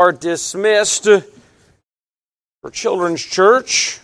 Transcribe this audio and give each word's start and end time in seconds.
are 0.00 0.12
dismissed 0.12 1.04
for 1.04 2.70
Children's 2.72 3.22
Church. 3.22 4.00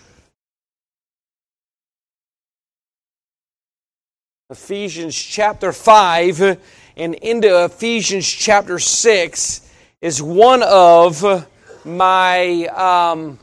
Ephesians 4.50 5.16
chapter 5.16 5.72
5 5.72 6.58
and 6.98 7.14
into 7.14 7.64
Ephesians 7.64 8.28
chapter 8.28 8.78
6 8.78 9.72
is 10.02 10.22
one 10.22 10.62
of 10.62 11.48
my, 11.86 12.66
um, 12.66 13.38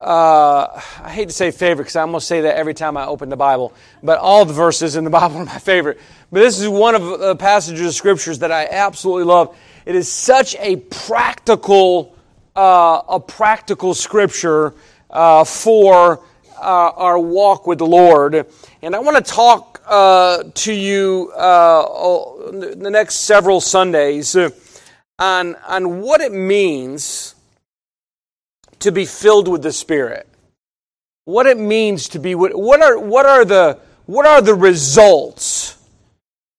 uh, 0.00 0.66
I 1.00 1.10
hate 1.10 1.28
to 1.28 1.32
say 1.34 1.52
favorite 1.52 1.84
because 1.84 1.94
I 1.94 2.00
almost 2.00 2.26
say 2.26 2.40
that 2.40 2.56
every 2.56 2.74
time 2.74 2.96
I 2.96 3.06
open 3.06 3.28
the 3.28 3.36
Bible, 3.36 3.72
but 4.02 4.18
all 4.18 4.44
the 4.44 4.52
verses 4.52 4.96
in 4.96 5.04
the 5.04 5.10
Bible 5.20 5.36
are 5.36 5.44
my 5.44 5.58
favorite. 5.58 6.00
But 6.32 6.40
this 6.40 6.60
is 6.60 6.68
one 6.68 6.96
of 6.96 7.20
the 7.20 7.36
passages 7.36 7.86
of 7.86 7.94
scriptures 7.94 8.40
that 8.40 8.50
I 8.50 8.66
absolutely 8.66 9.24
love. 9.24 9.56
It 9.86 9.94
is 9.94 10.10
such 10.10 10.56
a 10.60 10.76
practical, 10.76 12.16
uh, 12.56 13.02
a 13.06 13.20
practical 13.20 13.92
scripture 13.92 14.72
uh, 15.10 15.44
for 15.44 16.20
uh, 16.56 16.90
our 16.96 17.18
walk 17.18 17.66
with 17.66 17.78
the 17.78 17.86
Lord. 17.86 18.46
And 18.80 18.96
I 18.96 19.00
want 19.00 19.22
to 19.24 19.32
talk 19.32 19.82
uh, 19.86 20.44
to 20.54 20.72
you 20.72 21.32
uh, 21.36 22.50
the 22.50 22.90
next 22.90 23.16
several 23.16 23.60
Sundays 23.60 24.34
on, 25.18 25.54
on 25.66 26.00
what 26.00 26.22
it 26.22 26.32
means 26.32 27.34
to 28.78 28.90
be 28.90 29.04
filled 29.04 29.48
with 29.48 29.62
the 29.62 29.72
Spirit. 29.72 30.26
What 31.26 31.46
it 31.46 31.58
means 31.58 32.08
to 32.10 32.18
be, 32.18 32.34
what, 32.34 32.54
what, 32.54 32.82
are, 32.82 32.98
what, 32.98 33.26
are, 33.26 33.44
the, 33.44 33.78
what 34.06 34.24
are 34.26 34.40
the 34.40 34.54
results 34.54 35.76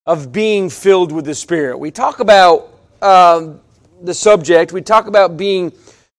of 0.06 0.32
being 0.32 0.70
filled 0.70 1.12
with 1.12 1.26
the 1.26 1.36
Spirit? 1.36 1.80
We 1.80 1.90
talk 1.90 2.20
about 2.20 2.75
um, 3.06 3.62
the 4.02 4.14
subject. 4.14 4.74
We 4.74 4.82
talk 4.82 5.08
about 5.08 5.38
being 5.38 5.72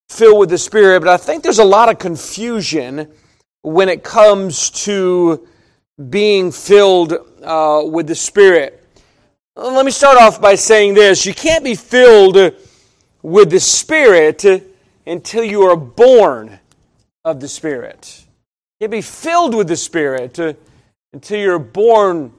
filled 0.09 0.39
with 0.39 0.49
the 0.49 0.57
Spirit, 0.57 1.01
but 1.01 1.09
I 1.09 1.17
think 1.17 1.43
there's 1.43 1.59
a 1.59 1.65
lot 1.65 1.89
of 1.89 1.99
confusion 1.99 3.11
when 3.61 3.89
it 3.89 4.03
comes 4.03 4.69
to 4.85 5.45
being 6.09 6.51
filled 6.51 7.13
uh, 7.43 7.81
with 7.85 8.07
the 8.07 8.15
Spirit. 8.15 8.83
Let 9.55 9.85
me 9.85 9.91
start 9.91 10.17
off 10.17 10.39
by 10.39 10.55
saying 10.55 10.93
this 10.93 11.25
you 11.25 11.33
can't 11.33 11.63
be 11.63 11.75
filled 11.75 12.53
with 13.21 13.49
the 13.49 13.59
Spirit 13.59 14.45
until 15.05 15.43
you 15.43 15.63
are 15.63 15.75
born 15.75 16.59
of 17.25 17.39
the 17.39 17.47
Spirit. 17.47 18.23
You 18.79 18.85
can't 18.85 18.91
be 18.91 19.01
filled 19.01 19.55
with 19.55 19.67
the 19.67 19.75
Spirit 19.75 20.39
until 21.11 21.39
you're 21.39 21.59
born 21.59 22.31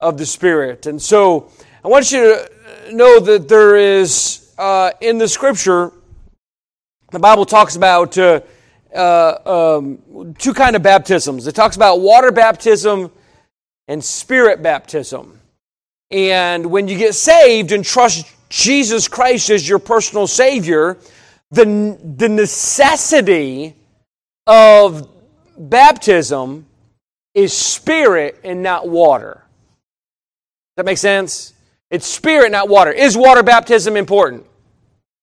of 0.00 0.16
the 0.16 0.26
Spirit. 0.26 0.86
And 0.86 1.02
so 1.02 1.50
I 1.84 1.88
want 1.88 2.12
you 2.12 2.20
to 2.22 2.50
know 2.92 3.20
that 3.20 3.48
there 3.48 3.76
is 3.76 4.52
uh, 4.58 4.92
in 5.00 5.18
the 5.18 5.28
scripture, 5.28 5.92
the 7.10 7.18
Bible 7.18 7.46
talks 7.46 7.76
about 7.76 8.16
uh, 8.18 8.40
uh, 8.94 9.78
um, 9.78 10.34
two 10.38 10.52
kind 10.52 10.76
of 10.76 10.82
baptisms. 10.82 11.46
It 11.46 11.54
talks 11.54 11.76
about 11.76 12.00
water 12.00 12.30
baptism 12.30 13.10
and 13.88 14.04
spirit 14.04 14.62
baptism. 14.62 15.40
And 16.10 16.66
when 16.66 16.88
you 16.88 16.98
get 16.98 17.14
saved 17.14 17.72
and 17.72 17.84
trust 17.84 18.26
Jesus 18.48 19.08
Christ 19.08 19.50
as 19.50 19.68
your 19.68 19.78
personal 19.78 20.26
Savior, 20.26 20.98
the, 21.50 21.98
the 22.16 22.28
necessity 22.28 23.76
of 24.46 25.08
baptism 25.56 26.66
is 27.34 27.52
spirit 27.52 28.40
and 28.44 28.62
not 28.62 28.88
water. 28.88 29.44
That 30.76 30.86
make 30.86 30.98
sense? 30.98 31.52
It's 31.90 32.06
spirit, 32.06 32.52
not 32.52 32.68
water. 32.68 32.92
Is 32.92 33.16
water 33.16 33.42
baptism 33.42 33.96
important? 33.96 34.46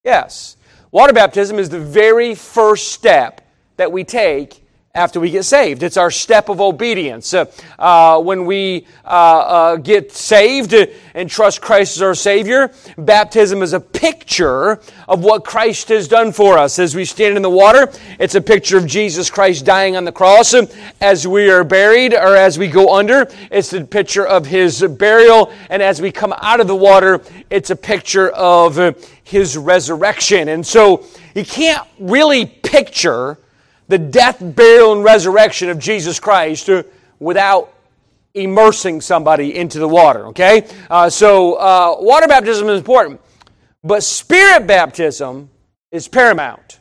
Yes. 0.03 0.57
Water 0.91 1.13
baptism 1.13 1.59
is 1.59 1.69
the 1.69 1.79
very 1.79 2.35
first 2.35 2.91
step 2.91 3.41
that 3.77 3.91
we 3.91 4.03
take 4.03 4.63
after 4.97 5.19
we 5.19 5.29
get 5.29 5.43
saved. 5.43 5.83
It's 5.83 5.95
our 5.95 6.09
step 6.09 6.49
of 6.49 6.59
obedience. 6.59 7.31
Uh, 7.31 7.45
uh, 7.77 8.19
when 8.19 8.45
we 8.45 8.87
uh, 9.05 9.07
uh 9.07 9.75
get 9.75 10.11
saved 10.11 10.73
and 11.13 11.29
trust 11.29 11.61
Christ 11.61 11.97
as 11.97 12.01
our 12.01 12.15
Savior, 12.15 12.71
baptism 12.97 13.61
is 13.61 13.73
a 13.73 13.79
picture 13.79 14.81
of 15.07 15.23
what 15.23 15.45
Christ 15.45 15.89
has 15.89 16.07
done 16.07 16.31
for 16.31 16.57
us. 16.57 16.79
As 16.79 16.95
we 16.95 17.05
stand 17.05 17.35
in 17.35 17.43
the 17.43 17.49
water, 17.49 17.91
it's 18.19 18.33
a 18.33 18.41
picture 18.41 18.77
of 18.77 18.87
Jesus 18.87 19.29
Christ 19.29 19.65
dying 19.65 19.95
on 19.95 20.03
the 20.03 20.11
cross. 20.11 20.55
As 20.99 21.27
we 21.27 21.51
are 21.51 21.63
buried 21.63 22.15
or 22.15 22.35
as 22.35 22.57
we 22.57 22.67
go 22.67 22.95
under, 22.95 23.29
it's 23.51 23.73
a 23.73 23.85
picture 23.85 24.25
of 24.25 24.47
His 24.47 24.81
burial. 24.81 25.53
And 25.69 25.83
as 25.83 26.01
we 26.01 26.11
come 26.11 26.33
out 26.41 26.59
of 26.59 26.65
the 26.65 26.75
water, 26.75 27.21
it's 27.51 27.69
a 27.69 27.75
picture 27.75 28.29
of 28.29 28.95
His 29.23 29.57
resurrection. 29.57 30.47
And 30.47 30.65
so 30.65 31.05
you 31.35 31.45
can't 31.45 31.87
really 31.99 32.47
picture 32.47 33.37
the 33.87 33.97
death, 33.97 34.37
burial, 34.41 34.93
and 34.93 35.03
resurrection 35.03 35.69
of 35.69 35.79
Jesus 35.79 36.19
Christ 36.19 36.69
without 37.19 37.73
immersing 38.33 39.01
somebody 39.01 39.55
into 39.55 39.79
the 39.79 39.87
water, 39.87 40.27
okay? 40.27 40.67
Uh, 40.89 41.09
so, 41.09 41.55
uh, 41.55 41.95
water 41.99 42.27
baptism 42.27 42.69
is 42.69 42.77
important, 42.77 43.19
but 43.83 44.03
spirit 44.03 44.67
baptism 44.67 45.49
is 45.91 46.07
paramount, 46.07 46.79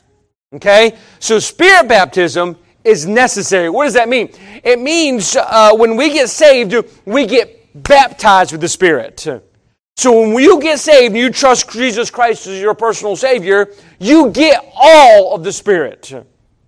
okay? 0.53 0.97
So, 1.19 1.39
spirit 1.39 1.89
baptism 1.89 2.57
is 2.87 3.07
necessary. 3.07 3.69
What 3.69 3.85
does 3.85 3.95
that 3.95 4.09
mean? 4.09 4.31
It 4.63 4.79
means 4.79 5.37
uh, 5.37 5.75
when 5.75 5.97
we 5.97 6.13
get 6.13 6.29
saved, 6.29 6.75
we 7.05 7.27
get 7.27 7.83
baptized 7.83 8.53
with 8.53 8.61
the 8.61 8.69
Spirit. 8.69 9.27
So 9.97 10.21
when 10.21 10.43
you 10.43 10.61
get 10.61 10.79
saved 10.79 11.15
and 11.15 11.23
you 11.23 11.31
trust 11.31 11.71
Jesus 11.71 12.11
Christ 12.11 12.47
as 12.47 12.61
your 12.61 12.75
personal 12.75 13.17
Savior, 13.17 13.73
you 13.99 14.31
get 14.31 14.65
all 14.75 15.35
of 15.35 15.43
the 15.43 15.53
Spirit. 15.53 16.13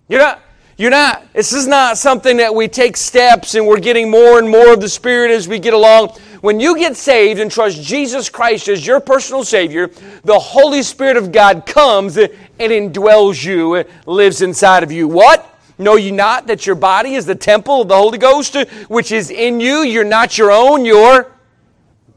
You're 0.08 0.20
not, 0.20 0.40
you're 0.78 0.90
not, 0.90 1.32
this 1.34 1.52
is 1.52 1.66
not 1.66 1.98
something 1.98 2.38
that 2.38 2.54
we 2.54 2.66
take 2.66 2.96
steps 2.96 3.54
and 3.54 3.66
we're 3.66 3.80
getting 3.80 4.10
more 4.10 4.38
and 4.38 4.48
more 4.48 4.72
of 4.72 4.80
the 4.80 4.88
Spirit 4.88 5.30
as 5.30 5.46
we 5.46 5.58
get 5.58 5.74
along. 5.74 6.10
When 6.40 6.60
you 6.60 6.78
get 6.78 6.96
saved 6.96 7.40
and 7.40 7.50
trust 7.50 7.82
Jesus 7.82 8.30
Christ 8.30 8.68
as 8.68 8.86
your 8.86 9.00
personal 9.00 9.44
Savior, 9.44 9.90
the 10.24 10.38
Holy 10.38 10.82
Spirit 10.82 11.16
of 11.16 11.30
God 11.30 11.66
comes 11.66 12.16
and 12.16 12.30
indwells 12.58 13.44
you, 13.44 13.84
lives 14.06 14.40
inside 14.40 14.82
of 14.82 14.90
you. 14.90 15.08
What? 15.08 15.58
Know 15.76 15.96
you 15.96 16.12
not 16.12 16.46
that 16.46 16.66
your 16.66 16.74
body 16.74 17.14
is 17.14 17.26
the 17.26 17.34
temple 17.34 17.82
of 17.82 17.88
the 17.88 17.96
Holy 17.96 18.18
Ghost, 18.18 18.56
which 18.88 19.12
is 19.12 19.30
in 19.30 19.60
you? 19.60 19.82
You're 19.82 20.04
not 20.04 20.38
your 20.38 20.50
own, 20.50 20.84
you're 20.84 21.30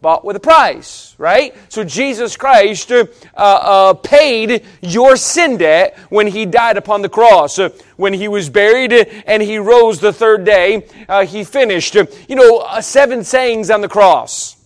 bought 0.02 0.26
with 0.26 0.36
a 0.36 0.40
price, 0.40 1.16
right? 1.20 1.56
So 1.70 1.84
Jesus 1.84 2.36
Christ 2.36 2.92
uh, 2.92 3.06
uh, 3.36 3.94
paid 3.94 4.66
your 4.82 5.16
sin 5.16 5.58
debt 5.58 5.98
when 6.10 6.26
he 6.26 6.46
died 6.46 6.78
upon 6.78 7.04
the 7.04 7.10
cross. 7.10 7.60
Uh, 7.60 7.70
when 7.98 8.14
he 8.14 8.28
was 8.28 8.50
buried 8.50 8.92
and 8.92 9.44
he 9.44 9.60
rose 9.60 10.00
the 10.00 10.12
third 10.12 10.44
day, 10.44 10.88
uh, 11.08 11.26
he 11.26 11.44
finished. 11.44 11.94
you 11.94 12.36
know, 12.36 12.60
uh, 12.60 12.82
seven 12.82 13.24
sayings 13.24 13.70
on 13.70 13.82
the 13.82 13.88
cross. 13.88 14.58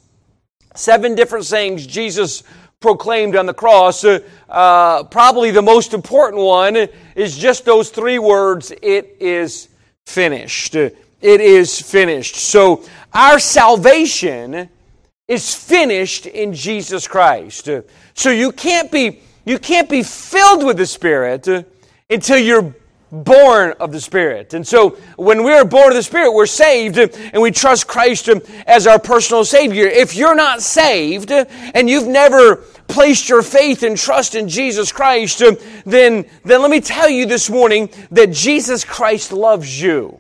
Seven 0.74 1.16
different 1.16 1.46
sayings 1.46 1.86
Jesus 1.86 2.44
proclaimed 2.80 3.36
on 3.36 3.46
the 3.46 3.54
cross. 3.54 4.06
Uh, 4.06 5.04
probably 5.06 5.52
the 5.52 5.62
most 5.62 5.94
important 5.94 6.42
one 6.42 6.88
is 7.16 7.38
just 7.38 7.66
those 7.66 7.90
three 7.90 8.20
words 8.20 8.72
it 8.82 9.18
is 9.20 9.68
finished. 10.06 10.76
It 10.76 10.94
is 11.22 11.82
finished. 11.82 12.36
So, 12.36 12.84
our 13.14 13.40
salvation 13.40 14.70
is 15.28 15.56
finished 15.56 16.26
in 16.26 16.54
Jesus 16.54 17.08
Christ. 17.08 17.70
So 18.14 18.30
you 18.30 18.52
can't 18.52 18.92
be 18.92 19.22
you 19.46 19.60
can't 19.60 19.88
be 19.88 20.02
filled 20.02 20.64
with 20.64 20.78
the 20.78 20.88
Spirit 20.88 21.48
uh, 21.48 21.64
until 22.10 22.40
you're 22.40 22.76
born 23.12 23.76
of 23.80 23.92
the 23.92 24.02
Spirit. 24.02 24.56
And 24.56 24.68
so 24.68 24.98
when 25.18 25.44
we 25.44 25.54
are 25.54 25.64
born 25.64 25.90
of 25.90 25.96
the 25.96 26.04
Spirit, 26.04 26.34
we're 26.34 26.48
saved 26.48 26.98
uh, 26.98 27.08
and 27.32 27.42
we 27.42 27.52
trust 27.52 27.88
Christ 27.88 28.28
uh, 28.28 28.40
as 28.66 28.88
our 28.88 28.98
personal 28.98 29.46
Savior. 29.46 29.86
If 29.86 30.16
you're 30.16 30.36
not 30.36 30.64
saved 30.64 31.32
and 31.32 31.88
you've 31.88 32.08
never 32.08 32.58
placed 32.88 33.30
your 33.30 33.44
faith 33.44 33.84
and 33.84 33.96
trust 33.96 34.34
in 34.34 34.50
Jesus 34.50 34.92
Christ, 34.92 35.44
then, 35.86 36.26
then 36.44 36.62
let 36.62 36.72
me 36.72 36.82
tell 36.82 37.10
you 37.10 37.28
this 37.28 37.48
morning 37.48 37.90
that 38.12 38.32
Jesus 38.32 38.84
Christ 38.84 39.32
loves 39.32 39.80
you. 39.80 40.20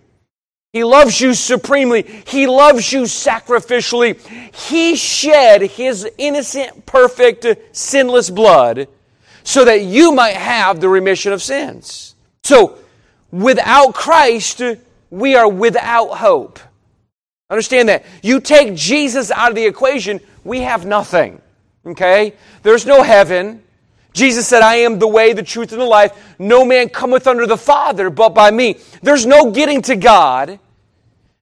He 0.75 0.83
loves 0.83 1.21
you 1.21 1.33
supremely. 1.33 2.01
He 2.27 2.47
loves 2.47 2.91
you 2.91 3.03
sacrificially. 3.03 4.19
He 4.53 4.97
shed 4.97 5.61
His 5.61 6.05
innocent, 6.17 6.85
perfect, 6.85 7.45
sinless 7.71 8.29
blood 8.29 8.89
so 9.45 9.63
that 9.63 9.83
you 9.83 10.11
might 10.11 10.35
have 10.35 10.81
the 10.81 10.89
remission 10.89 11.31
of 11.31 11.41
sins. 11.41 12.15
So, 12.43 12.77
without 13.31 13.93
Christ, 13.93 14.61
we 15.09 15.35
are 15.35 15.47
without 15.47 16.17
hope. 16.17 16.59
Understand 17.49 17.87
that. 17.87 18.03
You 18.21 18.41
take 18.41 18.75
Jesus 18.75 19.31
out 19.31 19.51
of 19.51 19.55
the 19.55 19.65
equation, 19.65 20.19
we 20.43 20.59
have 20.59 20.85
nothing. 20.85 21.41
Okay? 21.85 22.33
There's 22.63 22.85
no 22.85 23.01
heaven. 23.01 23.63
Jesus 24.11 24.45
said, 24.45 24.61
I 24.61 24.75
am 24.77 24.99
the 24.99 25.07
way, 25.07 25.31
the 25.31 25.41
truth, 25.41 25.71
and 25.71 25.79
the 25.79 25.85
life. 25.85 26.35
No 26.37 26.65
man 26.65 26.89
cometh 26.89 27.27
under 27.27 27.47
the 27.47 27.55
Father 27.55 28.09
but 28.09 28.33
by 28.33 28.51
me. 28.51 28.75
There's 29.01 29.25
no 29.25 29.51
getting 29.51 29.81
to 29.83 29.95
God 29.95 30.59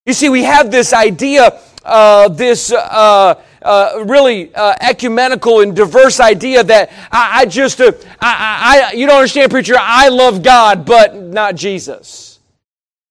you 0.05 0.13
see, 0.13 0.27
we 0.27 0.43
have 0.43 0.69
this 0.69 0.91
idea, 0.91 1.61
uh, 1.85 2.27
this, 2.27 2.71
uh, 2.73 3.41
uh, 3.61 4.03
really 4.05 4.53
uh, 4.53 4.75
ecumenical 4.81 5.61
and 5.61 5.73
diverse 5.73 6.19
idea 6.19 6.61
that 6.63 6.91
I, 7.09 7.41
I 7.41 7.45
just, 7.45 7.79
uh, 7.79 7.93
I, 8.19 8.89
I, 8.91 8.95
you 8.95 9.07
don't 9.07 9.15
understand, 9.17 9.49
preacher, 9.49 9.75
I 9.79 10.09
love 10.09 10.43
God, 10.43 10.85
but 10.85 11.15
not 11.15 11.55
Jesus. 11.55 12.39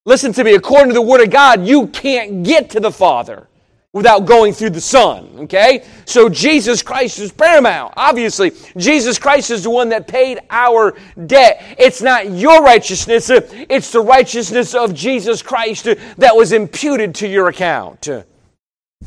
Listen 0.05 0.33
to 0.35 0.45
me, 0.45 0.55
according 0.55 0.89
to 0.89 0.95
the 0.95 1.03
Word 1.03 1.23
of 1.23 1.31
God, 1.31 1.67
you 1.67 1.87
can't 1.87 2.43
get 2.43 2.71
to 2.71 2.81
the 2.81 2.91
Father 2.91 3.49
without 3.93 4.25
going 4.25 4.55
through 4.55 4.71
the 4.71 4.81
Son. 4.81 5.31
Okay? 5.41 5.85
So 6.07 6.29
Jesus 6.29 6.83
Christ 6.83 7.19
is 7.19 7.31
paramount. 7.31 7.93
Obviously, 7.97 8.53
Jesus 8.77 9.19
Christ 9.19 9.51
is 9.51 9.65
the 9.65 9.71
one 9.71 9.91
that 9.91 10.09
paid 10.09 10.41
our 10.51 10.97
debt. 11.27 11.63
It's 11.79 12.01
not 12.01 12.31
your 12.31 12.63
righteousness, 12.63 13.31
it's 13.31 13.93
the 13.93 14.01
righteousness 14.01 14.75
of 14.75 14.95
Jesus 14.95 15.43
Christ 15.43 15.85
that 15.85 16.35
was 16.35 16.53
imputed 16.53 17.15
to 17.17 17.29
your 17.29 17.49
account. 17.49 18.09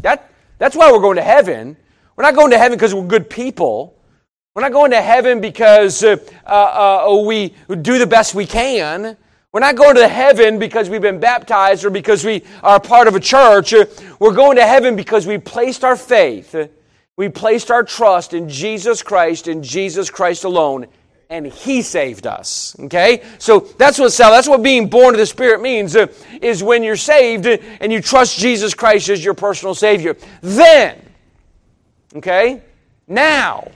That, 0.02 0.30
that's 0.58 0.76
why 0.76 0.92
we're 0.92 1.00
going 1.00 1.18
to 1.18 1.24
heaven. 1.24 1.78
We're 2.16 2.24
not 2.24 2.36
going 2.36 2.52
to 2.52 2.58
heaven 2.58 2.78
because 2.78 2.94
we're 2.94 3.08
good 3.08 3.30
people. 3.30 3.96
We're 4.54 4.62
not 4.62 4.72
going 4.72 4.92
to 4.92 5.02
heaven 5.02 5.42
because 5.42 6.04
uh, 6.04 6.18
uh, 6.46 7.24
we 7.26 7.54
do 7.82 7.98
the 7.98 8.08
best 8.08 8.36
we 8.36 8.46
can. 8.46 9.18
We're 9.56 9.62
not 9.62 9.78
going 9.78 9.96
to 9.96 10.10
heaven 10.10 10.60
because 10.60 10.90
we've 10.90 11.02
been 11.02 11.22
baptized 11.22 11.86
or 11.86 11.90
because 11.90 12.26
we 12.26 12.44
are 12.62 12.78
part 12.78 13.08
of 13.08 13.16
a 13.16 13.22
church. 13.22 13.74
We're 14.20 14.34
going 14.34 14.58
to 14.58 14.66
heaven 14.66 14.98
because 14.98 15.26
we 15.26 15.38
placed 15.38 15.86
our 15.86 15.96
faith, 15.96 16.54
we 17.16 17.30
placed 17.30 17.72
our 17.72 17.82
trust 17.82 18.34
in 18.34 18.50
Jesus 18.50 19.02
Christ 19.02 19.48
and 19.48 19.64
Jesus 19.64 20.10
Christ 20.10 20.44
alone, 20.44 20.88
and 21.30 21.48
He 21.48 21.84
saved 21.84 22.28
us. 22.28 22.76
Okay? 22.82 23.24
So 23.38 23.62
that's 23.62 23.98
what 23.98 24.12
that's 24.12 24.50
what 24.50 24.62
being 24.62 24.90
born 24.90 25.16
of 25.16 25.20
the 25.20 25.26
Spirit 25.26 25.62
means, 25.62 25.96
uh, 25.96 26.08
is 26.42 26.62
when 26.62 26.84
you're 26.84 26.98
saved 26.98 27.46
and 27.46 27.94
you 27.94 28.02
trust 28.02 28.38
Jesus 28.38 28.74
Christ 28.74 29.08
as 29.08 29.24
your 29.24 29.36
personal 29.36 29.74
Savior. 29.74 30.18
Then, 30.42 31.02
okay, 32.14 32.62
now, 33.08 33.72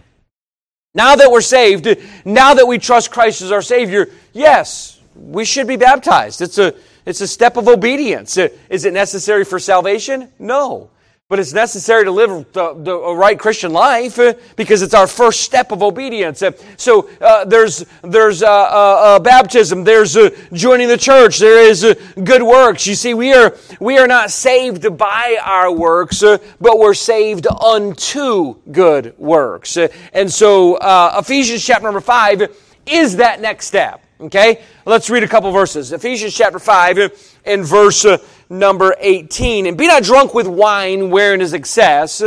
now 0.93 1.15
that 1.15 1.31
we're 1.31 1.39
saved, 1.39 1.87
now 2.25 2.55
that 2.55 2.67
we 2.67 2.79
trust 2.79 3.11
Christ 3.11 3.41
as 3.41 3.53
our 3.53 3.61
Savior, 3.61 4.09
yes, 4.33 4.98
we 5.19 5.45
should 5.45 5.67
be 5.67 5.75
baptized. 5.75 6.41
It's 6.41 6.57
a, 6.57 6.73
it's 7.05 7.21
a 7.21 7.27
step 7.27 7.57
of 7.57 7.67
obedience. 7.67 8.37
Is 8.37 8.85
it 8.85 8.93
necessary 8.93 9.45
for 9.45 9.59
salvation? 9.59 10.31
No. 10.39 10.89
But 11.29 11.37
it's 11.37 11.53
necessary 11.53 12.05
to 12.05 12.11
live 12.11 12.51
the, 12.53 12.73
the, 12.73 12.91
a 12.91 13.15
right 13.15 13.37
Christian 13.37 13.71
life 13.71 14.17
uh, 14.17 14.33
because 14.55 14.81
it's 14.81 14.95
our 14.95 15.05
first 15.05 15.41
step 15.41 15.71
of 15.71 15.83
obedience. 15.83 16.41
Uh, 16.41 16.53
so 16.75 17.07
uh, 17.21 17.45
there's, 17.45 17.85
there's 18.01 18.41
uh, 18.41 18.47
uh, 18.47 18.51
uh 18.51 19.19
baptism, 19.19 19.83
there's 19.83 20.17
joining 20.53 20.87
the 20.87 20.97
church, 20.97 21.37
there 21.37 21.69
is 21.69 21.85
good 22.23 22.41
works. 22.41 22.87
You 22.87 22.95
see, 22.95 23.13
we 23.13 23.31
are, 23.33 23.55
we 23.79 23.99
are 23.99 24.07
not 24.07 24.31
saved 24.31 24.97
by 24.97 25.37
our 25.45 25.71
works, 25.71 26.21
but 26.21 26.79
we're 26.79 26.95
saved 26.95 27.45
unto 27.45 28.55
good 28.71 29.13
works. 29.19 29.77
and 29.77 30.33
so 30.33 30.79
Ephesians 31.15 31.63
chapter 31.63 31.83
number 31.83 32.01
5 32.01 32.57
is 32.87 33.17
that 33.17 33.39
next 33.39 33.67
step. 33.67 34.03
Okay? 34.21 34.61
Let's 34.85 35.09
read 35.09 35.23
a 35.23 35.27
couple 35.27 35.51
verses. 35.51 35.91
Ephesians 35.91 36.33
chapter 36.35 36.59
5 36.59 37.37
and 37.45 37.65
verse 37.65 38.03
uh, 38.03 38.17
number 38.49 38.95
18. 38.99 39.65
And 39.65 39.77
be 39.77 39.87
not 39.87 40.03
drunk 40.03 40.33
with 40.33 40.47
wine 40.47 41.09
wherein 41.09 41.41
is 41.41 41.53
excess, 41.53 42.21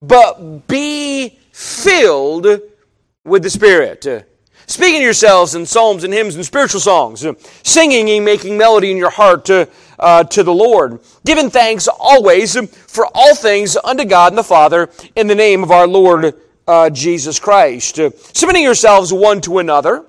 but 0.00 0.66
be 0.66 1.38
filled 1.52 2.46
with 3.24 3.42
the 3.42 3.50
Spirit. 3.50 4.26
Speaking 4.66 5.00
to 5.00 5.04
yourselves 5.04 5.54
in 5.54 5.66
psalms 5.66 6.04
and 6.04 6.14
hymns 6.14 6.36
and 6.36 6.44
spiritual 6.44 6.80
songs, 6.80 7.26
singing 7.64 8.08
and 8.08 8.24
making 8.24 8.56
melody 8.56 8.90
in 8.90 8.96
your 8.96 9.10
heart 9.10 9.44
to, 9.46 9.68
uh, 9.98 10.24
to 10.24 10.42
the 10.42 10.54
Lord, 10.54 11.00
giving 11.26 11.50
thanks 11.50 11.88
always 11.88 12.56
for 12.86 13.06
all 13.12 13.34
things 13.34 13.76
unto 13.76 14.04
God 14.04 14.32
and 14.32 14.38
the 14.38 14.44
Father 14.44 14.88
in 15.16 15.26
the 15.26 15.34
name 15.34 15.64
of 15.64 15.70
our 15.70 15.88
Lord 15.88 16.34
uh, 16.68 16.88
Jesus 16.88 17.40
Christ. 17.40 17.96
submitting 18.32 18.62
yourselves 18.62 19.12
one 19.12 19.40
to 19.40 19.58
another 19.58 20.06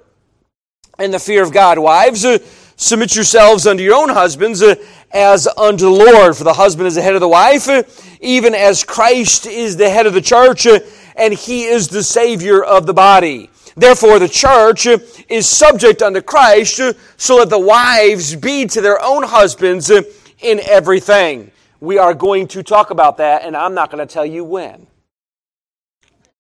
in 1.01 1.11
the 1.11 1.19
fear 1.19 1.43
of 1.43 1.51
God. 1.51 1.79
Wives, 1.79 2.25
uh, 2.25 2.39
submit 2.75 3.15
yourselves 3.15 3.67
unto 3.67 3.83
your 3.83 3.95
own 3.95 4.09
husbands 4.09 4.61
uh, 4.61 4.75
as 5.11 5.47
unto 5.47 5.85
the 5.85 5.89
Lord. 5.89 6.35
For 6.37 6.43
the 6.43 6.53
husband 6.53 6.87
is 6.87 6.95
the 6.95 7.01
head 7.01 7.15
of 7.15 7.21
the 7.21 7.27
wife, 7.27 7.67
uh, 7.67 7.83
even 8.19 8.55
as 8.55 8.83
Christ 8.83 9.45
is 9.45 9.77
the 9.77 9.89
head 9.89 10.05
of 10.05 10.13
the 10.13 10.21
church, 10.21 10.65
uh, 10.67 10.79
and 11.15 11.33
he 11.33 11.65
is 11.65 11.87
the 11.87 12.03
Savior 12.03 12.63
of 12.63 12.85
the 12.85 12.93
body. 12.93 13.49
Therefore, 13.75 14.19
the 14.19 14.29
church 14.29 14.87
uh, 14.87 14.99
is 15.29 15.47
subject 15.47 16.01
unto 16.01 16.21
Christ, 16.21 16.79
uh, 16.79 16.93
so 17.17 17.39
that 17.39 17.49
the 17.49 17.59
wives 17.59 18.35
be 18.35 18.65
to 18.67 18.81
their 18.81 19.01
own 19.01 19.23
husbands 19.23 19.89
in 19.89 20.59
everything. 20.67 21.51
We 21.79 21.97
are 21.97 22.13
going 22.13 22.47
to 22.49 22.63
talk 22.63 22.91
about 22.91 23.17
that, 23.17 23.43
and 23.43 23.57
I'm 23.57 23.73
not 23.73 23.91
going 23.91 24.05
to 24.05 24.11
tell 24.11 24.25
you 24.25 24.43
when. 24.43 24.87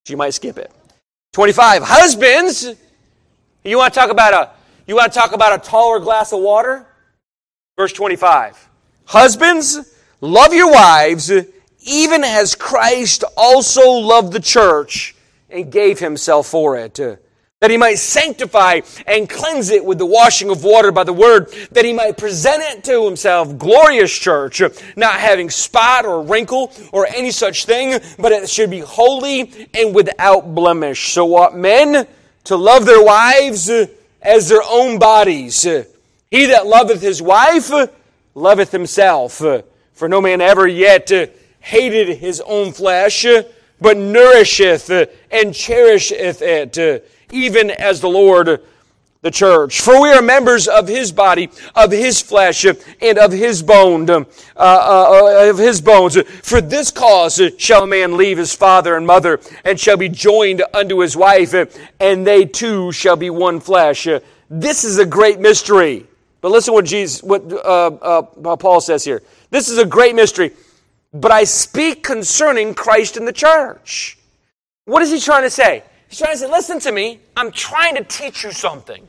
You 0.07 0.17
might 0.17 0.31
skip 0.31 0.57
it. 0.57 0.71
25. 1.33 1.83
Husbands, 1.83 2.75
you 3.69 3.77
want 3.77 3.93
to 3.93 3.99
talk 3.99 4.09
about 4.09 4.33
a 4.33 4.49
you 4.87 4.95
want 4.95 5.13
to 5.13 5.19
talk 5.19 5.33
about 5.33 5.53
a 5.53 5.69
taller 5.69 5.99
glass 5.99 6.33
of 6.33 6.39
water? 6.39 6.85
Verse 7.77 7.93
25. 7.93 8.69
Husbands, 9.05 9.95
love 10.19 10.53
your 10.53 10.71
wives, 10.71 11.31
even 11.83 12.23
as 12.23 12.55
Christ 12.55 13.23
also 13.37 13.89
loved 13.89 14.33
the 14.33 14.39
church 14.39 15.15
and 15.49 15.71
gave 15.71 15.99
himself 15.99 16.47
for 16.47 16.77
it. 16.77 16.95
That 16.95 17.69
he 17.69 17.77
might 17.77 17.99
sanctify 17.99 18.81
and 19.05 19.29
cleanse 19.29 19.69
it 19.69 19.85
with 19.85 19.99
the 19.99 20.05
washing 20.05 20.49
of 20.49 20.63
water 20.63 20.91
by 20.91 21.03
the 21.03 21.13
word, 21.13 21.53
that 21.71 21.85
he 21.85 21.93
might 21.93 22.17
present 22.17 22.63
it 22.63 22.83
to 22.85 23.05
himself, 23.05 23.57
glorious 23.57 24.17
church, 24.17 24.61
not 24.95 25.13
having 25.13 25.49
spot 25.49 26.05
or 26.05 26.23
wrinkle 26.23 26.73
or 26.91 27.05
any 27.07 27.29
such 27.29 27.65
thing, 27.65 27.99
but 28.17 28.31
it 28.31 28.49
should 28.49 28.71
be 28.71 28.79
holy 28.79 29.69
and 29.75 29.93
without 29.93 30.55
blemish. 30.55 31.13
So 31.13 31.25
what 31.25 31.55
men? 31.55 32.07
To 32.45 32.55
love 32.55 32.85
their 32.85 33.03
wives 33.03 33.69
uh, 33.69 33.87
as 34.21 34.49
their 34.49 34.63
own 34.67 34.99
bodies. 34.99 35.65
Uh, 35.65 35.83
he 36.29 36.45
that 36.47 36.65
loveth 36.65 37.01
his 37.01 37.21
wife 37.21 37.71
uh, 37.71 37.87
loveth 38.35 38.71
himself. 38.71 39.41
For 39.93 40.09
no 40.09 40.21
man 40.21 40.41
ever 40.41 40.67
yet 40.67 41.11
hated 41.59 42.17
his 42.17 42.41
own 42.41 42.71
flesh, 42.71 43.25
but 43.79 43.97
nourisheth 43.97 44.89
and 45.29 45.53
cherisheth 45.53 46.41
it, 46.41 47.07
even 47.31 47.69
as 47.69 48.01
the 48.01 48.09
Lord 48.09 48.61
the 49.21 49.31
church. 49.31 49.81
For 49.81 50.01
we 50.01 50.09
are 50.09 50.21
members 50.21 50.67
of 50.67 50.87
his 50.87 51.11
body, 51.11 51.49
of 51.75 51.91
his 51.91 52.21
flesh, 52.21 52.65
and 52.65 53.17
of 53.19 53.31
his 53.31 53.61
bone, 53.61 54.09
uh, 54.09 54.25
uh, 54.57 55.49
of 55.49 55.57
his 55.59 55.79
bones. 55.79 56.19
For 56.41 56.59
this 56.59 56.89
cause 56.89 57.39
shall 57.57 57.83
a 57.83 57.87
man 57.87 58.17
leave 58.17 58.37
his 58.39 58.55
father 58.55 58.97
and 58.97 59.05
mother, 59.05 59.39
and 59.63 59.79
shall 59.79 59.97
be 59.97 60.09
joined 60.09 60.63
unto 60.73 60.99
his 60.99 61.15
wife, 61.15 61.53
and 61.99 62.25
they 62.25 62.45
two 62.45 62.91
shall 62.91 63.15
be 63.15 63.29
one 63.29 63.59
flesh. 63.59 64.07
This 64.49 64.83
is 64.83 64.97
a 64.97 65.05
great 65.05 65.39
mystery. 65.39 66.07
But 66.41 66.51
listen 66.51 66.73
what 66.73 66.85
Jesus, 66.85 67.21
what 67.21 67.43
uh, 67.53 67.87
uh 67.87 68.55
Paul 68.57 68.81
says 68.81 69.03
here. 69.03 69.21
This 69.51 69.69
is 69.69 69.77
a 69.77 69.85
great 69.85 70.15
mystery. 70.15 70.51
But 71.13 71.31
I 71.31 71.43
speak 71.43 72.03
concerning 72.03 72.73
Christ 72.73 73.17
and 73.17 73.27
the 73.27 73.33
church. 73.33 74.17
What 74.85 75.03
is 75.03 75.11
he 75.11 75.19
trying 75.19 75.43
to 75.43 75.49
say? 75.49 75.83
He's 76.07 76.17
trying 76.17 76.33
to 76.33 76.37
say, 76.37 76.49
listen 76.49 76.79
to 76.79 76.91
me. 76.91 77.19
I'm 77.35 77.51
trying 77.51 77.95
to 77.95 78.03
teach 78.03 78.43
you 78.43 78.51
something. 78.51 79.05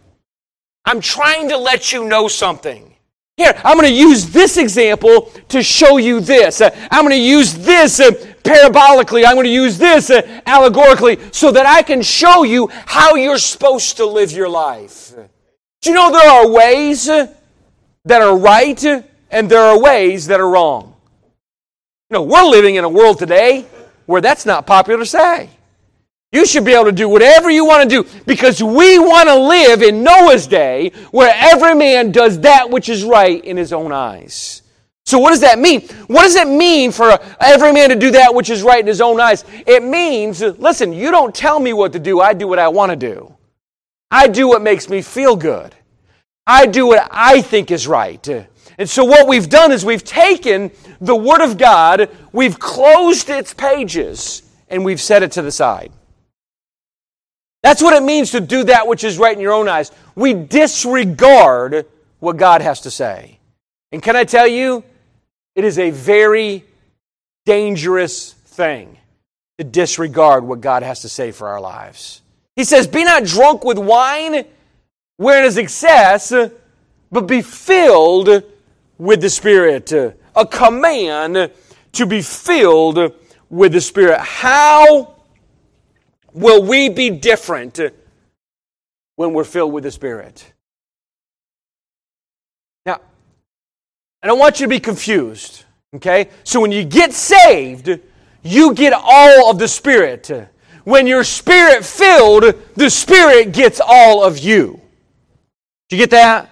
I'm 0.85 1.01
trying 1.01 1.49
to 1.51 1.57
let 1.57 1.93
you 1.93 2.05
know 2.09 2.29
something. 2.29 2.93
Here, 3.37 3.53
I'm 3.65 3.77
going 3.79 3.89
to 3.89 3.95
use 3.95 4.27
this 4.27 4.57
example 4.57 5.33
to 5.49 5.63
show 5.63 5.97
you 5.97 6.21
this. 6.21 6.61
Uh, 6.61 6.71
I'm 6.91 7.03
going 7.03 7.13
to 7.13 7.17
use 7.17 7.55
this 7.55 7.99
uh, 7.99 8.11
parabolically. 8.45 9.25
I'm 9.25 9.35
going 9.35 9.47
to 9.47 9.53
use 9.53 9.79
this 9.79 10.11
uh, 10.11 10.41
allegorically 10.47 11.19
so 11.33 11.51
that 11.51 11.65
I 11.65 11.83
can 11.83 12.03
show 12.03 12.43
you 12.43 12.69
how 12.87 13.15
you're 13.15 13.39
supposed 13.39 13.97
to 13.97 14.07
live 14.07 14.33
your 14.33 14.49
life. 14.49 15.15
Do 15.81 15.91
you 15.91 15.97
know 15.97 16.13
there 16.13 16.31
are 16.31 16.49
ways 16.49 17.07
that 17.07 18.23
are 18.23 18.37
right 18.37 18.85
and 19.31 19.51
there 19.51 19.63
are 19.63 19.81
ways 19.81 20.27
that 20.27 20.39
are 20.39 20.49
wrong? 20.49 20.95
You 22.11 22.19
know, 22.19 22.23
we're 22.23 22.45
living 22.45 22.75
in 22.75 22.85
a 22.85 22.89
world 22.89 23.19
today 23.19 23.65
where 24.05 24.21
that's 24.21 24.45
not 24.45 24.67
popular 24.67 24.99
to 24.99 25.07
say. 25.07 25.49
You 26.33 26.47
should 26.47 26.65
be 26.65 26.73
able 26.73 26.87
to 26.87 26.93
do 26.93 27.11
whatever 27.11 27.51
you 27.51 27.67
want 27.67 27.89
to 27.89 28.03
do 28.03 28.09
because 28.25 28.63
we 28.63 28.99
want 28.99 29.29
to 29.29 29.37
live 29.37 29.83
in 29.83 30.03
Noah's 30.03 30.47
day 30.47 30.91
where 31.11 31.33
every 31.37 31.75
man 31.75 32.11
does 32.11 32.41
that 32.41 32.71
which 32.71 32.89
is 32.89 33.05
right 33.05 33.45
in 33.45 33.59
his 33.59 33.71
own 33.71 33.93
eyes. 33.93 34.63
So, 35.05 35.19
what 35.19 35.31
does 35.31 35.41
that 35.41 35.59
mean? 35.59 35.83
What 36.07 36.23
does 36.23 36.37
it 36.37 36.49
mean 36.49 36.91
for 36.91 37.19
every 37.39 37.73
man 37.73 37.91
to 37.91 37.97
do 37.97 38.13
that 38.13 38.35
which 38.35 38.49
is 38.49 38.63
right 38.63 38.81
in 38.81 38.87
his 38.87 39.03
own 39.03 39.21
eyes? 39.21 39.45
It 39.67 39.83
means, 39.83 40.41
listen, 40.41 40.95
you 40.95 41.11
don't 41.11 41.35
tell 41.35 41.61
me 41.61 41.75
what 41.75 41.93
to 41.93 41.99
do, 41.99 42.21
I 42.21 42.33
do 42.33 42.49
what 42.49 42.59
I 42.59 42.69
want 42.69 42.91
to 42.91 42.97
do. 42.97 43.35
I 44.11 44.29
do 44.29 44.49
what 44.49 44.63
makes 44.63 44.89
me 44.89 45.03
feel 45.03 45.37
good. 45.37 45.75
I 46.47 46.67
do 46.67 46.87
what 46.87 47.09
I 47.11 47.43
think 47.43 47.71
is 47.71 47.87
right. 47.87 48.27
And 48.79 48.89
so, 48.89 49.05
what 49.05 49.29
we've 49.29 49.51
done 49.51 49.71
is 49.71 49.85
we've 49.85 50.05
taken 50.05 50.71
the 51.01 51.17
Word 51.17 51.43
of 51.43 51.59
God, 51.59 52.09
we've 52.33 52.59
closed 52.59 53.29
its 53.29 53.53
pages, 53.53 54.43
and 54.69 54.83
we've 54.83 55.01
set 55.01 55.23
it 55.23 55.33
to 55.33 55.43
the 55.43 55.53
side. 55.53 55.93
That's 57.63 57.83
what 57.83 57.95
it 57.95 58.03
means 58.03 58.33
to 58.33 58.41
do 58.41 58.65
that 58.65 58.87
which 58.89 59.05
is 59.05 59.19
right 59.19 59.35
in 59.35 59.41
your 59.41 59.53
own 59.53 59.69
eyes. 59.69 59.93
We 60.15 60.35
disregard 60.35 61.87
what 62.19 62.37
God 62.37 62.61
has 62.61 62.81
to 62.83 62.91
say. 62.91 63.39
And 63.93 64.03
can 64.03 64.17
I 64.17 64.25
tell 64.25 64.47
you, 64.47 64.85
it 65.55 65.65
is 65.65 65.79
a 65.79 65.91
very 65.91 66.65
dangerous 67.45 68.33
thing. 68.33 68.99
to 69.59 69.65
disregard 69.65 70.45
what 70.45 70.61
God 70.61 70.83
has 70.83 71.03
to 71.03 71.09
say 71.09 71.31
for 71.31 71.47
our 71.49 71.61
lives. 71.61 72.23
He 72.57 72.65
says, 72.65 72.87
Be 72.87 73.05
not 73.05 73.25
drunk 73.25 73.65
with 73.65 73.79
wine, 73.79 74.45
wherein 75.19 75.45
is 75.45 75.59
excess, 75.59 76.33
but 77.11 77.27
be 77.27 77.43
filled 77.43 78.43
with 78.99 79.21
the 79.21 79.31
Spirit. 79.31 79.93
A 79.93 80.47
command 80.47 81.51
to 81.93 82.07
be 82.07 82.23
filled 82.23 83.15
with 83.51 83.73
the 83.73 83.81
Spirit. 83.81 84.19
How 84.21 85.15
will 86.33 86.63
we 86.63 86.89
be 86.89 87.11
different 87.11 87.81
when 89.17 89.33
we're 89.33 89.45
filled 89.45 89.73
with 89.73 89.85
the 89.85 89.91
Spirit? 89.91 90.53
Now, 92.87 93.01
I 94.23 94.27
don't 94.27 94.39
want 94.39 94.61
you 94.61 94.67
to 94.67 94.71
be 94.71 94.81
confused, 94.81 95.65
okay? 95.97 96.29
So 96.45 96.61
when 96.61 96.73
you 96.73 96.85
get 96.85 97.13
saved, 97.13 97.99
you 98.43 98.75
get 98.75 98.93
all 98.93 99.51
of 99.51 99.59
the 99.59 99.69
Spirit. 99.69 100.31
When 100.85 101.07
you're 101.07 101.25
Spirit 101.25 101.85
filled, 101.85 102.55
the 102.75 102.91
Spirit 102.91 103.53
gets 103.53 103.81
all 103.85 104.25
of 104.25 104.39
you. 104.39 104.81
Do 105.89 105.97
you 105.97 106.03
get 106.03 106.11
that? 106.11 106.51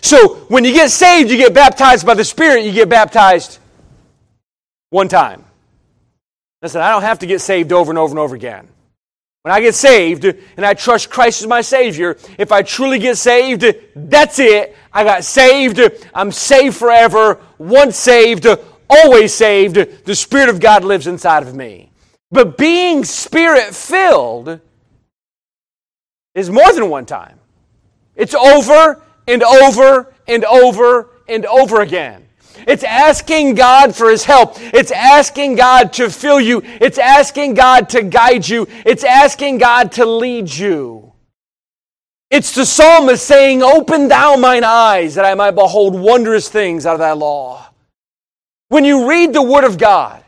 So 0.00 0.36
when 0.48 0.64
you 0.64 0.72
get 0.72 0.90
saved, 0.90 1.30
you 1.30 1.36
get 1.36 1.54
baptized 1.54 2.06
by 2.06 2.14
the 2.14 2.24
Spirit, 2.24 2.64
you 2.64 2.72
get 2.72 2.88
baptized 2.88 3.58
one 4.90 5.08
time. 5.08 5.44
Listen, 6.60 6.80
I 6.80 6.90
don't 6.90 7.02
have 7.02 7.18
to 7.20 7.26
get 7.26 7.40
saved 7.40 7.72
over 7.72 7.90
and 7.90 7.98
over 7.98 8.12
and 8.12 8.18
over 8.18 8.34
again. 8.34 8.68
When 9.42 9.52
I 9.52 9.60
get 9.60 9.74
saved 9.74 10.24
and 10.24 10.64
I 10.64 10.74
trust 10.74 11.10
Christ 11.10 11.42
as 11.42 11.48
my 11.48 11.62
Savior, 11.62 12.16
if 12.38 12.52
I 12.52 12.62
truly 12.62 13.00
get 13.00 13.18
saved, 13.18 13.64
that's 13.96 14.38
it. 14.38 14.76
I 14.92 15.02
got 15.02 15.24
saved. 15.24 15.80
I'm 16.14 16.30
saved 16.30 16.76
forever. 16.76 17.40
Once 17.58 17.96
saved, 17.96 18.46
always 18.88 19.34
saved. 19.34 19.74
The 20.04 20.14
Spirit 20.14 20.48
of 20.48 20.60
God 20.60 20.84
lives 20.84 21.08
inside 21.08 21.42
of 21.42 21.56
me. 21.56 21.90
But 22.30 22.56
being 22.56 23.04
Spirit 23.04 23.74
filled 23.74 24.60
is 26.34 26.48
more 26.48 26.72
than 26.72 26.88
one 26.88 27.04
time, 27.04 27.38
it's 28.14 28.34
over 28.34 29.02
and 29.26 29.42
over 29.42 30.14
and 30.28 30.44
over 30.44 31.10
and 31.28 31.46
over 31.46 31.80
again. 31.80 32.28
It's 32.66 32.84
asking 32.84 33.54
God 33.54 33.94
for 33.94 34.10
His 34.10 34.24
help. 34.24 34.54
It's 34.58 34.90
asking 34.90 35.56
God 35.56 35.92
to 35.94 36.10
fill 36.10 36.40
you. 36.40 36.62
It's 36.64 36.98
asking 36.98 37.54
God 37.54 37.88
to 37.90 38.02
guide 38.02 38.48
you. 38.48 38.66
It's 38.86 39.04
asking 39.04 39.58
God 39.58 39.92
to 39.92 40.06
lead 40.06 40.52
you. 40.52 41.12
It's 42.30 42.54
the 42.54 42.64
psalmist 42.64 43.26
saying, 43.26 43.62
Open 43.62 44.08
thou 44.08 44.36
mine 44.36 44.64
eyes 44.64 45.16
that 45.16 45.26
I 45.26 45.34
might 45.34 45.50
behold 45.50 45.94
wondrous 45.94 46.48
things 46.48 46.86
out 46.86 46.94
of 46.94 46.98
thy 46.98 47.12
law. 47.12 47.68
When 48.68 48.86
you 48.86 49.06
read 49.06 49.34
the 49.34 49.42
Word 49.42 49.64
of 49.64 49.76
God, 49.76 50.24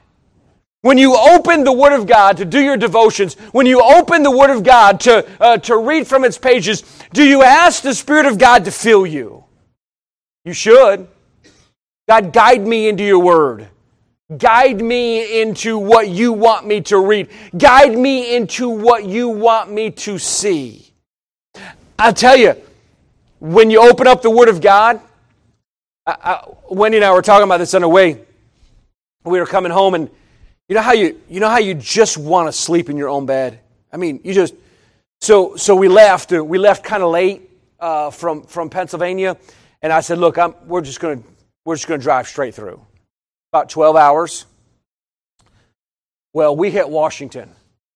when 0.83 0.99
you 0.99 1.17
open 1.17 1.64
the 1.64 1.73
Word 1.73 1.95
of 1.95 2.07
God 2.07 2.37
to 2.37 2.45
do 2.45 2.61
your 2.61 2.76
devotions, 2.76 3.37
when 3.53 3.64
you 3.64 3.81
open 3.81 4.23
the 4.23 4.31
Word 4.31 4.50
of 4.50 4.62
God 4.62 5.00
to, 5.00 5.26
uh, 5.41 5.57
to 5.57 5.79
read 5.79 6.07
from 6.07 6.25
its 6.25 6.37
pages, 6.37 6.83
do 7.14 7.25
you 7.25 7.43
ask 7.43 7.83
the 7.83 7.95
Spirit 7.95 8.26
of 8.26 8.37
God 8.37 8.67
to 8.67 8.71
fill 8.71 9.07
you? 9.07 9.45
You 10.45 10.53
should. 10.53 11.09
God, 12.08 12.32
guide 12.32 12.66
me 12.66 12.88
into 12.88 13.04
your 13.04 13.20
word. 13.20 13.68
Guide 14.38 14.80
me 14.80 15.42
into 15.42 15.78
what 15.78 16.08
you 16.08 16.32
want 16.32 16.66
me 16.66 16.80
to 16.82 16.99
read. 16.99 17.28
Guide 17.56 17.96
me 17.96 18.34
into 18.34 18.68
what 18.68 19.04
you 19.04 19.28
want 19.28 19.70
me 19.70 19.90
to 19.90 20.18
see. 20.18 20.92
I'll 21.99 22.12
tell 22.12 22.37
you, 22.37 22.56
when 23.38 23.70
you 23.70 23.82
open 23.82 24.06
up 24.06 24.23
the 24.23 24.30
Word 24.30 24.49
of 24.49 24.61
God, 24.61 25.00
I, 26.06 26.16
I, 26.23 26.49
Wendy 26.70 26.96
and 26.96 27.04
I 27.04 27.12
were 27.12 27.23
talking 27.23 27.44
about 27.44 27.58
this 27.58 27.75
on 27.75 27.82
the 27.82 27.88
way. 27.88 28.20
We 29.25 29.38
were 29.38 29.46
coming 29.46 29.70
home, 29.70 29.94
and 29.94 30.11
you 30.68 30.75
know 30.75 30.82
how 30.82 30.92
you 30.92 31.20
you 31.28 31.40
know 31.40 31.49
how 31.49 31.58
you 31.58 31.75
just 31.75 32.16
want 32.16 32.49
to 32.49 32.52
sleep 32.52 32.88
in 32.88 32.96
your 32.96 33.08
own 33.08 33.26
bed. 33.26 33.61
I 33.92 33.96
mean, 33.99 34.20
you 34.25 34.32
just 34.32 34.54
so 35.20 35.56
so 35.56 35.76
we 35.76 35.88
left. 35.88 36.32
We 36.32 36.58
left 36.58 36.82
kind 36.84 37.02
of 37.02 37.11
late 37.11 37.49
uh, 37.78 38.11
from 38.11 38.42
from 38.42 38.70
Pennsylvania, 38.70 39.37
and 39.82 39.92
I 39.92 40.00
said, 40.00 40.18
"Look, 40.18 40.38
I'm, 40.38 40.54
we're 40.66 40.82
just 40.82 41.00
going 41.00 41.23
to 41.23 41.28
we're 41.64 41.75
just 41.75 41.87
going 41.87 42.00
to 42.00 42.04
drive 42.04 42.28
straight 42.28 42.54
through. 42.54 42.80
About 43.52 43.68
12 43.71 43.97
hours. 43.97 44.47
Well, 46.33 46.56
we 46.56 46.71
hit 46.71 46.88
Washington. 46.88 47.50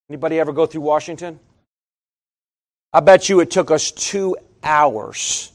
Anybody 0.09 0.39
ever 0.39 0.53
go 0.53 0.65
through 0.65 0.81
Washington? 0.81 1.39
I 2.91 3.01
bet 3.01 3.29
you 3.29 3.39
it 3.41 3.51
took 3.51 3.69
us 3.69 3.91
two 3.91 4.37
hours. 4.63 5.51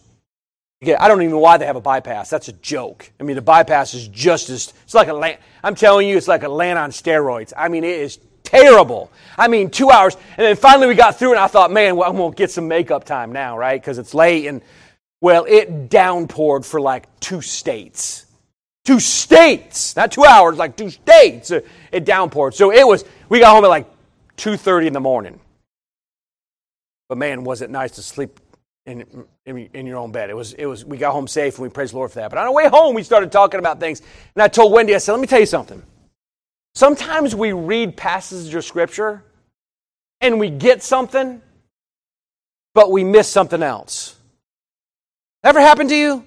Again, 0.83 0.99
I 1.01 1.09
don't 1.09 1.23
even 1.23 1.33
know 1.33 1.39
why 1.39 1.57
they 1.57 1.67
have 1.67 1.77
a 1.77 1.81
bypass. 1.81 2.29
That's 2.31 2.49
a 2.49 2.53
joke. 2.53 3.11
I 3.19 3.23
mean, 3.23 3.37
the 3.37 3.43
bypass 3.43 3.95
is 3.95 4.07
just 4.09 4.51
as, 4.51 4.73
it's 4.85 4.95
like 4.95 5.09
a 5.09 5.15
land, 5.15 5.39
I'm 5.63 5.75
telling 5.75 6.07
you, 6.07 6.17
it's 6.17 6.29
like 6.29 6.43
a 6.43 6.49
land 6.49 6.79
on 6.79 6.91
steroids. 6.91 7.53
I 7.57 7.69
mean, 7.69 7.85
it 7.85 7.99
is 8.01 8.19
terrible. 8.43 9.11
I 9.37 9.49
mean, 9.49 9.71
two 9.71 9.91
hours. 9.91 10.17
And 10.37 10.47
then 10.47 10.57
finally 10.57 10.87
we 10.87 10.95
got 10.95 11.19
through 11.19 11.31
and 11.31 11.41
I 11.41 11.47
thought, 11.47 11.73
man, 11.73 11.97
well, 11.97 12.09
I'm 12.09 12.17
going 12.17 12.33
to 12.33 12.37
get 12.37 12.51
some 12.51 12.69
makeup 12.69 13.05
time 13.05 13.33
now, 13.33 13.59
right? 13.59 13.81
Because 13.81 13.99
it's 13.99 14.15
late 14.15 14.47
and 14.47 14.61
well, 15.25 15.47
it 15.49 15.89
downpoured 15.89 16.67
for 16.67 16.83
like 16.83 17.09
two 17.19 17.41
states. 17.41 18.27
Two 18.85 19.01
states, 19.01 19.97
not 19.97 20.13
two 20.13 20.23
hours, 20.23 20.59
like 20.59 20.77
two 20.77 20.91
states. 20.91 21.51
It 21.51 22.05
downpoured. 22.05 22.53
So 22.53 22.71
it 22.71 22.87
was, 22.87 23.07
we 23.31 23.41
got 23.41 23.55
home 23.55 23.65
at 23.65 23.69
like 23.69 23.87
2.30 24.37 24.89
in 24.89 24.93
the 24.93 25.01
morning. 25.01 25.41
But 27.09 27.17
man, 27.17 27.43
was 27.43 27.63
it 27.63 27.71
nice 27.71 27.93
to 27.93 28.03
sleep 28.03 28.39
in, 28.85 29.07
in, 29.47 29.71
in, 29.73 29.87
your 29.87 29.97
own 29.97 30.13
bed. 30.13 30.29
It 30.29 30.37
was, 30.37 30.53
it 30.53 30.67
was, 30.67 30.85
we 30.85 30.99
got 30.99 31.13
home 31.13 31.27
safe 31.27 31.55
and 31.55 31.63
we 31.63 31.71
praise 31.71 31.93
the 31.93 31.97
Lord 31.97 32.11
for 32.11 32.19
that. 32.19 32.29
But 32.29 32.39
on 32.39 32.49
our 32.49 32.53
way 32.53 32.69
home, 32.69 32.95
we 32.95 33.03
started 33.03 33.33
talking 33.33 33.59
about 33.59 33.81
things. 33.81 34.03
And 34.35 34.43
I 34.43 34.49
told 34.49 34.75
Wendy, 34.75 34.95
I 34.95 34.99
said, 34.99 35.13
let 35.13 35.23
me 35.23 35.27
tell 35.27 35.41
you 35.41 35.47
something. 35.47 35.83
Sometimes 36.75 37.35
we 37.35 37.55
read 37.55 37.97
passages 37.97 38.55
of 38.55 38.63
Scripture 38.63 39.25
and 40.21 40.39
we 40.39 40.51
get 40.51 40.83
something, 40.83 41.41
but 42.75 42.93
we 42.93 43.05
miss 43.05 43.27
something 43.27 43.63
else. 43.63 44.14
Ever 45.45 45.61
happened 45.61 45.91
to 45.91 45.97
you? 45.97 46.25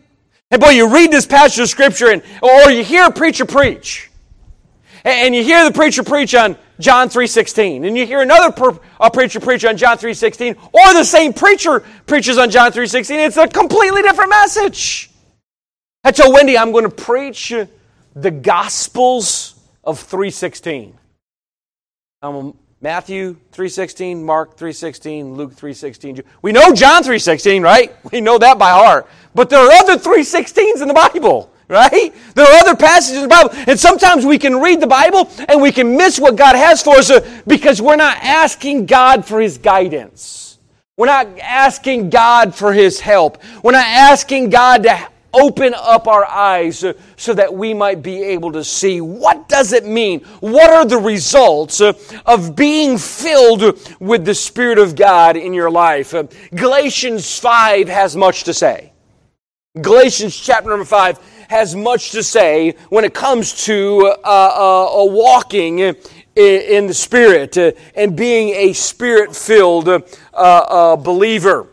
And 0.51 0.61
boy, 0.61 0.69
you 0.69 0.93
read 0.93 1.11
this 1.11 1.25
passage 1.25 1.59
of 1.59 1.69
scripture 1.69 2.09
and, 2.09 2.21
or 2.41 2.71
you 2.71 2.83
hear 2.83 3.05
a 3.05 3.11
preacher 3.11 3.45
preach. 3.45 4.09
And 5.03 5.33
you 5.33 5.43
hear 5.43 5.65
the 5.65 5.71
preacher 5.71 6.03
preach 6.03 6.35
on 6.35 6.55
John 6.79 7.09
3.16. 7.09 7.85
And 7.87 7.97
you 7.97 8.05
hear 8.05 8.21
another 8.21 8.51
per, 8.51 8.79
a 8.99 9.09
preacher 9.09 9.39
preach 9.39 9.65
on 9.65 9.75
John 9.75 9.97
3.16. 9.97 10.55
Or 10.71 10.93
the 10.93 11.03
same 11.03 11.33
preacher 11.33 11.79
preaches 12.05 12.37
on 12.37 12.51
John 12.51 12.71
3.16. 12.71 13.27
It's 13.27 13.37
a 13.37 13.47
completely 13.47 14.03
different 14.03 14.29
message. 14.29 15.09
I 16.03 16.11
told 16.11 16.33
Wendy 16.33 16.57
I'm 16.57 16.71
going 16.71 16.83
to 16.83 16.89
preach 16.89 17.53
the 18.15 18.31
Gospels 18.31 19.55
of 19.83 19.99
3.16. 20.07 20.93
Um, 22.21 22.57
Matthew 22.79 23.37
3:16, 23.51 24.23
Mark 24.23 24.55
3:16, 24.55 25.35
Luke 25.35 25.55
3:16. 25.55 26.21
We 26.43 26.51
know 26.51 26.73
John 26.73 27.03
3:16, 27.03 27.63
right? 27.63 27.95
We 28.11 28.21
know 28.21 28.37
that 28.37 28.59
by 28.59 28.69
heart. 28.69 29.07
But 29.33 29.49
there 29.49 29.59
are 29.59 29.71
other 29.71 29.97
3:16s 29.97 30.81
in 30.81 30.87
the 30.87 30.93
Bible, 30.93 31.51
right? 31.67 32.13
There 32.35 32.45
are 32.45 32.59
other 32.59 32.75
passages 32.75 33.17
in 33.17 33.23
the 33.23 33.29
Bible. 33.29 33.51
And 33.65 33.79
sometimes 33.79 34.25
we 34.25 34.37
can 34.37 34.61
read 34.61 34.79
the 34.79 34.87
Bible 34.87 35.29
and 35.49 35.59
we 35.59 35.71
can 35.71 35.97
miss 35.97 36.19
what 36.19 36.35
God 36.35 36.55
has 36.55 36.83
for 36.83 36.97
us 36.97 37.09
uh, 37.09 37.27
because 37.47 37.81
we're 37.81 37.95
not 37.95 38.17
asking 38.21 38.85
God 38.85 39.25
for 39.25 39.41
his 39.41 39.57
guidance. 39.57 40.59
We're 40.97 41.07
not 41.07 41.27
asking 41.39 42.11
God 42.11 42.53
for 42.53 42.73
his 42.73 42.99
help. 42.99 43.41
We're 43.63 43.71
not 43.71 43.85
asking 43.85 44.49
God 44.51 44.83
to 44.83 45.07
open 45.33 45.73
up 45.75 46.07
our 46.07 46.25
eyes 46.25 46.83
so 47.15 47.33
that 47.33 47.53
we 47.53 47.73
might 47.73 48.01
be 48.01 48.23
able 48.23 48.51
to 48.53 48.63
see. 48.63 49.01
What 49.01 49.49
does 49.49 49.73
it 49.73 49.85
mean? 49.85 50.21
What 50.39 50.69
are 50.69 50.85
the 50.85 50.97
results 50.97 51.81
of 51.81 52.55
being 52.55 52.97
filled 52.97 53.79
with 53.99 54.25
the 54.25 54.35
spirit 54.35 54.79
of 54.79 54.95
god 54.95 55.37
in 55.37 55.53
your 55.53 55.71
life? 55.71 56.13
Galatians 56.55 57.39
5 57.39 57.87
has 57.87 58.15
much 58.15 58.43
to 58.45 58.53
say. 58.53 58.93
Galatians 59.81 60.35
chapter 60.35 60.69
number 60.69 60.85
5 60.85 61.19
has 61.49 61.75
much 61.75 62.11
to 62.11 62.23
say 62.23 62.75
when 62.89 63.05
it 63.05 63.13
comes 63.13 63.65
to 63.65 64.13
uh, 64.23 64.27
uh, 64.27 65.05
walking 65.05 65.79
in 66.37 66.87
the 66.87 66.93
spirit 66.93 67.57
uh, 67.57 67.71
and 67.95 68.15
being 68.15 68.49
a 68.49 68.73
spirit 68.73 69.35
filled 69.35 69.87
uh, 69.87 70.01
uh, 70.33 70.95
believer. 70.95 71.67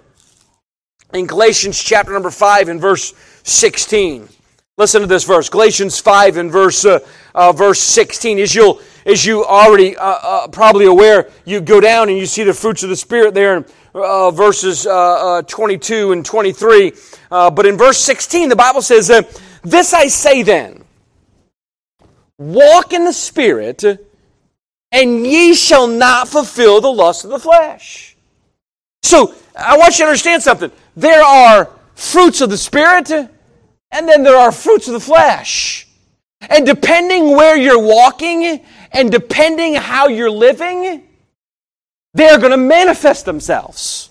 In 1.12 1.26
galatians 1.26 1.82
chapter 1.82 2.12
number 2.12 2.30
5 2.30 2.68
and 2.68 2.80
verse 2.80 3.14
16. 3.44 4.28
Listen 4.76 5.02
to 5.02 5.06
this 5.06 5.22
verse, 5.22 5.48
Galatians 5.48 6.00
5 6.00 6.36
and 6.36 6.50
verse, 6.50 6.84
uh, 6.84 6.98
uh, 7.32 7.52
verse 7.52 7.78
16. 7.78 8.40
As, 8.40 8.54
you'll, 8.54 8.80
as 9.06 9.24
you 9.24 9.44
already 9.44 9.96
uh, 9.96 10.02
uh 10.04 10.48
probably 10.48 10.86
aware, 10.86 11.30
you 11.44 11.60
go 11.60 11.80
down 11.80 12.08
and 12.08 12.18
you 12.18 12.26
see 12.26 12.42
the 12.42 12.52
fruits 12.52 12.82
of 12.82 12.88
the 12.88 12.96
Spirit 12.96 13.34
there 13.34 13.58
in 13.58 13.64
uh, 13.94 14.32
verses 14.32 14.84
uh, 14.84 15.42
22 15.46 16.10
and 16.10 16.26
23. 16.26 16.92
but 17.30 17.66
in 17.66 17.78
verse 17.78 17.98
16, 17.98 18.48
the 18.48 18.56
Bible 18.56 18.82
says, 18.82 19.12
This 19.62 19.94
I 19.94 20.08
say 20.08 20.42
then, 20.42 20.82
walk 22.36 22.92
in 22.92 23.04
the 23.04 23.12
Spirit, 23.12 23.84
and 24.90 25.24
ye 25.24 25.54
shall 25.54 25.86
not 25.86 26.28
fulfill 26.28 26.80
the 26.80 26.90
lust 26.90 27.24
of 27.24 27.30
the 27.30 27.38
flesh. 27.38 28.16
So, 29.04 29.34
I 29.56 29.76
want 29.76 29.98
you 29.98 30.04
to 30.04 30.08
understand 30.08 30.42
something. 30.42 30.72
There 30.96 31.22
are 31.22 31.70
fruits 31.94 32.40
of 32.40 32.50
the 32.50 32.58
Spirit, 32.58 33.30
and 33.94 34.08
then 34.08 34.22
there 34.24 34.36
are 34.36 34.52
fruits 34.52 34.88
of 34.88 34.92
the 34.92 35.00
flesh. 35.00 35.88
And 36.50 36.66
depending 36.66 37.34
where 37.34 37.56
you're 37.56 37.80
walking 37.80 38.60
And 38.92 39.10
depending 39.10 39.74
how 39.74 40.08
you're 40.08 40.30
living, 40.30 41.02
they're 42.12 42.38
going 42.38 42.52
to 42.52 42.56
manifest 42.56 43.24
themselves. 43.24 44.10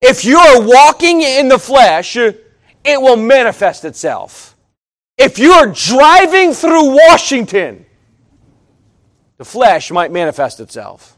If 0.00 0.24
you're 0.24 0.62
walking 0.62 1.22
in 1.22 1.48
the 1.48 1.58
flesh, 1.58 2.16
it 2.16 2.36
will 2.84 3.16
manifest 3.16 3.84
itself. 3.84 4.56
If 5.16 5.38
you're 5.38 5.72
driving 5.72 6.52
through 6.52 6.94
Washington, 6.94 7.86
the 9.36 9.44
flesh 9.44 9.90
might 9.90 10.12
manifest 10.12 10.60
itself. 10.60 11.16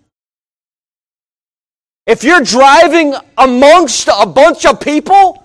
If 2.07 2.25
you're 2.25 2.41
driving 2.41 3.15
amongst 3.37 4.09
a 4.09 4.27
bunch 4.27 4.65
of 4.65 4.81
people, 4.81 5.45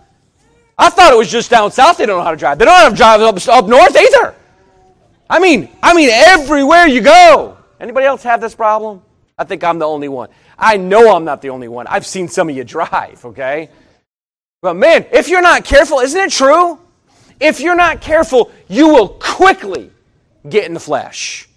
I 0.77 0.89
thought 0.89 1.13
it 1.13 1.17
was 1.17 1.31
just 1.31 1.49
down 1.49 1.71
south 1.71 1.97
they 1.97 2.05
don't 2.05 2.19
know 2.19 2.23
how 2.23 2.31
to 2.31 2.37
drive. 2.37 2.59
They 2.59 2.65
don't 2.65 2.73
know 2.73 2.83
how 2.83 2.89
to 2.89 2.95
drive 2.95 3.21
up, 3.21 3.47
up 3.47 3.67
north 3.67 3.95
either. 3.95 4.35
I 5.29 5.39
mean, 5.39 5.69
I 5.81 5.93
mean 5.93 6.09
everywhere 6.09 6.87
you 6.87 7.01
go. 7.01 7.57
Anybody 7.79 8.05
else 8.05 8.23
have 8.23 8.41
this 8.41 8.55
problem? 8.55 9.01
I 9.37 9.43
think 9.43 9.63
I'm 9.63 9.79
the 9.79 9.87
only 9.87 10.07
one. 10.07 10.29
I 10.57 10.77
know 10.77 11.15
I'm 11.15 11.25
not 11.25 11.41
the 11.41 11.49
only 11.49 11.67
one. 11.67 11.87
I've 11.87 12.05
seen 12.05 12.27
some 12.27 12.49
of 12.49 12.55
you 12.55 12.63
drive, 12.63 13.23
okay? 13.25 13.69
But 14.61 14.75
man, 14.75 15.05
if 15.11 15.27
you're 15.27 15.41
not 15.41 15.65
careful, 15.65 15.99
isn't 15.99 16.19
it 16.19 16.31
true? 16.31 16.79
If 17.39 17.59
you're 17.59 17.75
not 17.75 18.01
careful, 18.01 18.51
you 18.67 18.87
will 18.87 19.09
quickly 19.09 19.91
get 20.47 20.65
in 20.65 20.73
the 20.73 20.79
flesh. 20.79 21.49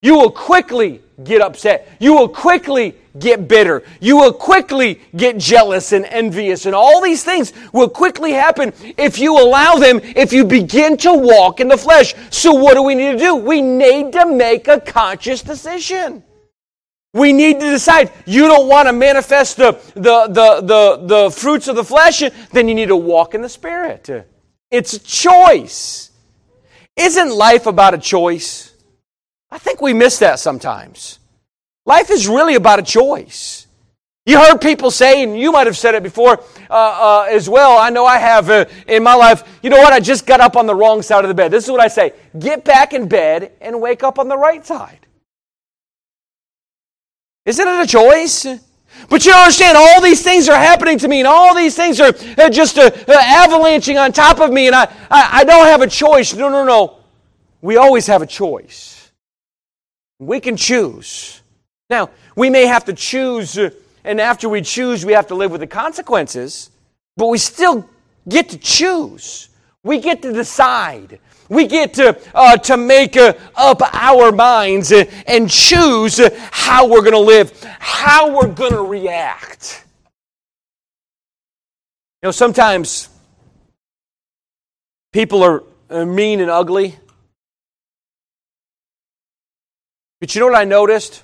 You 0.00 0.14
will 0.14 0.30
quickly 0.30 1.02
get 1.24 1.40
upset. 1.40 1.88
You 1.98 2.14
will 2.14 2.28
quickly 2.28 2.94
get 3.18 3.48
bitter. 3.48 3.82
You 4.00 4.16
will 4.16 4.32
quickly 4.32 5.00
get 5.16 5.38
jealous 5.38 5.92
and 5.92 6.04
envious. 6.06 6.66
And 6.66 6.74
all 6.74 7.00
these 7.00 7.24
things 7.24 7.52
will 7.72 7.88
quickly 7.88 8.32
happen 8.32 8.72
if 8.96 9.18
you 9.18 9.36
allow 9.38 9.74
them, 9.76 10.00
if 10.02 10.32
you 10.32 10.44
begin 10.44 10.96
to 10.98 11.12
walk 11.12 11.60
in 11.60 11.68
the 11.68 11.76
flesh. 11.76 12.14
So, 12.30 12.52
what 12.52 12.74
do 12.74 12.82
we 12.82 12.94
need 12.94 13.12
to 13.12 13.18
do? 13.18 13.34
We 13.34 13.60
need 13.60 14.12
to 14.12 14.26
make 14.26 14.68
a 14.68 14.80
conscious 14.80 15.42
decision. 15.42 16.22
We 17.14 17.32
need 17.32 17.58
to 17.60 17.70
decide 17.70 18.12
you 18.26 18.46
don't 18.46 18.68
want 18.68 18.86
to 18.86 18.92
manifest 18.92 19.56
the, 19.56 19.72
the, 19.94 20.26
the, 20.28 20.60
the, 20.60 21.06
the 21.06 21.30
fruits 21.30 21.66
of 21.66 21.74
the 21.74 21.84
flesh, 21.84 22.22
then 22.52 22.68
you 22.68 22.74
need 22.74 22.88
to 22.88 22.96
walk 22.96 23.34
in 23.34 23.40
the 23.40 23.48
Spirit. 23.48 24.08
It's 24.70 24.92
a 24.92 24.98
choice. 25.00 26.10
Isn't 26.96 27.30
life 27.30 27.66
about 27.66 27.94
a 27.94 27.98
choice? 27.98 28.67
I 29.50 29.58
think 29.58 29.80
we 29.80 29.92
miss 29.92 30.18
that 30.18 30.38
sometimes. 30.38 31.18
Life 31.86 32.10
is 32.10 32.28
really 32.28 32.54
about 32.54 32.78
a 32.78 32.82
choice. 32.82 33.66
You 34.26 34.38
heard 34.38 34.60
people 34.60 34.90
say, 34.90 35.22
and 35.22 35.38
you 35.38 35.50
might 35.52 35.66
have 35.66 35.76
said 35.76 35.94
it 35.94 36.02
before 36.02 36.38
uh, 36.68 36.74
uh, 36.74 37.26
as 37.30 37.48
well. 37.48 37.78
I 37.78 37.88
know 37.88 38.04
I 38.04 38.18
have 38.18 38.50
uh, 38.50 38.66
in 38.86 39.02
my 39.02 39.14
life. 39.14 39.42
You 39.62 39.70
know 39.70 39.78
what? 39.78 39.94
I 39.94 40.00
just 40.00 40.26
got 40.26 40.40
up 40.40 40.54
on 40.54 40.66
the 40.66 40.74
wrong 40.74 41.00
side 41.00 41.24
of 41.24 41.28
the 41.28 41.34
bed. 41.34 41.50
This 41.50 41.64
is 41.64 41.70
what 41.70 41.80
I 41.80 41.88
say 41.88 42.12
get 42.38 42.62
back 42.62 42.92
in 42.92 43.08
bed 43.08 43.52
and 43.62 43.80
wake 43.80 44.02
up 44.02 44.18
on 44.18 44.28
the 44.28 44.36
right 44.36 44.66
side. 44.66 45.06
Isn't 47.46 47.66
it 47.66 47.84
a 47.84 47.86
choice? 47.86 48.46
But 49.08 49.24
you 49.24 49.32
understand, 49.32 49.78
all 49.78 50.02
these 50.02 50.22
things 50.22 50.48
are 50.50 50.58
happening 50.58 50.98
to 50.98 51.08
me, 51.08 51.20
and 51.20 51.26
all 51.26 51.54
these 51.54 51.74
things 51.74 51.98
are 51.98 52.12
just 52.50 52.76
uh, 52.76 52.90
avalanching 53.08 53.96
on 53.96 54.12
top 54.12 54.40
of 54.40 54.52
me, 54.52 54.66
and 54.66 54.76
I, 54.76 54.84
I, 55.10 55.28
I 55.32 55.44
don't 55.44 55.66
have 55.66 55.80
a 55.80 55.86
choice. 55.86 56.34
No, 56.34 56.50
no, 56.50 56.64
no. 56.64 56.98
We 57.62 57.76
always 57.76 58.06
have 58.08 58.20
a 58.20 58.26
choice. 58.26 58.97
We 60.18 60.40
can 60.40 60.56
choose. 60.56 61.42
Now, 61.90 62.10
we 62.36 62.50
may 62.50 62.66
have 62.66 62.84
to 62.86 62.92
choose, 62.92 63.56
uh, 63.56 63.70
and 64.04 64.20
after 64.20 64.48
we 64.48 64.62
choose, 64.62 65.04
we 65.06 65.12
have 65.12 65.28
to 65.28 65.34
live 65.34 65.50
with 65.50 65.60
the 65.60 65.66
consequences, 65.66 66.70
but 67.16 67.28
we 67.28 67.38
still 67.38 67.88
get 68.28 68.48
to 68.50 68.58
choose. 68.58 69.48
We 69.82 70.00
get 70.00 70.22
to 70.22 70.32
decide. 70.32 71.20
We 71.48 71.66
get 71.66 71.94
to, 71.94 72.18
uh, 72.34 72.58
to 72.58 72.76
make 72.76 73.16
uh, 73.16 73.32
up 73.56 73.80
our 73.94 74.32
minds 74.32 74.92
uh, 74.92 75.04
and 75.26 75.48
choose 75.48 76.20
how 76.50 76.86
we're 76.86 77.00
going 77.00 77.12
to 77.12 77.18
live, 77.18 77.58
how 77.78 78.36
we're 78.36 78.52
going 78.52 78.72
to 78.72 78.82
react. 78.82 79.84
You 82.22 82.26
know, 82.26 82.32
sometimes 82.32 83.08
people 85.12 85.42
are 85.42 85.62
mean 85.90 86.40
and 86.40 86.50
ugly. 86.50 86.96
But 90.20 90.34
you 90.34 90.40
know 90.40 90.46
what 90.46 90.56
I 90.56 90.64
noticed? 90.64 91.22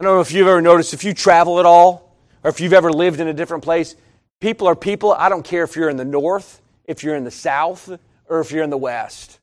I 0.00 0.04
don't 0.04 0.14
know 0.14 0.20
if 0.20 0.32
you've 0.32 0.46
ever 0.46 0.60
noticed, 0.60 0.92
if 0.92 1.04
you 1.04 1.14
travel 1.14 1.58
at 1.58 1.66
all, 1.66 2.14
or 2.42 2.50
if 2.50 2.60
you've 2.60 2.72
ever 2.72 2.92
lived 2.92 3.20
in 3.20 3.28
a 3.28 3.34
different 3.34 3.64
place, 3.64 3.94
people 4.40 4.66
are 4.66 4.76
people. 4.76 5.12
I 5.12 5.28
don't 5.28 5.44
care 5.44 5.64
if 5.64 5.76
you're 5.76 5.88
in 5.88 5.96
the 5.96 6.04
north, 6.04 6.60
if 6.84 7.02
you're 7.02 7.16
in 7.16 7.24
the 7.24 7.30
south, 7.30 7.90
or 8.28 8.40
if 8.40 8.50
you're 8.52 8.64
in 8.64 8.70
the 8.70 8.76
West. 8.76 9.38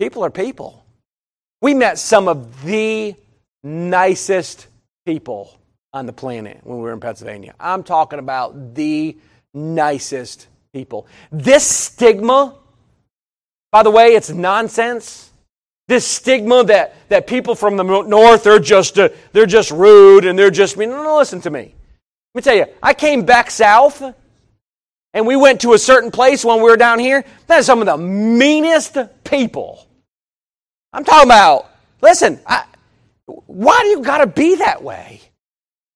People 0.00 0.24
are 0.24 0.30
people. 0.30 0.84
We 1.60 1.74
met 1.74 1.98
some 1.98 2.28
of 2.28 2.62
the 2.64 3.14
nicest 3.62 4.66
people 5.04 5.58
on 5.92 6.06
the 6.06 6.12
planet 6.12 6.60
when 6.62 6.78
we 6.78 6.82
were 6.82 6.92
in 6.92 7.00
Pennsylvania. 7.00 7.54
I'm 7.58 7.82
talking 7.82 8.18
about 8.18 8.74
the 8.74 9.16
nicest 9.54 10.46
people. 10.72 11.06
This 11.32 11.66
stigma, 11.66 12.54
by 13.72 13.82
the 13.82 13.90
way, 13.90 14.14
it's 14.14 14.30
nonsense. 14.30 15.27
This 15.88 16.06
stigma 16.06 16.64
that, 16.64 16.94
that 17.08 17.26
people 17.26 17.54
from 17.54 17.76
the 17.76 17.82
north 17.82 18.46
are 18.46 18.60
just 18.60 18.98
uh, 18.98 19.08
they're 19.32 19.46
just 19.46 19.70
rude 19.70 20.26
and 20.26 20.38
they're 20.38 20.50
just 20.50 20.76
mean. 20.76 20.90
No, 20.90 21.02
no, 21.02 21.16
listen 21.16 21.40
to 21.40 21.50
me. 21.50 21.74
Let 22.34 22.38
me 22.38 22.42
tell 22.42 22.54
you, 22.54 22.66
I 22.82 22.94
came 22.94 23.24
back 23.24 23.50
south 23.50 24.02
and 25.14 25.26
we 25.26 25.34
went 25.34 25.62
to 25.62 25.72
a 25.72 25.78
certain 25.78 26.10
place 26.10 26.44
when 26.44 26.58
we 26.58 26.64
were 26.64 26.76
down 26.76 26.98
here, 26.98 27.24
that 27.46 27.58
is 27.60 27.66
some 27.66 27.80
of 27.80 27.86
the 27.86 27.96
meanest 27.96 28.98
people. 29.24 29.86
I'm 30.92 31.04
talking 31.04 31.28
about, 31.28 31.70
listen, 32.02 32.38
I, 32.46 32.64
why 33.24 33.80
do 33.82 33.88
you 33.88 34.02
got 34.02 34.18
to 34.18 34.26
be 34.26 34.56
that 34.56 34.82
way? 34.82 35.22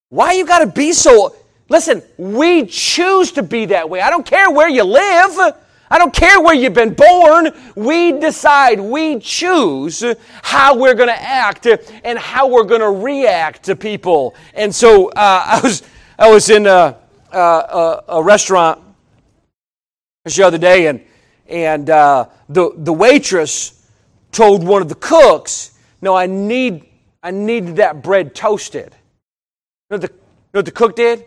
Why 0.08 0.32
you 0.32 0.46
got 0.46 0.60
to 0.60 0.66
be 0.66 0.92
so. 0.92 1.36
Listen, 1.68 2.02
we 2.16 2.66
choose 2.66 3.32
to 3.32 3.42
be 3.42 3.66
that 3.66 3.88
way. 3.88 4.00
I 4.00 4.10
don't 4.10 4.26
care 4.26 4.50
where 4.50 4.68
you 4.68 4.84
live. 4.84 5.54
I 5.92 5.98
don't 5.98 6.14
care 6.14 6.40
where 6.40 6.54
you've 6.54 6.72
been 6.72 6.94
born. 6.94 7.50
We 7.76 8.12
decide, 8.12 8.80
we 8.80 9.18
choose 9.18 10.02
how 10.42 10.74
we're 10.74 10.94
going 10.94 11.10
to 11.10 11.22
act 11.22 11.66
and 11.66 12.18
how 12.18 12.48
we're 12.48 12.64
going 12.64 12.80
to 12.80 12.88
react 12.88 13.64
to 13.64 13.76
people. 13.76 14.34
And 14.54 14.74
so 14.74 15.10
uh, 15.10 15.12
I 15.46 15.60
was 15.62 15.82
I 16.18 16.30
was 16.30 16.48
in 16.48 16.66
a, 16.66 16.96
a, 17.30 18.04
a 18.08 18.22
restaurant 18.22 18.80
the 20.24 20.42
other 20.42 20.56
day, 20.56 20.86
and 20.86 21.04
and 21.46 21.90
uh, 21.90 22.26
the 22.48 22.72
the 22.74 22.92
waitress 22.92 23.86
told 24.30 24.66
one 24.66 24.80
of 24.80 24.88
the 24.88 24.94
cooks, 24.94 25.72
"No, 26.00 26.14
I 26.14 26.24
need 26.24 26.86
I 27.22 27.32
needed 27.32 27.76
that 27.76 28.02
bread 28.02 28.34
toasted." 28.34 28.94
You 29.90 29.98
know 29.98 29.98
what 29.98 30.00
the, 30.00 30.08
you 30.08 30.14
know 30.54 30.58
what 30.60 30.64
the 30.64 30.70
cook 30.70 30.96
did? 30.96 31.26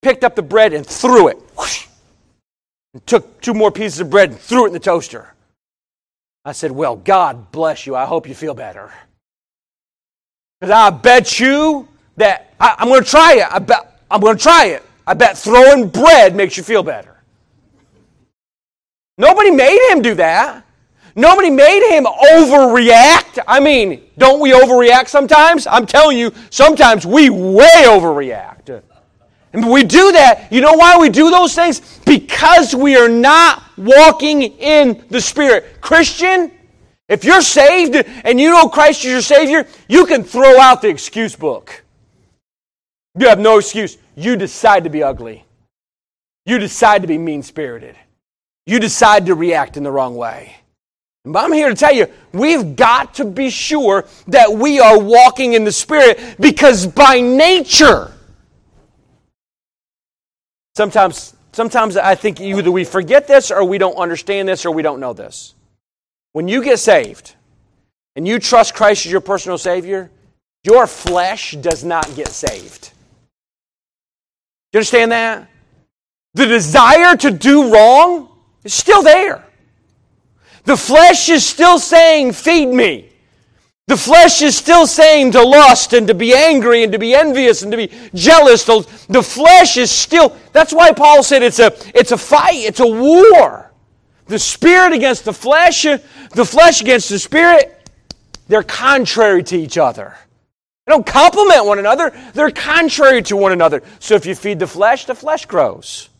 Picked 0.00 0.24
up 0.24 0.34
the 0.34 0.42
bread 0.42 0.72
and 0.72 0.86
threw 0.86 1.28
it. 1.28 1.36
Whoosh, 1.58 1.88
and 2.92 3.06
took 3.06 3.40
two 3.40 3.54
more 3.54 3.70
pieces 3.70 4.00
of 4.00 4.10
bread 4.10 4.30
and 4.30 4.38
threw 4.38 4.64
it 4.64 4.68
in 4.68 4.72
the 4.72 4.80
toaster. 4.80 5.34
I 6.44 6.52
said, 6.52 6.72
Well, 6.72 6.96
God 6.96 7.52
bless 7.52 7.86
you. 7.86 7.94
I 7.94 8.06
hope 8.06 8.28
you 8.28 8.34
feel 8.34 8.54
better. 8.54 8.92
Because 10.60 10.72
I 10.72 10.90
bet 10.90 11.40
you 11.40 11.88
that 12.16 12.54
I, 12.60 12.76
am 12.78 12.88
going 12.88 13.02
to 13.02 13.08
try 13.08 13.34
it. 13.34 13.46
I 13.50 13.58
bet, 13.58 13.98
I'm 14.10 14.20
going 14.20 14.36
to 14.36 14.42
try 14.42 14.66
it. 14.66 14.82
I 15.06 15.14
bet 15.14 15.38
throwing 15.38 15.88
bread 15.88 16.36
makes 16.36 16.56
you 16.56 16.62
feel 16.62 16.82
better. 16.82 17.16
Nobody 19.16 19.50
made 19.50 19.90
him 19.90 20.02
do 20.02 20.14
that. 20.14 20.64
Nobody 21.16 21.50
made 21.50 21.86
him 21.90 22.04
overreact. 22.04 23.38
I 23.46 23.60
mean, 23.60 24.02
don't 24.16 24.40
we 24.40 24.52
overreact 24.52 25.08
sometimes? 25.08 25.66
I'm 25.66 25.86
telling 25.86 26.16
you, 26.16 26.32
sometimes 26.50 27.04
we 27.04 27.30
way 27.30 27.84
overreact. 27.84 28.82
And 29.52 29.68
we 29.68 29.82
do 29.82 30.12
that. 30.12 30.52
You 30.52 30.60
know 30.60 30.74
why 30.74 30.98
we 30.98 31.08
do 31.08 31.30
those 31.30 31.54
things? 31.54 31.98
Because 32.04 32.74
we 32.74 32.96
are 32.96 33.08
not 33.08 33.62
walking 33.76 34.42
in 34.42 35.04
the 35.10 35.20
Spirit. 35.20 35.80
Christian, 35.80 36.52
if 37.08 37.24
you're 37.24 37.42
saved 37.42 37.96
and 38.24 38.40
you 38.40 38.50
know 38.50 38.68
Christ 38.68 39.04
is 39.04 39.10
your 39.10 39.22
Savior, 39.22 39.66
you 39.88 40.06
can 40.06 40.22
throw 40.22 40.60
out 40.60 40.82
the 40.82 40.88
excuse 40.88 41.34
book. 41.34 41.82
You 43.18 43.28
have 43.28 43.40
no 43.40 43.58
excuse. 43.58 43.98
You 44.14 44.36
decide 44.36 44.84
to 44.84 44.90
be 44.90 45.02
ugly. 45.02 45.44
You 46.46 46.58
decide 46.58 47.02
to 47.02 47.08
be 47.08 47.18
mean 47.18 47.42
spirited 47.42 47.96
you 48.70 48.78
decide 48.78 49.26
to 49.26 49.34
react 49.34 49.76
in 49.76 49.82
the 49.82 49.90
wrong 49.90 50.14
way. 50.14 50.54
But 51.24 51.44
I'm 51.44 51.52
here 51.52 51.68
to 51.68 51.74
tell 51.74 51.92
you, 51.92 52.06
we've 52.32 52.76
got 52.76 53.14
to 53.16 53.24
be 53.24 53.50
sure 53.50 54.06
that 54.28 54.50
we 54.50 54.78
are 54.80 54.98
walking 54.98 55.52
in 55.54 55.64
the 55.64 55.72
Spirit 55.72 56.36
because 56.38 56.86
by 56.86 57.20
nature, 57.20 58.12
sometimes, 60.74 61.34
sometimes 61.52 61.96
I 61.96 62.14
think 62.14 62.40
either 62.40 62.70
we 62.70 62.84
forget 62.84 63.26
this 63.26 63.50
or 63.50 63.64
we 63.64 63.78
don't 63.78 63.96
understand 63.96 64.48
this 64.48 64.64
or 64.64 64.72
we 64.72 64.82
don't 64.82 65.00
know 65.00 65.12
this. 65.12 65.54
When 66.32 66.48
you 66.48 66.62
get 66.62 66.78
saved 66.78 67.34
and 68.16 68.26
you 68.26 68.38
trust 68.38 68.74
Christ 68.74 69.06
as 69.06 69.12
your 69.12 69.20
personal 69.20 69.58
Savior, 69.58 70.10
your 70.62 70.86
flesh 70.86 71.52
does 71.52 71.84
not 71.84 72.14
get 72.14 72.28
saved. 72.28 72.90
Do 74.72 74.76
you 74.76 74.78
understand 74.78 75.12
that? 75.12 75.48
The 76.34 76.46
desire 76.46 77.16
to 77.16 77.30
do 77.30 77.72
wrong 77.74 78.28
is 78.62 78.72
still 78.72 79.02
there. 79.02 79.44
The 80.64 80.76
flesh 80.76 81.28
is 81.28 81.44
still 81.44 81.78
saying, 81.78 82.32
Feed 82.32 82.66
me. 82.66 83.09
The 83.90 83.96
flesh 83.96 84.40
is 84.40 84.56
still 84.56 84.86
saying 84.86 85.32
to 85.32 85.42
lust 85.42 85.94
and 85.94 86.06
to 86.06 86.14
be 86.14 86.32
angry 86.32 86.84
and 86.84 86.92
to 86.92 86.98
be 87.00 87.12
envious 87.12 87.62
and 87.62 87.72
to 87.72 87.76
be 87.76 87.90
jealous. 88.14 88.62
The 88.62 89.20
flesh 89.20 89.76
is 89.76 89.90
still, 89.90 90.36
that's 90.52 90.72
why 90.72 90.92
Paul 90.92 91.24
said 91.24 91.42
it's 91.42 91.58
a, 91.58 91.72
it's 91.92 92.12
a 92.12 92.16
fight, 92.16 92.58
it's 92.58 92.78
a 92.78 92.86
war. 92.86 93.72
The 94.26 94.38
spirit 94.38 94.92
against 94.92 95.24
the 95.24 95.32
flesh, 95.32 95.82
the 95.82 96.44
flesh 96.44 96.80
against 96.80 97.08
the 97.08 97.18
spirit, 97.18 97.90
they're 98.46 98.62
contrary 98.62 99.42
to 99.42 99.56
each 99.58 99.76
other. 99.76 100.14
They 100.86 100.92
don't 100.92 101.04
complement 101.04 101.66
one 101.66 101.80
another, 101.80 102.12
they're 102.32 102.52
contrary 102.52 103.22
to 103.22 103.36
one 103.36 103.50
another. 103.50 103.82
So 103.98 104.14
if 104.14 104.24
you 104.24 104.36
feed 104.36 104.60
the 104.60 104.68
flesh, 104.68 105.06
the 105.06 105.16
flesh 105.16 105.46
grows. 105.46 106.10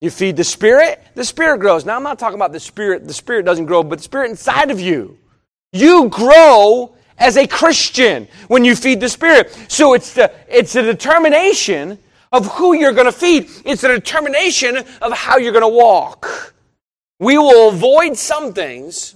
You 0.00 0.08
feed 0.08 0.38
the 0.38 0.44
spirit, 0.44 0.98
the 1.14 1.26
spirit 1.26 1.58
grows. 1.58 1.84
Now 1.84 1.96
I'm 1.96 2.04
not 2.04 2.18
talking 2.18 2.36
about 2.36 2.52
the 2.52 2.60
spirit, 2.60 3.06
the 3.06 3.12
spirit 3.12 3.44
doesn't 3.44 3.66
grow, 3.66 3.82
but 3.82 3.98
the 3.98 4.04
spirit 4.04 4.30
inside 4.30 4.70
of 4.70 4.80
you. 4.80 5.18
You 5.74 6.08
grow 6.08 6.94
as 7.22 7.36
a 7.36 7.46
Christian 7.46 8.26
when 8.48 8.64
you 8.64 8.74
feed 8.74 9.00
the 9.00 9.08
Spirit. 9.08 9.56
So 9.68 9.94
it's, 9.94 10.12
the, 10.14 10.32
it's 10.48 10.74
a 10.74 10.82
determination 10.82 11.98
of 12.32 12.46
who 12.46 12.74
you're 12.74 12.92
going 12.92 13.06
to 13.06 13.12
feed, 13.12 13.48
it's 13.64 13.84
a 13.84 13.88
determination 13.88 14.78
of 15.00 15.12
how 15.12 15.36
you're 15.36 15.52
going 15.52 15.62
to 15.62 15.68
walk. 15.68 16.54
We 17.20 17.38
will 17.38 17.68
avoid 17.68 18.16
some 18.16 18.52
things 18.52 19.14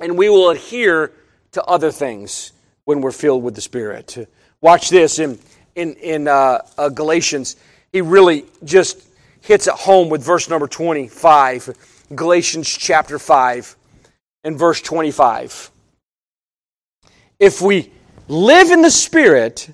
and 0.00 0.16
we 0.16 0.28
will 0.28 0.50
adhere 0.50 1.12
to 1.52 1.64
other 1.64 1.90
things 1.90 2.52
when 2.84 3.00
we're 3.00 3.12
filled 3.12 3.42
with 3.42 3.54
the 3.54 3.60
Spirit. 3.60 4.28
Watch 4.60 4.88
this 4.88 5.18
in, 5.18 5.38
in, 5.74 5.94
in 5.96 6.28
uh, 6.28 6.60
uh, 6.78 6.88
Galatians. 6.88 7.56
He 7.92 8.00
really 8.00 8.44
just 8.64 9.06
hits 9.42 9.66
it 9.66 9.74
home 9.74 10.08
with 10.08 10.22
verse 10.22 10.48
number 10.48 10.66
25. 10.66 11.76
Galatians 12.14 12.68
chapter 12.68 13.18
5 13.18 13.76
and 14.44 14.58
verse 14.58 14.80
25. 14.80 15.70
If 17.38 17.60
we 17.60 17.92
live 18.26 18.70
in 18.70 18.82
the 18.82 18.90
Spirit, 18.90 19.70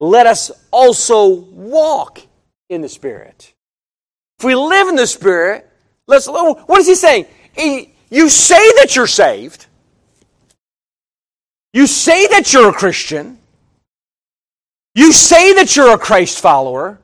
let 0.00 0.26
us 0.26 0.50
also 0.70 1.28
walk 1.28 2.20
in 2.68 2.80
the 2.80 2.88
Spirit. 2.88 3.52
If 4.38 4.44
we 4.44 4.54
live 4.54 4.88
in 4.88 4.96
the 4.96 5.06
Spirit, 5.06 5.68
let's. 6.06 6.26
What 6.28 6.78
is 6.78 6.86
he 6.86 6.94
saying? 6.94 7.26
He, 7.52 7.92
you 8.10 8.28
say 8.28 8.72
that 8.76 8.94
you're 8.96 9.06
saved. 9.06 9.66
You 11.72 11.86
say 11.86 12.26
that 12.28 12.52
you're 12.52 12.70
a 12.70 12.72
Christian. 12.72 13.38
You 14.94 15.12
say 15.12 15.54
that 15.54 15.76
you're 15.76 15.92
a 15.94 15.98
Christ 15.98 16.40
follower. 16.40 16.98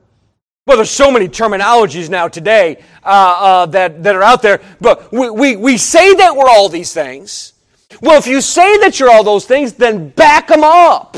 Well, 0.67 0.77
there's 0.77 0.89
so 0.89 1.11
many 1.11 1.27
terminologies 1.27 2.09
now 2.09 2.27
today 2.27 2.83
uh, 3.03 3.07
uh, 3.07 3.65
that, 3.67 4.03
that 4.03 4.15
are 4.15 4.23
out 4.23 4.41
there, 4.41 4.61
but 4.81 5.11
we, 5.11 5.29
we, 5.29 5.55
we 5.55 5.77
say 5.77 6.15
that 6.15 6.35
we're 6.35 6.49
all 6.49 6.69
these 6.69 6.91
things. 6.91 7.53
Well, 8.01 8.17
if 8.17 8.27
you 8.27 8.41
say 8.41 8.77
that 8.77 8.99
you're 8.99 9.09
all 9.09 9.23
those 9.23 9.45
things, 9.45 9.73
then 9.73 10.09
back 10.09 10.47
them 10.47 10.63
up. 10.63 11.17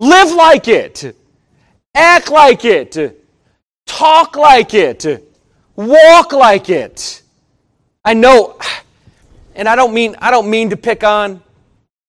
Live 0.00 0.32
like 0.32 0.68
it. 0.68 1.16
Act 1.94 2.30
like 2.30 2.64
it. 2.64 3.24
Talk 3.86 4.36
like 4.36 4.74
it. 4.74 5.06
Walk 5.76 6.32
like 6.32 6.70
it. 6.70 7.22
I 8.04 8.14
know, 8.14 8.58
and 9.54 9.68
I 9.68 9.76
don't 9.76 9.92
mean 9.92 10.16
I 10.20 10.30
don't 10.30 10.48
mean 10.48 10.70
to 10.70 10.76
pick 10.76 11.04
on 11.04 11.42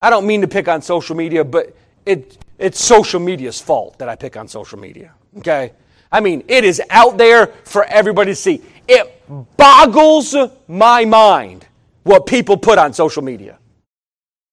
I 0.01 0.09
don't 0.09 0.25
mean 0.25 0.41
to 0.41 0.47
pick 0.47 0.67
on 0.67 0.81
social 0.81 1.15
media, 1.15 1.43
but 1.43 1.75
it 2.05 2.37
it's 2.57 2.83
social 2.83 3.19
media's 3.19 3.59
fault 3.59 3.97
that 3.99 4.09
I 4.09 4.15
pick 4.15 4.37
on 4.37 4.47
social 4.47 4.79
media. 4.79 5.13
Okay? 5.37 5.71
I 6.11 6.19
mean, 6.19 6.43
it 6.47 6.63
is 6.63 6.81
out 6.89 7.17
there 7.17 7.47
for 7.63 7.85
everybody 7.85 8.31
to 8.31 8.35
see. 8.35 8.61
It 8.87 9.21
boggles 9.57 10.35
my 10.67 11.05
mind 11.05 11.65
what 12.09 12.25
people 12.25 12.57
put 12.57 12.79
on 12.79 12.91
social 12.91 13.21
media. 13.21 13.59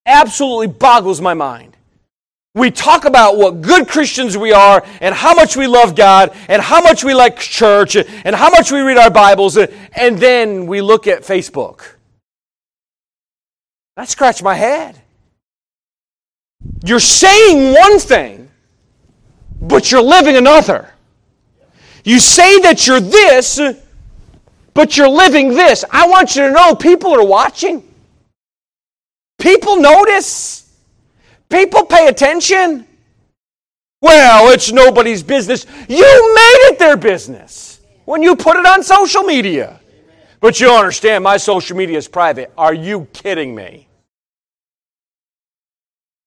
Absolutely 0.04 0.66
boggles 0.66 1.22
my 1.22 1.32
mind. 1.32 1.74
We 2.54 2.70
talk 2.70 3.04
about 3.06 3.38
what 3.38 3.62
good 3.62 3.88
Christians 3.88 4.36
we 4.36 4.52
are 4.52 4.84
and 5.00 5.14
how 5.14 5.34
much 5.34 5.56
we 5.56 5.66
love 5.66 5.94
God 5.94 6.34
and 6.48 6.60
how 6.60 6.82
much 6.82 7.02
we 7.02 7.14
like 7.14 7.38
church 7.38 7.96
and 7.96 8.36
how 8.36 8.50
much 8.50 8.70
we 8.70 8.80
read 8.80 8.98
our 8.98 9.10
Bibles, 9.10 9.56
and 9.56 10.18
then 10.18 10.66
we 10.66 10.80
look 10.80 11.06
at 11.06 11.22
Facebook. 11.22 11.82
I 13.96 14.04
scratch 14.04 14.42
my 14.42 14.54
head. 14.54 15.00
You're 16.84 17.00
saying 17.00 17.74
one 17.74 17.98
thing, 17.98 18.50
but 19.60 19.90
you're 19.90 20.02
living 20.02 20.36
another. 20.36 20.92
You 22.04 22.18
say 22.18 22.60
that 22.60 22.86
you're 22.86 23.00
this, 23.00 23.58
but 24.76 24.94
you're 24.94 25.08
living 25.08 25.48
this. 25.48 25.86
I 25.90 26.06
want 26.06 26.36
you 26.36 26.42
to 26.42 26.52
know 26.52 26.74
people 26.74 27.14
are 27.14 27.24
watching. 27.24 27.82
People 29.38 29.80
notice. 29.80 30.70
People 31.48 31.86
pay 31.86 32.08
attention. 32.08 32.86
Well, 34.02 34.52
it's 34.52 34.70
nobody's 34.70 35.22
business. 35.22 35.64
You 35.88 36.34
made 36.34 36.68
it 36.68 36.78
their 36.78 36.98
business 36.98 37.80
when 38.04 38.22
you 38.22 38.36
put 38.36 38.58
it 38.58 38.66
on 38.66 38.82
social 38.82 39.22
media. 39.22 39.80
But 40.40 40.60
you 40.60 40.70
understand, 40.70 41.24
my 41.24 41.38
social 41.38 41.74
media 41.74 41.96
is 41.96 42.06
private. 42.06 42.52
Are 42.58 42.74
you 42.74 43.08
kidding 43.14 43.54
me? 43.54 43.88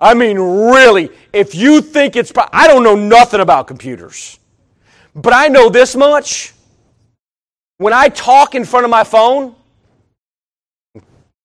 I 0.02 0.16
mean, 0.16 0.40
really, 0.40 1.12
if 1.32 1.54
you 1.54 1.82
think 1.82 2.16
it's, 2.16 2.32
I 2.52 2.68
don't 2.68 2.84
know 2.84 2.96
nothing 2.96 3.42
about 3.42 3.68
computers, 3.68 4.40
but 5.14 5.34
I 5.34 5.50
know 5.50 5.70
this 5.70 5.96
much. 5.96 6.54
When 7.80 7.94
I 7.94 8.10
talk 8.10 8.56
in 8.56 8.66
front 8.66 8.84
of 8.84 8.90
my 8.90 9.06
phone, 9.06 9.56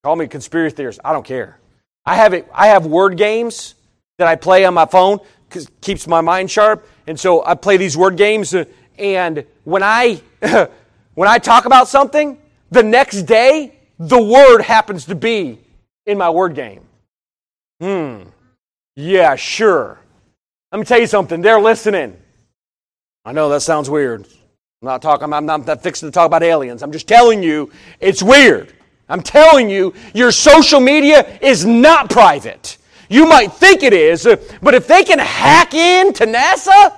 call 0.03 0.17
me 0.17 0.27
conspiracy 0.27 0.75
theorist, 0.75 0.99
I 1.05 1.13
don't 1.13 1.25
care. 1.25 1.61
I 2.05 2.17
have 2.17 2.35
it, 2.35 2.49
I 2.53 2.67
have 2.67 2.87
word 2.87 3.17
games 3.17 3.77
that 4.19 4.27
I 4.27 4.35
play 4.35 4.65
on 4.65 4.75
my 4.75 4.85
phone 4.85 5.21
because 5.49 5.71
keeps 5.81 6.09
my 6.09 6.21
mind 6.21 6.51
sharp. 6.51 6.89
And 7.07 7.19
so 7.19 7.47
I 7.47 7.55
play 7.55 7.77
these 7.77 7.97
word 7.97 8.17
games 8.17 8.53
uh, 8.53 8.65
and 8.99 9.47
when 9.63 9.85
I 9.85 10.21
when 11.15 11.29
I 11.29 11.39
talk 11.39 11.67
about 11.67 11.87
something, 11.87 12.37
the 12.69 12.83
next 12.83 13.23
day 13.23 13.79
the 14.01 14.21
word 14.21 14.61
happens 14.61 15.05
to 15.07 15.15
be 15.15 15.61
in 16.05 16.19
my 16.19 16.31
word 16.31 16.57
game. 16.57 16.83
Hmm. 17.81 18.23
Yeah, 18.97 19.37
sure. 19.37 20.01
Let 20.73 20.81
me 20.81 20.85
tell 20.85 20.99
you 20.99 21.07
something. 21.07 21.43
They're 21.43 21.61
listening. 21.61 22.17
I 23.25 23.31
know 23.31 23.51
that 23.51 23.61
sounds 23.61 23.89
weird. 23.89 24.27
I'm 24.85 24.89
not 24.89 25.01
talking, 25.01 25.33
I'm 25.33 25.47
not, 25.47 25.83
fixing 25.83 26.09
to 26.09 26.13
talk 26.13 26.27
about 26.27 26.43
aliens. 26.43 26.83
I'm 26.83 26.93
just 26.93 27.09
telling 27.09 27.43
you, 27.43 27.71
it's 28.01 28.23
weird. 28.23 28.75
I'm 29.09 29.23
telling 29.23 29.71
you, 29.71 29.95
your 30.13 30.31
social 30.31 30.79
media 30.79 31.39
is 31.41 31.65
not 31.65 32.11
private. 32.11 32.77
You 33.09 33.27
might 33.27 33.51
think 33.51 33.83
it 33.83 33.95
is, 33.95 34.29
but 34.61 34.75
if 34.75 34.87
they 34.87 35.03
can 35.03 35.19
hack 35.19 35.73
into 35.73 36.27
NASA, 36.27 36.95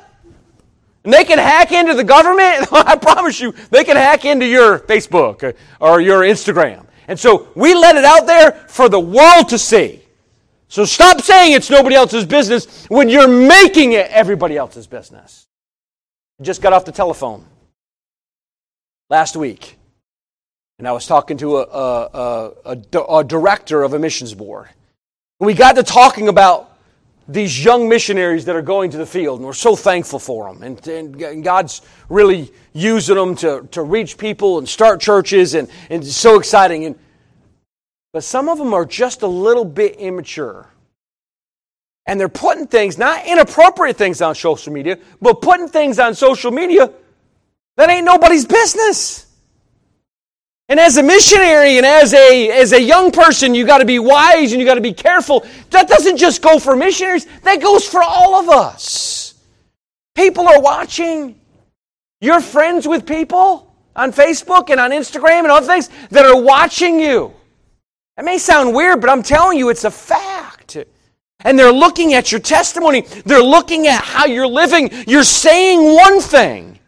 and 1.05 1.14
they 1.14 1.22
can 1.22 1.38
hack 1.38 1.70
into 1.70 1.94
the 1.94 2.03
government, 2.03 2.66
I 2.72 2.96
promise 2.96 3.38
you, 3.38 3.55
they 3.70 3.85
can 3.85 3.96
hack 3.96 4.25
into 4.25 4.46
your 4.46 4.81
Facebook 4.81 5.55
or 5.79 6.01
your 6.01 6.22
Instagram. 6.22 6.87
And 7.07 7.16
so 7.16 7.46
we 7.55 7.72
let 7.72 7.94
it 7.94 8.05
out 8.05 8.27
there 8.27 8.51
for 8.66 8.88
the 8.88 8.99
world 8.99 9.49
to 9.51 9.59
see. 9.59 10.03
So 10.66 10.85
stop 10.85 11.20
saying 11.20 11.53
it's 11.53 11.70
nobody 11.70 11.94
else's 11.94 12.25
business 12.25 12.87
when 12.87 13.09
you're 13.09 13.29
making 13.29 13.92
it 13.92 14.11
everybody 14.11 14.57
else's 14.57 14.88
business. 14.88 15.46
Just 16.42 16.61
got 16.61 16.72
off 16.72 16.85
the 16.85 16.90
telephone 16.90 17.46
last 19.08 19.36
week, 19.36 19.76
and 20.78 20.86
I 20.86 20.92
was 20.92 21.06
talking 21.06 21.36
to 21.38 21.58
a, 21.58 21.62
a, 21.62 22.52
a, 22.94 23.04
a 23.18 23.24
director 23.24 23.82
of 23.82 23.94
a 23.94 23.98
missions 23.98 24.34
board. 24.34 24.68
And 25.40 25.46
we 25.46 25.54
got 25.54 25.76
to 25.76 25.82
talking 25.82 26.28
about 26.28 26.76
these 27.28 27.64
young 27.64 27.88
missionaries 27.88 28.44
that 28.44 28.54
are 28.54 28.62
going 28.62 28.90
to 28.90 28.96
the 28.96 29.06
field, 29.06 29.40
and 29.40 29.46
we're 29.46 29.52
so 29.52 29.74
thankful 29.74 30.18
for 30.18 30.52
them. 30.52 30.62
And, 30.62 30.88
and, 30.88 31.44
God's 31.44 31.82
really 32.08 32.52
using 32.72 33.16
them 33.16 33.34
to, 33.36 33.66
to 33.72 33.82
reach 33.82 34.16
people 34.16 34.58
and 34.58 34.68
start 34.68 35.00
churches, 35.00 35.54
and, 35.54 35.68
and 35.90 36.04
it's 36.04 36.14
so 36.14 36.38
exciting. 36.38 36.84
And, 36.84 36.98
but 38.12 38.22
some 38.22 38.48
of 38.48 38.58
them 38.58 38.72
are 38.74 38.84
just 38.84 39.22
a 39.22 39.26
little 39.26 39.64
bit 39.64 39.96
immature. 39.96 40.68
And 42.06 42.20
they're 42.20 42.28
putting 42.28 42.68
things, 42.68 42.96
not 42.96 43.26
inappropriate 43.26 43.96
things 43.96 44.22
on 44.22 44.36
social 44.36 44.72
media, 44.72 44.98
but 45.20 45.42
putting 45.42 45.68
things 45.68 45.98
on 45.98 46.14
social 46.14 46.52
media 46.52 46.92
that 47.76 47.90
ain't 47.90 48.04
nobody's 48.04 48.44
business. 48.44 49.26
And 50.68 50.80
as 50.80 50.96
a 50.96 51.02
missionary 51.02 51.76
and 51.76 51.86
as 51.86 52.12
a, 52.12 52.50
as 52.50 52.72
a 52.72 52.82
young 52.82 53.12
person, 53.12 53.54
you 53.54 53.64
got 53.64 53.78
to 53.78 53.84
be 53.84 53.98
wise 53.98 54.52
and 54.52 54.60
you 54.60 54.66
got 54.66 54.74
to 54.74 54.80
be 54.80 54.92
careful. 54.92 55.46
That 55.70 55.88
doesn't 55.88 56.16
just 56.16 56.42
go 56.42 56.58
for 56.58 56.74
missionaries, 56.74 57.26
that 57.42 57.60
goes 57.60 57.86
for 57.86 58.02
all 58.02 58.34
of 58.34 58.48
us. 58.48 59.34
People 60.16 60.48
are 60.48 60.60
watching. 60.60 61.38
You're 62.20 62.40
friends 62.40 62.88
with 62.88 63.06
people 63.06 63.74
on 63.94 64.12
Facebook 64.12 64.70
and 64.70 64.80
on 64.80 64.90
Instagram 64.90 65.40
and 65.40 65.48
other 65.48 65.66
things 65.66 65.90
that 66.10 66.24
are 66.24 66.40
watching 66.40 66.98
you. 66.98 67.32
That 68.16 68.24
may 68.24 68.38
sound 68.38 68.74
weird, 68.74 69.00
but 69.00 69.10
I'm 69.10 69.22
telling 69.22 69.58
you, 69.58 69.68
it's 69.68 69.84
a 69.84 69.90
fact. 69.90 70.78
And 71.40 71.58
they're 71.58 71.72
looking 71.72 72.14
at 72.14 72.32
your 72.32 72.40
testimony. 72.40 73.02
They're 73.24 73.42
looking 73.42 73.86
at 73.86 74.02
how 74.02 74.24
you're 74.24 74.46
living. 74.46 74.90
You're 75.06 75.22
saying 75.22 75.94
one 75.94 76.20
thing, 76.20 76.78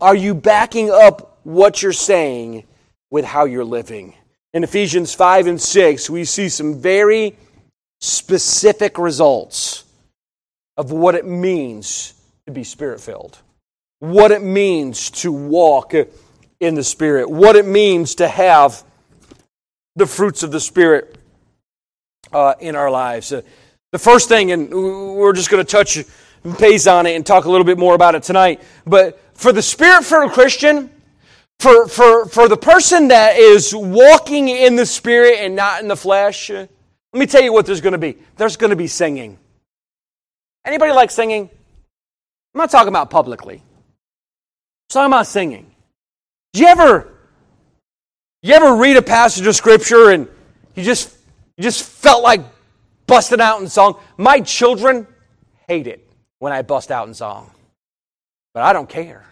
are 0.00 0.14
you 0.14 0.34
backing 0.34 0.90
up 0.90 1.38
what 1.42 1.82
you're 1.82 1.92
saying 1.92 2.64
with 3.10 3.24
how 3.24 3.44
you're 3.44 3.64
living? 3.64 4.14
in 4.54 4.64
Ephesians 4.64 5.14
5 5.14 5.46
and 5.46 5.60
6, 5.60 6.10
we 6.10 6.24
see 6.24 6.48
some 6.48 6.80
very 6.80 7.36
specific 8.00 8.98
results 8.98 9.84
of 10.76 10.90
what 10.90 11.14
it 11.14 11.26
means 11.26 12.14
to 12.46 12.52
be 12.52 12.64
spirit 12.64 13.00
filled, 13.00 13.38
what 13.98 14.30
it 14.30 14.42
means 14.42 15.10
to 15.10 15.32
walk 15.32 15.94
in 16.60 16.74
the 16.74 16.82
Spirit, 16.82 17.30
what 17.30 17.54
it 17.54 17.66
means 17.66 18.16
to 18.16 18.26
have 18.26 18.82
the 19.94 20.06
fruits 20.06 20.42
of 20.42 20.50
the 20.50 20.58
Spirit 20.58 21.16
uh, 22.32 22.54
in 22.58 22.74
our 22.74 22.90
lives. 22.90 23.32
Uh, 23.32 23.42
the 23.92 23.98
first 23.98 24.28
thing, 24.28 24.50
and 24.50 24.70
we're 24.70 25.32
just 25.32 25.50
going 25.50 25.64
to 25.64 25.70
touch 25.70 26.04
base 26.58 26.86
on 26.88 27.06
it 27.06 27.14
and 27.14 27.24
talk 27.24 27.44
a 27.44 27.50
little 27.50 27.64
bit 27.64 27.78
more 27.78 27.94
about 27.94 28.16
it 28.16 28.24
tonight, 28.24 28.60
but 28.84 29.20
for 29.38 29.52
the 29.52 29.62
Spirit 29.62 30.04
filled 30.04 30.32
Christian, 30.32 30.90
for, 31.60 31.86
for, 31.86 32.26
for 32.26 32.48
the 32.48 32.56
person 32.56 33.08
that 33.08 33.36
is 33.36 33.72
walking 33.72 34.48
in 34.48 34.74
the 34.74 34.84
Spirit 34.84 35.38
and 35.38 35.54
not 35.54 35.80
in 35.80 35.86
the 35.86 35.96
flesh, 35.96 36.50
uh, 36.50 36.66
let 37.12 37.20
me 37.20 37.24
tell 37.24 37.42
you 37.42 37.52
what 37.52 37.64
there's 37.64 37.80
going 37.80 37.92
to 37.92 37.98
be. 37.98 38.18
There's 38.36 38.56
going 38.56 38.70
to 38.70 38.76
be 38.76 38.88
singing. 38.88 39.38
Anybody 40.64 40.92
like 40.92 41.12
singing? 41.12 41.48
I'm 42.54 42.58
not 42.58 42.70
talking 42.70 42.88
about 42.88 43.10
publicly. 43.10 43.56
I'm 43.56 44.90
talking 44.90 45.12
about 45.12 45.26
singing. 45.28 45.70
Do 46.52 46.60
you 46.60 46.66
ever 46.66 47.12
you 48.42 48.54
ever 48.54 48.74
read 48.74 48.96
a 48.96 49.02
passage 49.02 49.46
of 49.46 49.54
scripture 49.54 50.10
and 50.10 50.28
you 50.74 50.82
just 50.82 51.16
you 51.56 51.62
just 51.62 51.84
felt 51.84 52.22
like 52.22 52.40
busting 53.06 53.40
out 53.40 53.60
in 53.60 53.68
song? 53.68 54.00
My 54.16 54.40
children 54.40 55.06
hate 55.68 55.86
it 55.86 56.08
when 56.40 56.52
I 56.52 56.62
bust 56.62 56.90
out 56.90 57.06
in 57.06 57.14
song. 57.14 57.52
But 58.58 58.64
I 58.64 58.72
don't 58.72 58.88
care. 58.88 59.24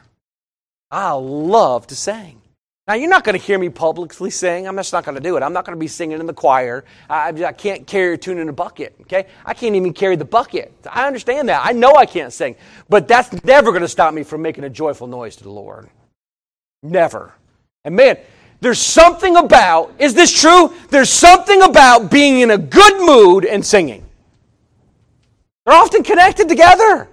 I 0.88 1.10
love 1.10 1.88
to 1.88 1.96
sing. 1.96 2.40
Now, 2.86 2.94
you're 2.94 3.10
not 3.10 3.24
going 3.24 3.36
to 3.36 3.44
hear 3.44 3.58
me 3.58 3.68
publicly 3.68 4.30
sing. 4.30 4.68
I'm 4.68 4.76
just 4.76 4.92
not 4.92 5.04
going 5.04 5.16
to 5.16 5.20
do 5.20 5.36
it. 5.36 5.42
I'm 5.42 5.52
not 5.52 5.64
going 5.64 5.76
to 5.76 5.80
be 5.80 5.88
singing 5.88 6.20
in 6.20 6.26
the 6.26 6.32
choir. 6.32 6.84
I, 7.10 7.30
I, 7.30 7.50
can't 7.50 7.88
carry 7.88 8.14
a 8.14 8.16
tune 8.16 8.38
in 8.38 8.48
a 8.48 8.52
bucket, 8.52 8.94
okay? 9.00 9.26
I 9.44 9.52
can't 9.52 9.74
even 9.74 9.92
carry 9.94 10.14
the 10.14 10.24
bucket. 10.24 10.72
I 10.88 11.08
understand 11.08 11.48
that. 11.48 11.66
I 11.66 11.72
know 11.72 11.96
I 11.96 12.06
can't 12.06 12.32
sing. 12.32 12.54
But 12.88 13.08
that's 13.08 13.42
never 13.42 13.72
going 13.72 13.82
to 13.82 13.88
stop 13.88 14.14
me 14.14 14.22
from 14.22 14.42
making 14.42 14.62
a 14.62 14.70
joyful 14.70 15.08
noise 15.08 15.34
to 15.34 15.42
the 15.42 15.50
Lord. 15.50 15.88
Never. 16.84 17.34
And 17.82 17.96
man, 17.96 18.18
there's 18.60 18.78
something 18.78 19.34
about, 19.34 19.92
is 19.98 20.14
this 20.14 20.30
true? 20.32 20.72
There's 20.90 21.10
something 21.10 21.62
about 21.62 22.12
being 22.12 22.42
in 22.42 22.52
a 22.52 22.58
good 22.58 23.04
mood 23.04 23.44
and 23.44 23.66
singing. 23.66 24.04
They're 25.64 25.74
often 25.74 26.04
connected 26.04 26.48
together. 26.48 27.08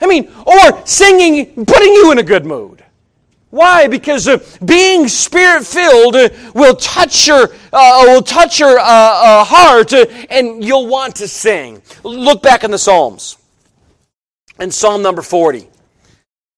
I 0.00 0.06
mean, 0.06 0.32
or 0.46 0.86
singing, 0.86 1.64
putting 1.64 1.92
you 1.92 2.12
in 2.12 2.18
a 2.18 2.22
good 2.22 2.46
mood. 2.46 2.84
Why? 3.50 3.88
Because 3.88 4.28
uh, 4.28 4.38
being 4.64 5.08
spirit 5.08 5.64
filled 5.64 6.14
uh, 6.14 6.28
will 6.54 6.76
touch 6.76 7.26
your 7.26 7.48
uh, 7.72 8.04
will 8.06 8.22
touch 8.22 8.60
your 8.60 8.78
uh, 8.78 8.82
uh, 8.82 9.44
heart, 9.44 9.92
uh, 9.94 10.04
and 10.28 10.62
you'll 10.62 10.86
want 10.86 11.16
to 11.16 11.26
sing. 11.26 11.80
Look 12.04 12.42
back 12.42 12.62
in 12.62 12.70
the 12.70 12.78
Psalms. 12.78 13.38
In 14.60 14.70
Psalm 14.70 15.02
number 15.02 15.22
forty, 15.22 15.66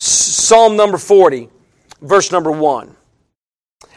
Psalm 0.01 0.77
number 0.77 0.99
forty, 0.99 1.49
verse 2.03 2.33
number 2.33 2.51
one. 2.51 2.97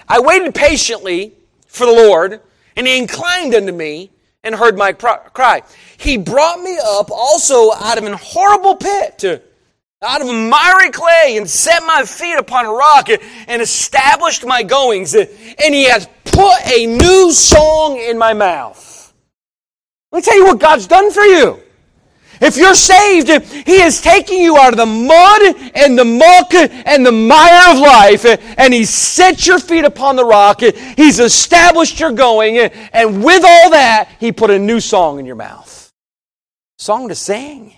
I 0.08 0.20
waited 0.20 0.54
patiently 0.54 1.34
for 1.66 1.88
the 1.88 1.94
Lord, 1.94 2.42
and 2.76 2.86
He 2.86 2.98
inclined 2.98 3.56
unto 3.56 3.74
me 3.74 4.12
and 4.44 4.56
heard 4.56 4.78
my 4.78 4.94
cry. 4.94 5.62
He 5.98 6.18
brought 6.18 6.62
me 6.62 6.78
up 6.84 7.12
also 7.12 7.72
out 7.74 7.98
of 7.98 8.04
an 8.04 8.14
horrible 8.14 8.76
pit 8.76 9.24
out 10.04 10.22
of 10.22 10.28
miry 10.28 10.92
clay 10.92 11.38
and 11.38 11.50
set 11.50 11.82
my 11.84 12.04
feet 12.04 12.38
upon 12.38 12.66
a 12.66 12.72
rock 12.72 13.08
and 13.48 13.62
established 13.62 14.46
my 14.46 14.64
goings. 14.64 15.16
And 15.16 15.74
he 15.74 15.86
has 15.86 16.08
put 16.26 16.60
a 16.66 16.86
new 16.86 17.32
song 17.32 17.98
in 17.98 18.18
my 18.18 18.34
mouth. 18.34 19.14
Let 20.12 20.20
me 20.20 20.24
tell 20.24 20.38
you 20.38 20.46
what 20.46 20.60
God's 20.60 20.88
done 20.88 21.12
for 21.12 21.24
you. 21.24 21.63
If 22.44 22.58
you're 22.58 22.76
saved, 22.76 23.30
He 23.66 23.82
is 23.82 24.02
taking 24.02 24.42
you 24.42 24.58
out 24.58 24.74
of 24.74 24.78
the 24.78 24.86
mud 24.86 25.72
and 25.76 25.98
the 25.98 26.06
muck 26.06 26.54
and 26.54 27.06
the 27.06 27.12
mire 27.12 27.72
of 27.74 27.80
life, 27.80 28.26
and 28.58 28.74
He's 28.74 28.90
set 28.90 29.48
your 29.48 29.60
feet 29.60 29.86
upon 29.86 30.16
the 30.16 30.26
rock. 30.26 30.62
He's 30.62 31.20
established 31.20 32.00
your 32.00 32.12
going, 32.12 32.58
and 32.58 33.24
with 33.24 33.44
all 33.46 33.72
that, 33.72 34.10
He 34.20 34.32
put 34.32 34.52
a 34.52 34.60
new 34.60 34.80
song 34.80 35.20
in 35.20 35.26
your 35.26 35.36
mouth. 35.36 35.92
Song 36.78 37.08
to 37.10 37.16
sing 37.16 37.78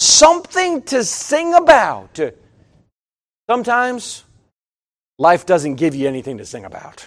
something 0.00 0.82
to 0.82 1.04
sing 1.04 1.54
about. 1.54 2.18
Sometimes 3.48 4.24
life 5.18 5.46
doesn't 5.46 5.76
give 5.76 5.94
you 5.94 6.08
anything 6.08 6.38
to 6.38 6.46
sing 6.46 6.64
about. 6.64 7.06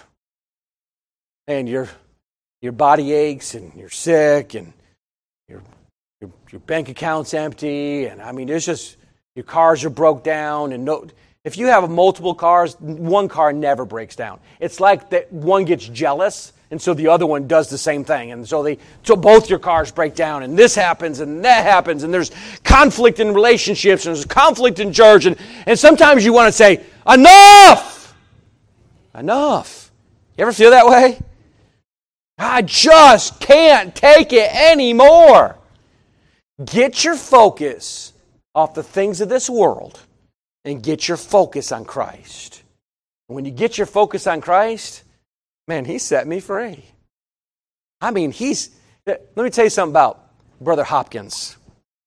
And 1.46 1.68
your, 1.68 1.88
your 2.62 2.72
body 2.72 3.12
aches 3.12 3.54
and 3.54 3.74
you're 3.74 3.90
sick 3.90 4.54
and 4.54 4.72
your, 5.48 5.62
your, 6.24 6.32
your 6.50 6.60
bank 6.60 6.88
account's 6.88 7.34
empty. 7.34 8.06
And 8.06 8.22
I 8.22 8.32
mean, 8.32 8.46
there's 8.46 8.66
just, 8.66 8.96
your 9.34 9.44
cars 9.44 9.84
are 9.84 9.90
broke 9.90 10.24
down. 10.24 10.72
And 10.72 10.84
no, 10.84 11.06
if 11.44 11.58
you 11.58 11.66
have 11.66 11.88
multiple 11.90 12.34
cars, 12.34 12.76
one 12.80 13.28
car 13.28 13.52
never 13.52 13.84
breaks 13.84 14.16
down. 14.16 14.40
It's 14.60 14.80
like 14.80 15.10
that 15.10 15.30
one 15.32 15.64
gets 15.64 15.86
jealous 15.86 16.52
and 16.70 16.80
so 16.80 16.94
the 16.94 17.06
other 17.06 17.26
one 17.26 17.46
does 17.46 17.68
the 17.68 17.78
same 17.78 18.04
thing. 18.04 18.32
And 18.32 18.48
so 18.48 18.62
they 18.62 18.78
so 19.02 19.14
both 19.14 19.50
your 19.50 19.58
cars 19.58 19.92
break 19.92 20.14
down 20.14 20.42
and 20.42 20.58
this 20.58 20.74
happens 20.74 21.20
and 21.20 21.44
that 21.44 21.64
happens 21.64 22.02
and 22.02 22.12
there's 22.12 22.30
conflict 22.64 23.20
in 23.20 23.34
relationships 23.34 24.06
and 24.06 24.16
there's 24.16 24.24
conflict 24.24 24.80
in 24.80 24.92
church 24.92 25.26
and, 25.26 25.36
and 25.66 25.78
sometimes 25.78 26.24
you 26.24 26.32
want 26.32 26.48
to 26.48 26.52
say, 26.52 26.82
Enough! 27.06 28.14
Enough. 29.14 29.92
You 30.36 30.42
ever 30.42 30.52
feel 30.52 30.70
that 30.70 30.86
way? 30.86 31.20
I 32.38 32.62
just 32.62 33.38
can't 33.38 33.94
take 33.94 34.32
it 34.32 34.52
anymore. 34.52 35.56
Get 36.62 37.04
your 37.04 37.16
focus 37.16 38.12
off 38.54 38.74
the 38.74 38.82
things 38.82 39.20
of 39.20 39.28
this 39.28 39.48
world 39.48 39.98
and 40.64 40.82
get 40.82 41.08
your 41.08 41.16
focus 41.16 41.72
on 41.72 41.84
Christ. 41.84 42.62
when 43.26 43.44
you 43.44 43.50
get 43.50 43.78
your 43.78 43.86
focus 43.86 44.26
on 44.26 44.40
Christ, 44.40 45.04
Man, 45.66 45.84
he 45.84 45.98
set 45.98 46.26
me 46.26 46.40
free. 46.40 46.84
I 48.00 48.10
mean, 48.10 48.32
he's. 48.32 48.70
Let 49.06 49.36
me 49.36 49.50
tell 49.50 49.64
you 49.64 49.70
something 49.70 49.92
about 49.92 50.30
Brother 50.60 50.84
Hopkins. 50.84 51.56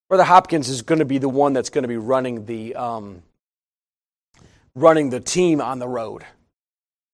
Brother 0.10 0.24
Hopkins 0.24 0.70
is 0.70 0.82
going 0.82 1.00
to 1.00 1.06
be 1.06 1.18
the 1.18 1.30
one 1.30 1.54
that's 1.54 1.70
going 1.70 1.84
to 1.84 1.88
be 1.88 1.98
running 1.98 2.46
the 2.46 2.76
um, 2.76 3.24
running 4.76 5.10
the 5.10 5.20
team 5.20 5.60
on 5.60 5.80
the 5.80 5.88
road. 5.88 6.24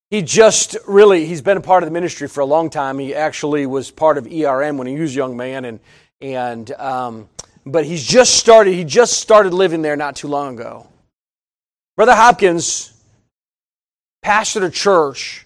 He 0.09 0.21
just 0.21 0.77
really 0.85 1.25
he's 1.25 1.41
been 1.41 1.57
a 1.57 1.61
part 1.61 1.83
of 1.83 1.87
the 1.87 1.93
ministry 1.93 2.27
for 2.27 2.41
a 2.41 2.45
long 2.45 2.69
time. 2.69 2.99
He 2.99 3.15
actually 3.15 3.65
was 3.65 3.89
part 3.89 4.17
of 4.17 4.27
ERM 4.27 4.77
when 4.77 4.87
he 4.87 4.99
was 4.99 5.13
a 5.13 5.15
young 5.15 5.37
man, 5.37 5.63
and 5.63 5.79
and 6.23 6.71
um, 6.71 7.29
but 7.65 7.86
he's 7.86 8.03
just 8.03 8.36
started. 8.36 8.73
He 8.73 8.86
just 8.86 9.19
started 9.19 9.53
living 9.53 9.81
there 9.81 9.97
not 9.97 10.15
too 10.15 10.29
long 10.29 10.57
ago. 10.57 10.88
Brother 11.97 12.15
Hopkins 12.15 12.93
pastored 14.23 14.63
a 14.63 14.69
church 14.69 15.45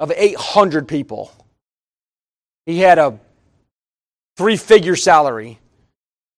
of 0.00 0.12
800 0.14 0.88
people. 0.88 1.32
He 2.66 2.80
had 2.80 2.98
a 2.98 3.18
three 4.36 4.56
figure 4.56 4.96
salary, 4.96 5.58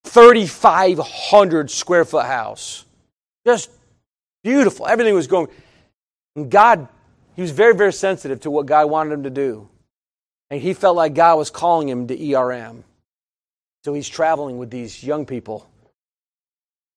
3,500 0.05 1.71
square 1.71 2.05
foot 2.05 2.27
house. 2.27 2.85
Just 3.47 3.71
beautiful. 4.45 4.87
Everything 4.87 5.15
was 5.15 5.27
going. 5.27 5.49
And 6.37 6.51
God, 6.51 6.89
he 7.35 7.43
was 7.43 7.51
very, 7.51 7.75
very 7.75 7.93
sensitive 7.93 8.41
to 8.41 8.51
what 8.51 8.67
God 8.67 8.89
wanted 8.91 9.15
him 9.15 9.23
to 9.25 9.31
do. 9.31 9.69
And 10.51 10.61
he 10.61 10.75
felt 10.75 10.95
like 10.95 11.15
God 11.15 11.37
was 11.37 11.51
calling 11.51 11.89
him 11.89 12.07
to 12.07 12.35
ERM. 12.35 12.85
So 13.85 13.95
he's 13.95 14.09
traveling 14.09 14.59
with 14.59 14.71
these 14.71 15.03
young 15.03 15.27
people. 15.27 15.69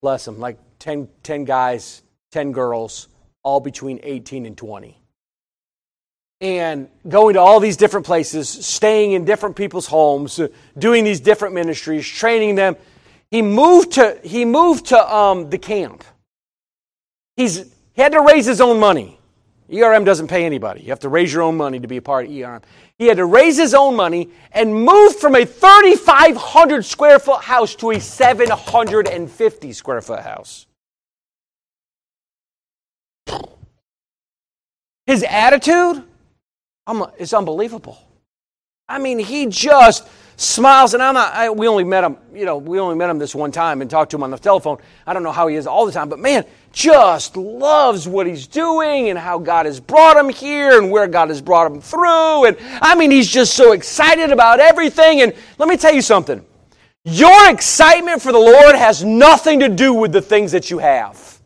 Bless 0.01 0.25
them, 0.25 0.39
like 0.39 0.57
10, 0.79 1.07
10 1.23 1.45
guys, 1.45 2.01
10 2.31 2.51
girls, 2.51 3.07
all 3.41 3.59
between 3.59 3.99
18 4.03 4.45
and 4.45 4.57
20 4.57 4.99
and 6.43 6.89
going 7.07 7.35
to 7.35 7.39
all 7.39 7.61
these 7.61 7.77
different 7.77 8.05
places, 8.05 8.49
staying 8.49 9.13
in 9.13 9.23
different 9.23 9.55
people's 9.55 9.87
homes, 9.87 10.41
doing 10.77 11.05
these 11.05 11.21
different 11.21 11.55
ministries, 11.55 12.05
training 12.05 12.55
them. 12.55 12.75
He 13.31 13.41
moved 13.41 13.93
to, 13.93 14.19
he 14.23 14.43
moved 14.43 14.87
to 14.87 15.15
um, 15.15 15.49
the 15.49 15.57
camp. 15.57 16.03
He's, 17.37 17.59
he 17.93 18.01
had 18.01 18.11
to 18.11 18.19
raise 18.19 18.45
his 18.45 18.59
own 18.59 18.77
money. 18.77 19.21
ERM 19.71 20.03
doesn't 20.03 20.27
pay 20.27 20.45
anybody. 20.45 20.81
You 20.81 20.89
have 20.89 20.99
to 21.01 21.09
raise 21.09 21.33
your 21.33 21.43
own 21.43 21.57
money 21.57 21.79
to 21.79 21.87
be 21.87 21.97
a 21.97 22.01
part 22.01 22.25
of 22.25 22.31
ERM. 22.31 22.61
He 22.97 23.07
had 23.07 23.17
to 23.17 23.25
raise 23.25 23.57
his 23.57 23.73
own 23.73 23.95
money 23.95 24.29
and 24.51 24.73
move 24.73 25.15
from 25.17 25.35
a 25.35 25.45
3,500 25.45 26.85
square 26.85 27.19
foot 27.19 27.43
house 27.43 27.75
to 27.75 27.91
a 27.91 27.99
750 27.99 29.73
square 29.73 30.01
foot 30.01 30.19
house. 30.19 30.67
His 35.05 35.23
attitude 35.23 36.03
is 37.17 37.33
unbelievable. 37.33 37.97
I 38.87 38.99
mean, 38.99 39.19
he 39.19 39.47
just 39.47 40.07
smiles, 40.35 40.93
and 40.93 41.03
I'm 41.03 41.13
not, 41.13 41.33
I, 41.33 41.49
we 41.49 41.67
only 41.67 41.83
met 41.83 42.03
him, 42.03 42.17
you 42.33 42.45
know, 42.45 42.57
we 42.57 42.79
only 42.79 42.95
met 42.95 43.09
him 43.09 43.19
this 43.19 43.35
one 43.35 43.51
time 43.51 43.81
and 43.81 43.89
talked 43.89 44.11
to 44.11 44.17
him 44.17 44.23
on 44.23 44.31
the 44.31 44.37
telephone. 44.37 44.77
I 45.05 45.13
don't 45.13 45.23
know 45.23 45.31
how 45.31 45.47
he 45.47 45.55
is 45.55 45.67
all 45.67 45.85
the 45.85 45.91
time, 45.91 46.09
but 46.09 46.19
man, 46.19 46.45
just 46.71 47.37
loves 47.37 48.07
what 48.07 48.25
he's 48.25 48.47
doing 48.47 49.09
and 49.09 49.17
how 49.17 49.37
God 49.37 49.65
has 49.65 49.79
brought 49.79 50.17
him 50.17 50.29
here 50.29 50.79
and 50.79 50.91
where 50.91 51.07
God 51.07 51.29
has 51.29 51.41
brought 51.41 51.71
him 51.71 51.79
through. 51.79 52.45
And 52.45 52.57
I 52.81 52.95
mean, 52.95 53.11
he's 53.11 53.29
just 53.29 53.53
so 53.53 53.73
excited 53.73 54.31
about 54.31 54.59
everything. 54.59 55.21
And 55.21 55.33
let 55.59 55.69
me 55.69 55.77
tell 55.77 55.93
you 55.93 56.01
something. 56.01 56.43
Your 57.05 57.49
excitement 57.49 58.21
for 58.21 58.31
the 58.31 58.39
Lord 58.39 58.75
has 58.75 59.03
nothing 59.03 59.59
to 59.59 59.69
do 59.69 59.93
with 59.93 60.11
the 60.11 60.21
things 60.21 60.53
that 60.53 60.71
you 60.71 60.79
have. 60.79 61.39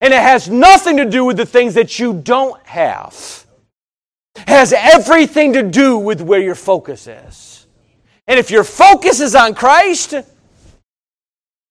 And 0.00 0.12
it 0.12 0.20
has 0.20 0.48
nothing 0.48 0.96
to 0.96 1.04
do 1.04 1.24
with 1.24 1.36
the 1.36 1.46
things 1.46 1.74
that 1.74 1.98
you 1.98 2.14
don't 2.14 2.60
have. 2.66 3.46
It 4.34 4.48
has 4.48 4.72
everything 4.72 5.52
to 5.52 5.62
do 5.62 5.98
with 5.98 6.20
where 6.20 6.40
your 6.40 6.54
focus 6.54 7.06
is. 7.06 7.51
And 8.32 8.38
if 8.38 8.50
your 8.50 8.64
focus 8.64 9.20
is 9.20 9.34
on 9.34 9.54
Christ, 9.54 10.14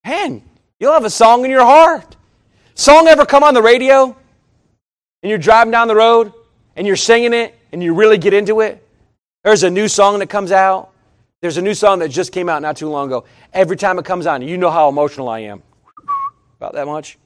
man, 0.05 0.43
you'll 0.79 0.93
have 0.93 1.05
a 1.05 1.09
song 1.09 1.43
in 1.43 1.49
your 1.49 1.65
heart. 1.65 2.15
Song 2.75 3.07
ever 3.07 3.25
come 3.25 3.43
on 3.43 3.55
the 3.55 3.63
radio 3.63 4.15
and 5.23 5.29
you're 5.31 5.39
driving 5.39 5.71
down 5.71 5.87
the 5.87 5.95
road 5.95 6.31
and 6.75 6.85
you're 6.85 6.95
singing 6.95 7.33
it 7.33 7.57
and 7.71 7.81
you 7.81 7.95
really 7.95 8.19
get 8.19 8.35
into 8.35 8.59
it? 8.61 8.87
There's 9.43 9.63
a 9.63 9.71
new 9.71 9.87
song 9.87 10.19
that 10.19 10.27
comes 10.27 10.51
out. 10.51 10.91
There's 11.41 11.57
a 11.57 11.63
new 11.63 11.73
song 11.73 11.97
that 11.97 12.09
just 12.09 12.31
came 12.31 12.47
out 12.47 12.61
not 12.61 12.77
too 12.77 12.89
long 12.89 13.07
ago. 13.07 13.25
Every 13.51 13.75
time 13.75 13.97
it 13.97 14.05
comes 14.05 14.27
on, 14.27 14.43
you 14.43 14.55
know 14.55 14.69
how 14.69 14.87
emotional 14.87 15.29
I 15.29 15.39
am. 15.39 15.63
About 16.57 16.73
that 16.73 16.85
much. 16.85 17.17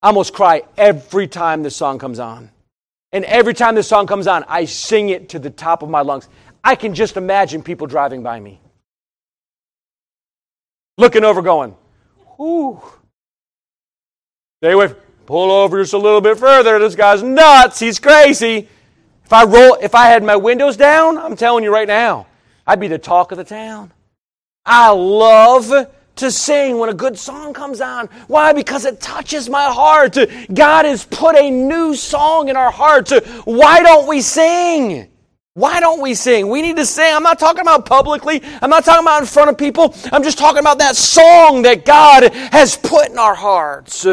I 0.00 0.06
almost 0.06 0.32
cry 0.32 0.62
every 0.76 1.26
time 1.26 1.64
this 1.64 1.74
song 1.74 1.98
comes 1.98 2.20
on. 2.20 2.52
And 3.10 3.24
every 3.24 3.52
time 3.52 3.74
this 3.74 3.88
song 3.88 4.06
comes 4.06 4.28
on, 4.28 4.44
I 4.46 4.64
sing 4.66 5.08
it 5.08 5.30
to 5.30 5.40
the 5.40 5.50
top 5.50 5.82
of 5.82 5.90
my 5.90 6.02
lungs. 6.02 6.28
I 6.64 6.74
can 6.74 6.94
just 6.94 7.16
imagine 7.16 7.62
people 7.62 7.86
driving 7.86 8.22
by 8.22 8.38
me. 8.38 8.60
Looking 10.98 11.24
over, 11.24 11.42
going, 11.42 11.74
Ooh. 12.40 12.80
Stay 14.62 14.72
away. 14.72 14.94
Pull 15.26 15.50
over 15.50 15.80
just 15.80 15.92
a 15.92 15.98
little 15.98 16.20
bit 16.20 16.38
further. 16.38 16.78
This 16.78 16.94
guy's 16.94 17.22
nuts. 17.22 17.78
He's 17.78 17.98
crazy. 17.98 18.68
If 19.24 19.32
I 19.32 19.44
roll, 19.44 19.78
if 19.80 19.94
I 19.94 20.06
had 20.06 20.22
my 20.22 20.36
windows 20.36 20.76
down, 20.76 21.16
I'm 21.16 21.36
telling 21.36 21.64
you 21.64 21.72
right 21.72 21.88
now, 21.88 22.26
I'd 22.66 22.80
be 22.80 22.88
the 22.88 22.98
talk 22.98 23.32
of 23.32 23.38
the 23.38 23.44
town. 23.44 23.92
I 24.66 24.90
love 24.90 25.72
to 26.16 26.30
sing 26.30 26.78
when 26.78 26.90
a 26.90 26.94
good 26.94 27.18
song 27.18 27.52
comes 27.52 27.80
on. 27.80 28.08
Why? 28.26 28.52
Because 28.52 28.84
it 28.84 29.00
touches 29.00 29.48
my 29.48 29.64
heart. 29.64 30.16
God 30.52 30.84
has 30.84 31.04
put 31.04 31.36
a 31.36 31.50
new 31.50 31.94
song 31.94 32.48
in 32.48 32.56
our 32.56 32.70
hearts. 32.70 33.12
Why 33.44 33.82
don't 33.82 34.06
we 34.06 34.20
sing? 34.20 35.08
Why 35.54 35.80
don't 35.80 36.00
we 36.00 36.14
sing? 36.14 36.48
We 36.48 36.62
need 36.62 36.76
to 36.76 36.86
sing. 36.86 37.14
I'm 37.14 37.22
not 37.22 37.38
talking 37.38 37.60
about 37.60 37.84
publicly. 37.84 38.42
I'm 38.62 38.70
not 38.70 38.86
talking 38.86 39.04
about 39.04 39.20
in 39.20 39.26
front 39.26 39.50
of 39.50 39.58
people. 39.58 39.94
I'm 40.10 40.22
just 40.22 40.38
talking 40.38 40.60
about 40.60 40.78
that 40.78 40.96
song 40.96 41.62
that 41.62 41.84
God 41.84 42.32
has 42.32 42.74
put 42.74 43.10
in 43.10 43.18
our 43.18 43.34
hearts. 43.34 44.06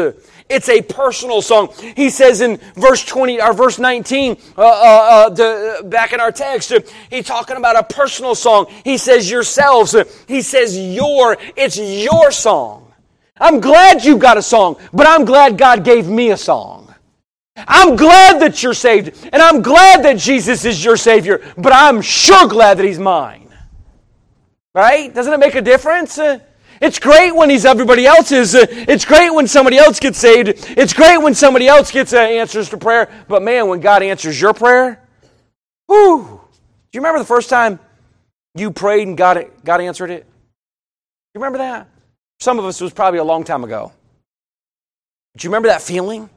It's 0.50 0.68
a 0.68 0.82
personal 0.82 1.40
song. 1.40 1.72
He 1.96 2.10
says 2.10 2.42
in 2.42 2.58
verse 2.74 3.02
20 3.06 3.40
or 3.40 3.54
verse 3.54 3.78
19, 3.78 4.32
uh, 4.58 4.60
uh, 4.60 4.64
uh, 4.64 5.28
the, 5.30 5.82
back 5.84 6.12
in 6.12 6.20
our 6.20 6.32
text, 6.32 6.72
uh, 6.72 6.80
he's 7.08 7.24
talking 7.24 7.56
about 7.56 7.76
a 7.76 7.84
personal 7.84 8.34
song. 8.34 8.66
He 8.84 8.98
says 8.98 9.30
yourselves. 9.30 9.96
He 10.28 10.42
says 10.42 10.76
your. 10.76 11.38
It's 11.56 11.78
your 11.78 12.32
song. 12.32 12.92
I'm 13.38 13.60
glad 13.60 14.04
you've 14.04 14.18
got 14.18 14.36
a 14.36 14.42
song, 14.42 14.76
but 14.92 15.06
I'm 15.06 15.24
glad 15.24 15.56
God 15.56 15.84
gave 15.84 16.06
me 16.06 16.32
a 16.32 16.36
song. 16.36 16.89
I'm 17.56 17.96
glad 17.96 18.40
that 18.40 18.62
you're 18.62 18.74
saved, 18.74 19.28
and 19.32 19.42
I'm 19.42 19.62
glad 19.62 20.04
that 20.04 20.18
Jesus 20.18 20.64
is 20.64 20.84
your 20.84 20.96
Savior, 20.96 21.42
but 21.56 21.72
I'm 21.72 22.00
sure 22.00 22.48
glad 22.48 22.78
that 22.78 22.84
He's 22.84 22.98
mine. 22.98 23.48
Right? 24.74 25.12
Doesn't 25.12 25.32
it 25.32 25.38
make 25.38 25.56
a 25.56 25.62
difference? 25.62 26.18
It's 26.80 26.98
great 26.98 27.32
when 27.32 27.50
he's 27.50 27.66
everybody 27.66 28.06
else's. 28.06 28.54
It's 28.54 29.04
great 29.04 29.30
when 29.30 29.46
somebody 29.46 29.76
else 29.76 30.00
gets 30.00 30.18
saved. 30.18 30.48
It's 30.78 30.94
great 30.94 31.18
when 31.18 31.34
somebody 31.34 31.68
else 31.68 31.90
gets 31.90 32.14
uh, 32.14 32.18
answers 32.18 32.70
to 32.70 32.78
prayer. 32.78 33.10
But 33.28 33.42
man, 33.42 33.68
when 33.68 33.80
God 33.80 34.02
answers 34.02 34.40
your 34.40 34.54
prayer, 34.54 35.06
whoo! 35.88 36.22
Do 36.22 36.96
you 36.96 37.00
remember 37.00 37.18
the 37.18 37.26
first 37.26 37.50
time 37.50 37.78
you 38.54 38.70
prayed 38.70 39.06
and 39.06 39.16
God, 39.16 39.44
God 39.62 39.82
answered 39.82 40.10
it? 40.10 40.26
You 41.34 41.40
remember 41.40 41.58
that? 41.58 41.86
Some 42.40 42.58
of 42.58 42.64
us 42.64 42.80
was 42.80 42.94
probably 42.94 43.20
a 43.20 43.24
long 43.24 43.44
time 43.44 43.62
ago. 43.62 43.92
Do 45.36 45.44
you 45.44 45.50
remember 45.50 45.68
that 45.68 45.82
feeling? 45.82 46.30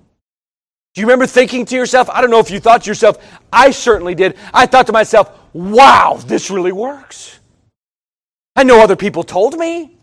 Do 0.93 1.01
you 1.01 1.07
remember 1.07 1.25
thinking 1.25 1.65
to 1.65 1.75
yourself? 1.75 2.09
I 2.09 2.21
don't 2.21 2.29
know 2.29 2.39
if 2.39 2.51
you 2.51 2.59
thought 2.59 2.83
to 2.83 2.89
yourself, 2.89 3.17
I 3.51 3.71
certainly 3.71 4.13
did. 4.13 4.37
I 4.53 4.67
thought 4.67 4.85
to 4.87 4.93
myself, 4.93 5.31
wow, 5.53 6.19
this 6.25 6.51
really 6.51 6.71
works. 6.71 7.39
I 8.55 8.63
know 8.63 8.81
other 8.81 8.95
people 8.95 9.23
told 9.23 9.57
me. 9.57 9.97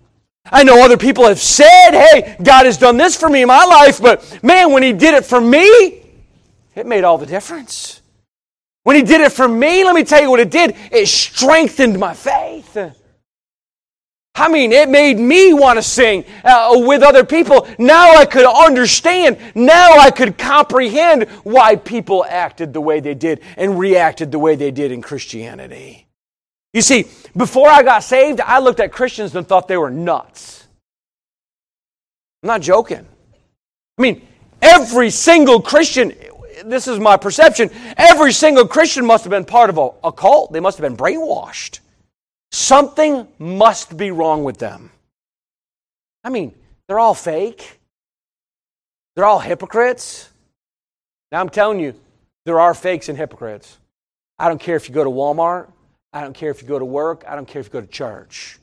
I 0.44 0.64
know 0.64 0.82
other 0.82 0.96
people 0.96 1.26
have 1.26 1.38
said, 1.38 1.92
hey, 1.92 2.36
God 2.42 2.66
has 2.66 2.76
done 2.76 2.96
this 2.96 3.16
for 3.16 3.28
me 3.28 3.42
in 3.42 3.48
my 3.48 3.64
life, 3.64 4.00
but 4.00 4.42
man, 4.42 4.72
when 4.72 4.82
He 4.82 4.92
did 4.92 5.14
it 5.14 5.24
for 5.24 5.40
me, 5.40 6.02
it 6.74 6.86
made 6.86 7.04
all 7.04 7.18
the 7.18 7.26
difference. 7.26 8.00
When 8.82 8.96
He 8.96 9.02
did 9.02 9.20
it 9.20 9.32
for 9.32 9.46
me, 9.46 9.84
let 9.84 9.94
me 9.94 10.02
tell 10.02 10.22
you 10.22 10.30
what 10.30 10.40
it 10.40 10.50
did. 10.50 10.74
It 10.90 11.06
strengthened 11.06 11.98
my 12.00 12.14
faith. 12.14 12.76
I 14.40 14.48
mean, 14.48 14.72
it 14.72 14.88
made 14.88 15.18
me 15.18 15.52
want 15.52 15.76
to 15.76 15.82
sing 15.82 16.24
uh, 16.44 16.70
with 16.72 17.02
other 17.02 17.24
people. 17.24 17.68
Now 17.78 18.16
I 18.16 18.24
could 18.24 18.46
understand. 18.46 19.36
Now 19.54 19.98
I 19.98 20.10
could 20.10 20.38
comprehend 20.38 21.24
why 21.44 21.76
people 21.76 22.24
acted 22.24 22.72
the 22.72 22.80
way 22.80 23.00
they 23.00 23.12
did 23.12 23.42
and 23.58 23.78
reacted 23.78 24.32
the 24.32 24.38
way 24.38 24.56
they 24.56 24.70
did 24.70 24.92
in 24.92 25.02
Christianity. 25.02 26.06
You 26.72 26.80
see, 26.80 27.04
before 27.36 27.68
I 27.68 27.82
got 27.82 28.02
saved, 28.02 28.40
I 28.40 28.60
looked 28.60 28.80
at 28.80 28.92
Christians 28.92 29.36
and 29.36 29.46
thought 29.46 29.68
they 29.68 29.76
were 29.76 29.90
nuts. 29.90 30.66
I'm 32.42 32.46
not 32.46 32.62
joking. 32.62 33.06
I 33.98 34.02
mean, 34.02 34.26
every 34.62 35.10
single 35.10 35.60
Christian, 35.60 36.14
this 36.64 36.88
is 36.88 36.98
my 36.98 37.18
perception, 37.18 37.68
every 37.98 38.32
single 38.32 38.66
Christian 38.66 39.04
must 39.04 39.24
have 39.24 39.30
been 39.30 39.44
part 39.44 39.68
of 39.68 39.76
a, 39.76 39.90
a 40.02 40.12
cult. 40.12 40.50
They 40.50 40.60
must 40.60 40.78
have 40.78 40.88
been 40.88 40.96
brainwashed. 40.96 41.80
Something 42.52 43.28
must 43.38 43.96
be 43.96 44.10
wrong 44.10 44.44
with 44.44 44.58
them. 44.58 44.90
I 46.24 46.30
mean, 46.30 46.54
they're 46.88 46.98
all 46.98 47.14
fake. 47.14 47.80
They're 49.14 49.24
all 49.24 49.38
hypocrites. 49.38 50.30
Now 51.30 51.40
I'm 51.40 51.48
telling 51.48 51.80
you, 51.80 51.94
there 52.44 52.60
are 52.60 52.74
fakes 52.74 53.08
and 53.08 53.16
hypocrites. 53.16 53.78
I 54.38 54.48
don't 54.48 54.60
care 54.60 54.76
if 54.76 54.88
you 54.88 54.94
go 54.94 55.04
to 55.04 55.10
Walmart. 55.10 55.70
I 56.12 56.22
don't 56.22 56.34
care 56.34 56.50
if 56.50 56.62
you 56.62 56.68
go 56.68 56.78
to 56.78 56.84
work. 56.84 57.24
I 57.28 57.36
don't 57.36 57.46
care 57.46 57.60
if 57.60 57.66
you 57.66 57.72
go 57.72 57.80
to 57.80 57.86
church. 57.86 58.58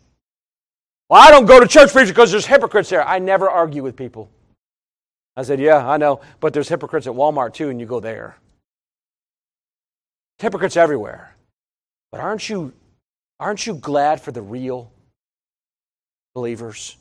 Well, 1.09 1.21
I 1.21 1.31
don't 1.31 1.45
go 1.45 1.59
to 1.59 1.67
church 1.67 1.91
preacher 1.91 2.11
because 2.11 2.31
there's 2.31 2.45
hypocrites 2.45 2.89
there. 2.89 3.07
I 3.07 3.19
never 3.19 3.49
argue 3.49 3.83
with 3.83 3.95
people. 3.95 4.29
I 5.37 5.43
said, 5.43 5.59
Yeah, 5.59 5.87
I 5.87 5.97
know, 5.97 6.19
but 6.39 6.51
there's 6.53 6.67
hypocrites 6.67 7.07
at 7.07 7.13
Walmart 7.13 7.53
too, 7.53 7.69
and 7.69 7.79
you 7.79 7.85
go 7.85 7.99
there. 7.99 8.37
Hypocrites 10.39 10.75
everywhere. 10.75 11.35
But 12.11 12.19
aren't 12.19 12.49
you, 12.49 12.73
aren't 13.39 13.65
you 13.65 13.75
glad 13.75 14.21
for 14.21 14.31
the 14.31 14.41
real 14.41 14.91
believers? 16.33 16.95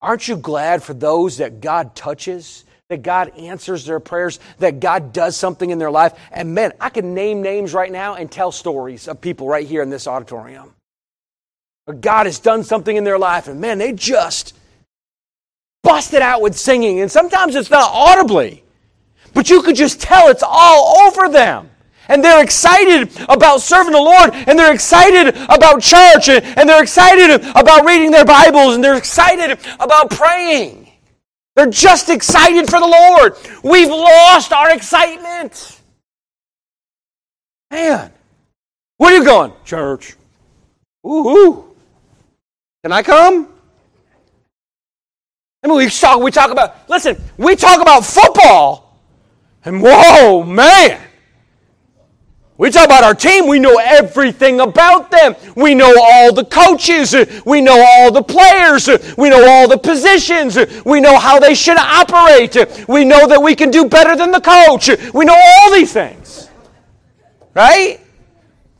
Aren't 0.00 0.28
you 0.28 0.36
glad 0.36 0.82
for 0.82 0.94
those 0.94 1.38
that 1.38 1.60
God 1.60 1.94
touches 1.94 2.64
that 2.88 3.02
God 3.02 3.36
answers 3.36 3.84
their 3.84 4.00
prayers, 4.00 4.40
that 4.58 4.80
God 4.80 5.12
does 5.12 5.36
something 5.36 5.68
in 5.68 5.78
their 5.78 5.90
life. 5.90 6.14
And 6.32 6.54
man, 6.54 6.72
I 6.80 6.88
can 6.88 7.12
name 7.14 7.42
names 7.42 7.74
right 7.74 7.92
now 7.92 8.14
and 8.14 8.30
tell 8.30 8.50
stories 8.50 9.08
of 9.08 9.20
people 9.20 9.46
right 9.46 9.66
here 9.66 9.82
in 9.82 9.90
this 9.90 10.06
auditorium. 10.06 10.72
God 12.00 12.26
has 12.26 12.38
done 12.38 12.64
something 12.64 12.96
in 12.96 13.04
their 13.04 13.18
life, 13.18 13.48
and 13.48 13.60
man, 13.60 13.78
they 13.78 13.92
just 13.92 14.54
busted 15.82 16.20
out 16.20 16.42
with 16.42 16.56
singing. 16.56 17.00
And 17.00 17.10
sometimes 17.10 17.54
it's 17.56 17.70
not 17.70 17.90
audibly, 17.92 18.62
but 19.32 19.48
you 19.48 19.62
could 19.62 19.76
just 19.76 20.00
tell 20.00 20.28
it's 20.28 20.44
all 20.46 20.98
over 21.06 21.30
them. 21.30 21.70
And 22.08 22.24
they're 22.24 22.42
excited 22.42 23.10
about 23.28 23.60
serving 23.60 23.92
the 23.92 24.00
Lord, 24.00 24.30
and 24.32 24.58
they're 24.58 24.72
excited 24.72 25.36
about 25.48 25.82
church, 25.82 26.28
and 26.28 26.68
they're 26.68 26.82
excited 26.82 27.42
about 27.54 27.84
reading 27.84 28.10
their 28.10 28.24
Bibles, 28.24 28.74
and 28.74 28.82
they're 28.82 28.96
excited 28.96 29.58
about 29.78 30.10
praying. 30.10 30.90
They're 31.54 31.66
just 31.66 32.08
excited 32.08 32.70
for 32.70 32.80
the 32.80 32.86
Lord. 32.86 33.34
We've 33.62 33.88
lost 33.88 34.52
our 34.52 34.70
excitement. 34.70 35.80
Man, 37.70 38.10
where 38.96 39.12
are 39.12 39.18
you 39.18 39.24
going? 39.24 39.52
Church. 39.64 40.16
Ooh, 41.06 41.64
Can 42.82 42.92
I 42.92 43.02
come? 43.02 43.48
I 45.62 45.66
mean, 45.66 45.76
we 45.76 45.88
talk, 45.90 46.20
we 46.20 46.30
talk 46.30 46.50
about, 46.50 46.88
listen, 46.88 47.20
we 47.36 47.56
talk 47.56 47.80
about 47.80 48.04
football, 48.04 48.96
and 49.64 49.82
whoa, 49.82 50.44
man, 50.44 51.00
we 52.58 52.72
talk 52.72 52.86
about 52.86 53.04
our 53.04 53.14
team, 53.14 53.46
we 53.46 53.60
know 53.60 53.78
everything 53.78 54.58
about 54.58 55.12
them. 55.12 55.36
We 55.54 55.76
know 55.76 55.94
all 55.96 56.32
the 56.32 56.44
coaches, 56.44 57.14
we 57.46 57.60
know 57.60 57.80
all 57.80 58.10
the 58.10 58.22
players, 58.22 58.88
we 59.16 59.30
know 59.30 59.48
all 59.48 59.68
the 59.68 59.78
positions, 59.78 60.58
we 60.84 61.00
know 61.00 61.20
how 61.20 61.38
they 61.38 61.54
should 61.54 61.78
operate. 61.78 62.56
We 62.88 63.04
know 63.04 63.28
that 63.28 63.40
we 63.40 63.54
can 63.54 63.70
do 63.70 63.88
better 63.88 64.16
than 64.16 64.32
the 64.32 64.40
coach. 64.40 64.90
We 65.14 65.24
know 65.24 65.40
all 65.40 65.72
these 65.72 65.92
things. 65.92 66.48
Right? 67.54 68.00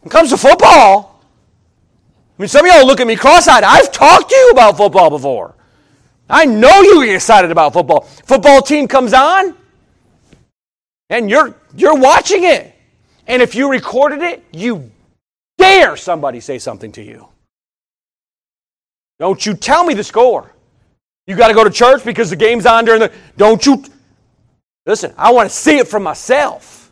When 0.01 0.09
it 0.09 0.11
comes 0.11 0.31
to 0.31 0.37
football, 0.37 1.23
I 2.37 2.43
mean, 2.43 2.49
some 2.49 2.67
of 2.67 2.73
y'all 2.73 2.85
look 2.85 2.99
at 2.99 3.07
me 3.07 3.15
cross 3.15 3.47
eyed. 3.47 3.63
I've 3.63 3.93
talked 3.93 4.31
to 4.31 4.35
you 4.37 4.51
about 4.51 4.77
football 4.77 5.09
before. 5.09 5.55
I 6.29 6.47
know 6.47 6.83
you 6.83 7.05
get 7.05 7.15
excited 7.15 7.53
about 7.53 7.75
football. 7.75 8.01
Football 8.01 8.61
team 8.61 8.89
comes 8.89 9.13
on, 9.15 9.55
and 11.11 11.31
you're, 11.31 11.55
you're 11.77 11.97
watching 11.97 12.43
it. 12.43 12.75
And 13.29 13.43
if 13.43 13.55
you 13.55 13.71
recorded 13.71 14.23
it, 14.23 14.43
you 14.53 14.91
dare 15.59 15.97
somebody 15.97 16.41
say 16.41 16.59
something 16.59 16.91
to 16.93 17.03
you. 17.03 17.29
Don't 19.19 19.45
you 19.45 19.55
tell 19.55 19.85
me 19.85 19.95
the 19.95 20.03
score. 20.03 20.53
You 21.27 21.37
got 21.37 21.49
to 21.49 21.55
go 21.55 21.63
to 21.63 21.71
church 21.71 22.05
because 22.05 22.31
the 22.31 22.37
game's 22.37 22.65
on 22.65 22.87
during 22.87 23.01
the. 23.01 23.13
Don't 23.37 23.65
you. 23.67 23.85
Listen, 24.87 25.13
I 25.19 25.31
want 25.33 25.51
to 25.51 25.55
see 25.55 25.77
it 25.77 25.87
for 25.87 26.01
myself. 26.01 26.91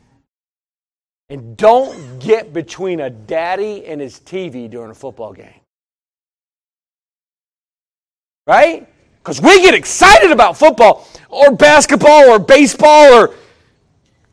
And 1.30 1.57
don't 1.57 2.20
get 2.20 2.53
between 2.53 3.01
a 3.01 3.09
daddy 3.09 3.87
and 3.87 4.01
his 4.01 4.20
TV 4.20 4.70
during 4.70 4.91
a 4.91 4.95
football 4.95 5.32
game. 5.32 5.61
Right? 8.47 8.87
Because 9.18 9.41
we 9.41 9.62
get 9.62 9.74
excited 9.74 10.30
about 10.30 10.57
football 10.57 11.09
or 11.30 11.51
basketball 11.51 12.28
or 12.28 12.39
baseball 12.39 13.12
or 13.14 13.34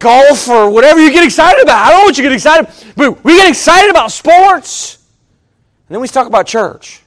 golf 0.04 0.48
or 0.50 0.70
whatever 0.70 1.00
you 1.00 1.12
get 1.12 1.26
excited 1.26 1.64
about. 1.64 1.88
I 1.88 1.90
don't 1.90 2.02
know 2.02 2.06
what 2.06 2.18
you 2.18 2.24
get 2.24 2.34
excited 2.34 2.68
but 2.96 3.24
we 3.24 3.38
get 3.38 3.50
excited 3.50 3.90
about 3.90 4.12
sports. 4.12 4.98
And 5.88 5.96
then 5.96 6.02
we 6.02 6.08
talk 6.08 6.28
about 6.28 6.46
church. 6.46 7.02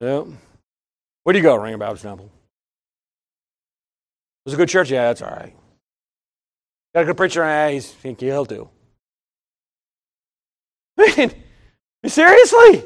Yeah. 0.00 0.24
Where 1.24 1.32
do 1.32 1.38
you 1.38 1.42
go, 1.42 1.56
Ring 1.56 1.78
Baptist 1.78 2.04
Temple? 2.04 2.26
It 2.26 2.30
was 4.46 4.54
a 4.54 4.56
good 4.56 4.68
church? 4.68 4.90
Yeah, 4.90 5.08
that's 5.08 5.22
all 5.22 5.30
right. 5.30 5.54
Got 6.94 7.02
a 7.02 7.06
good 7.06 7.16
preacher? 7.16 7.42
Yeah, 7.42 7.70
he's, 7.70 7.94
he'll 8.02 8.44
do. 8.44 8.68
Man, 10.96 11.32
seriously? 12.06 12.84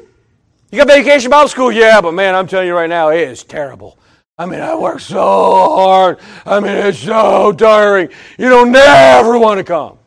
You 0.71 0.77
got 0.77 0.87
vacation 0.87 1.29
Bible 1.29 1.49
school? 1.49 1.71
Yeah, 1.71 2.01
but 2.01 2.13
man, 2.13 2.33
I'm 2.33 2.47
telling 2.47 2.65
you 2.65 2.73
right 2.73 2.89
now, 2.89 3.09
it 3.09 3.19
is 3.19 3.43
terrible. 3.43 3.99
I 4.37 4.45
mean, 4.47 4.61
I 4.61 4.75
work 4.75 4.99
so 4.99 5.19
hard. 5.19 6.19
I 6.45 6.59
mean, 6.59 6.71
it's 6.71 6.99
so 6.99 7.51
tiring. 7.51 8.09
You 8.37 8.49
don't 8.49 8.71
never 8.71 9.37
want 9.37 9.59
to 9.59 9.63
come. 9.63 9.99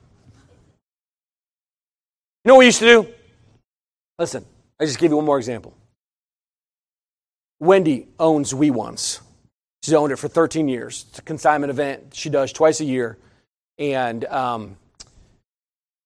You 2.44 2.48
know 2.50 2.54
what 2.54 2.60
we 2.60 2.66
used 2.66 2.80
to 2.80 2.84
do? 2.86 3.08
Listen, 4.18 4.44
I 4.80 4.84
just 4.84 4.98
give 4.98 5.12
you 5.12 5.16
one 5.16 5.26
more 5.26 5.38
example. 5.38 5.74
Wendy 7.60 8.08
owns 8.18 8.54
We 8.54 8.70
Ones. 8.70 9.20
She's 9.82 9.94
owned 9.94 10.12
it 10.12 10.16
for 10.16 10.28
13 10.28 10.68
years. 10.68 11.06
It's 11.10 11.18
a 11.20 11.22
consignment 11.22 11.70
event 11.70 12.14
she 12.14 12.28
does 12.28 12.52
twice 12.52 12.80
a 12.80 12.84
year. 12.84 13.18
And, 13.78 14.24
um, 14.24 14.76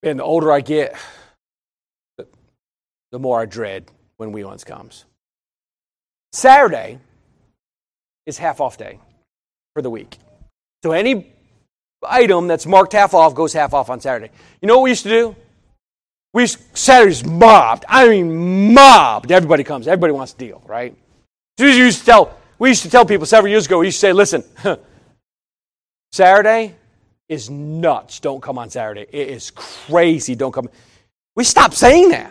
and 0.02 0.18
the 0.18 0.24
older 0.24 0.52
I 0.52 0.60
get, 0.60 0.94
the 2.18 3.18
more 3.18 3.40
I 3.40 3.46
dread 3.46 3.86
when 4.18 4.32
We 4.32 4.44
Ones 4.44 4.64
comes. 4.64 5.06
Saturday 6.32 6.98
is 8.26 8.38
half 8.38 8.60
off 8.60 8.76
day 8.76 8.98
for 9.74 9.82
the 9.82 9.90
week. 9.90 10.18
So 10.82 10.92
any 10.92 11.32
item 12.08 12.48
that's 12.48 12.66
marked 12.66 12.92
half 12.92 13.14
off 13.14 13.34
goes 13.34 13.52
half 13.52 13.74
off 13.74 13.90
on 13.90 14.00
Saturday. 14.00 14.30
You 14.60 14.68
know 14.68 14.76
what 14.76 14.84
we 14.84 14.90
used 14.90 15.02
to 15.04 15.08
do? 15.08 15.36
We 16.32 16.42
used, 16.42 16.58
Saturday's 16.74 17.24
mobbed. 17.24 17.84
I 17.88 18.08
mean 18.08 18.72
mobbed. 18.72 19.32
Everybody 19.32 19.64
comes. 19.64 19.88
Everybody 19.88 20.12
wants 20.12 20.32
a 20.32 20.36
deal, 20.36 20.62
right? 20.66 20.94
So 21.58 21.64
we 21.66 21.76
used 21.76 22.00
to 22.00 22.06
tell 22.06 22.36
we 22.58 22.68
used 22.68 22.82
to 22.82 22.90
tell 22.90 23.04
people 23.04 23.26
several 23.26 23.50
years 23.50 23.66
ago. 23.66 23.78
We 23.78 23.86
used 23.86 23.96
to 23.96 24.06
say, 24.06 24.12
"Listen, 24.12 24.44
Saturday 26.12 26.76
is 27.28 27.50
nuts. 27.50 28.20
Don't 28.20 28.40
come 28.40 28.58
on 28.58 28.70
Saturday. 28.70 29.06
It 29.10 29.28
is 29.28 29.50
crazy. 29.50 30.34
Don't 30.34 30.52
come." 30.52 30.68
We 31.34 31.44
stopped 31.44 31.74
saying 31.74 32.10
that. 32.10 32.30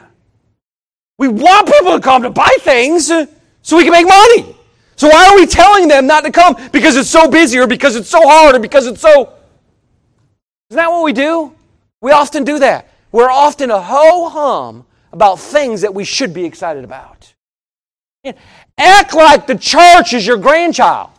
We 1.17 1.27
want 1.27 1.67
people 1.67 1.93
to 1.93 1.99
come 1.99 2.23
to 2.23 2.29
buy 2.29 2.55
things 2.61 3.11
uh, 3.11 3.25
so 3.61 3.77
we 3.77 3.83
can 3.83 3.91
make 3.91 4.07
money. 4.07 4.55
So 4.99 5.07
why 5.07 5.29
are 5.29 5.35
we 5.37 5.45
telling 5.45 5.87
them 5.87 6.07
not 6.07 6.25
to 6.25 6.31
come? 6.31 6.57
Because 6.73 6.97
it's 6.97 7.09
so 7.09 7.31
busy 7.31 7.57
or 7.57 7.67
because 7.67 7.95
it's 7.95 8.09
so 8.09 8.19
hard 8.27 8.53
or 8.53 8.59
because 8.59 8.85
it's 8.85 8.99
so. 8.99 9.33
Isn't 10.69 10.75
that 10.75 10.91
what 10.91 11.05
we 11.05 11.13
do? 11.13 11.55
We 12.01 12.11
often 12.11 12.43
do 12.43 12.59
that. 12.59 12.89
We're 13.13 13.31
often 13.31 13.71
a 13.71 13.81
ho 13.81 14.27
hum 14.27 14.85
about 15.13 15.39
things 15.39 15.79
that 15.81 15.93
we 15.93 16.03
should 16.03 16.33
be 16.33 16.43
excited 16.43 16.83
about. 16.83 17.33
Act 18.77 19.13
like 19.15 19.47
the 19.47 19.55
church 19.55 20.11
is 20.11 20.27
your 20.27 20.35
grandchild. 20.35 21.11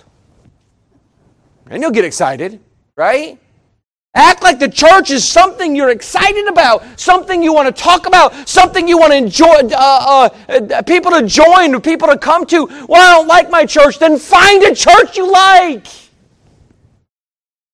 And 1.71 1.83
you'll 1.83 1.91
get 1.91 2.05
excited, 2.05 2.61
right? 2.99 3.40
Act 4.15 4.43
like 4.43 4.59
the 4.59 4.69
church 4.69 5.11
is 5.11 5.27
something 5.27 5.77
you're 5.77 5.91
excited 5.91 6.49
about, 6.49 6.83
something 6.99 7.45
you 7.45 7.53
want 7.53 7.75
to 7.75 7.83
talk 7.83 8.07
about, 8.07 8.49
something 8.49 8.89
you 8.89 8.99
want 8.99 9.13
to 9.13 9.17
enjoy, 9.17 9.47
uh, 9.47 9.69
uh, 9.73 10.29
uh, 10.49 10.83
people 10.83 11.13
to 11.13 11.25
join, 11.27 11.81
people 11.81 12.09
to 12.09 12.19
come 12.19 12.45
to. 12.47 12.67
Well, 12.89 13.01
I 13.01 13.17
don't 13.17 13.29
like 13.29 13.51
my 13.51 13.65
church. 13.65 14.01
Then 14.01 14.19
find 14.19 14.65
a 14.65 14.75
church 14.75 15.17
you 15.17 15.31
like. 15.31 15.87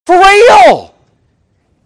For 0.05 0.19
real. 0.19 0.95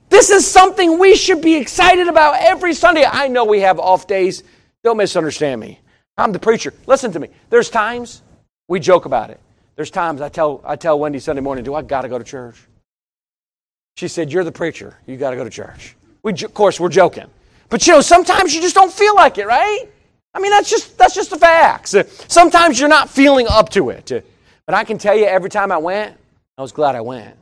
This 0.08 0.30
is 0.30 0.44
something 0.44 0.98
we 0.98 1.14
should 1.14 1.40
be 1.40 1.54
excited 1.54 2.08
about 2.08 2.34
every 2.40 2.74
Sunday. 2.74 3.04
I 3.04 3.28
know 3.28 3.44
we 3.44 3.60
have 3.60 3.78
off 3.78 4.08
days. 4.08 4.42
Don't 4.82 4.96
misunderstand 4.96 5.60
me. 5.60 5.78
I'm 6.18 6.32
the 6.32 6.40
preacher. 6.40 6.74
Listen 6.88 7.12
to 7.12 7.20
me. 7.20 7.28
There's 7.50 7.70
times 7.70 8.20
we 8.66 8.80
joke 8.80 9.04
about 9.04 9.30
it. 9.30 9.38
There's 9.76 9.92
times 9.92 10.20
I 10.20 10.28
tell, 10.28 10.60
I 10.64 10.74
tell 10.74 10.98
Wendy 10.98 11.20
Sunday 11.20 11.40
morning, 11.40 11.62
do 11.62 11.74
I 11.74 11.82
got 11.82 12.02
to 12.02 12.08
go 12.08 12.18
to 12.18 12.24
church? 12.24 12.60
She 13.96 14.08
said, 14.08 14.32
You're 14.32 14.44
the 14.44 14.52
preacher. 14.52 14.96
You 15.06 15.16
got 15.16 15.30
to 15.30 15.36
go 15.36 15.44
to 15.44 15.50
church. 15.50 15.96
We, 16.22 16.32
of 16.32 16.54
course, 16.54 16.78
we're 16.78 16.88
joking. 16.88 17.26
But 17.68 17.86
you 17.86 17.94
know, 17.94 18.00
sometimes 18.00 18.54
you 18.54 18.60
just 18.60 18.74
don't 18.74 18.92
feel 18.92 19.14
like 19.14 19.38
it, 19.38 19.46
right? 19.46 19.86
I 20.34 20.40
mean, 20.40 20.50
that's 20.50 20.70
just, 20.70 20.96
that's 20.96 21.14
just 21.14 21.30
the 21.30 21.38
facts. 21.38 21.94
Uh, 21.94 22.04
sometimes 22.28 22.78
you're 22.78 22.88
not 22.88 23.10
feeling 23.10 23.46
up 23.48 23.68
to 23.70 23.90
it. 23.90 24.10
Uh, 24.12 24.20
but 24.66 24.74
I 24.74 24.84
can 24.84 24.98
tell 24.98 25.16
you, 25.16 25.24
every 25.24 25.50
time 25.50 25.72
I 25.72 25.78
went, 25.78 26.16
I 26.56 26.62
was 26.62 26.72
glad 26.72 26.94
I 26.94 27.00
went. 27.00 27.36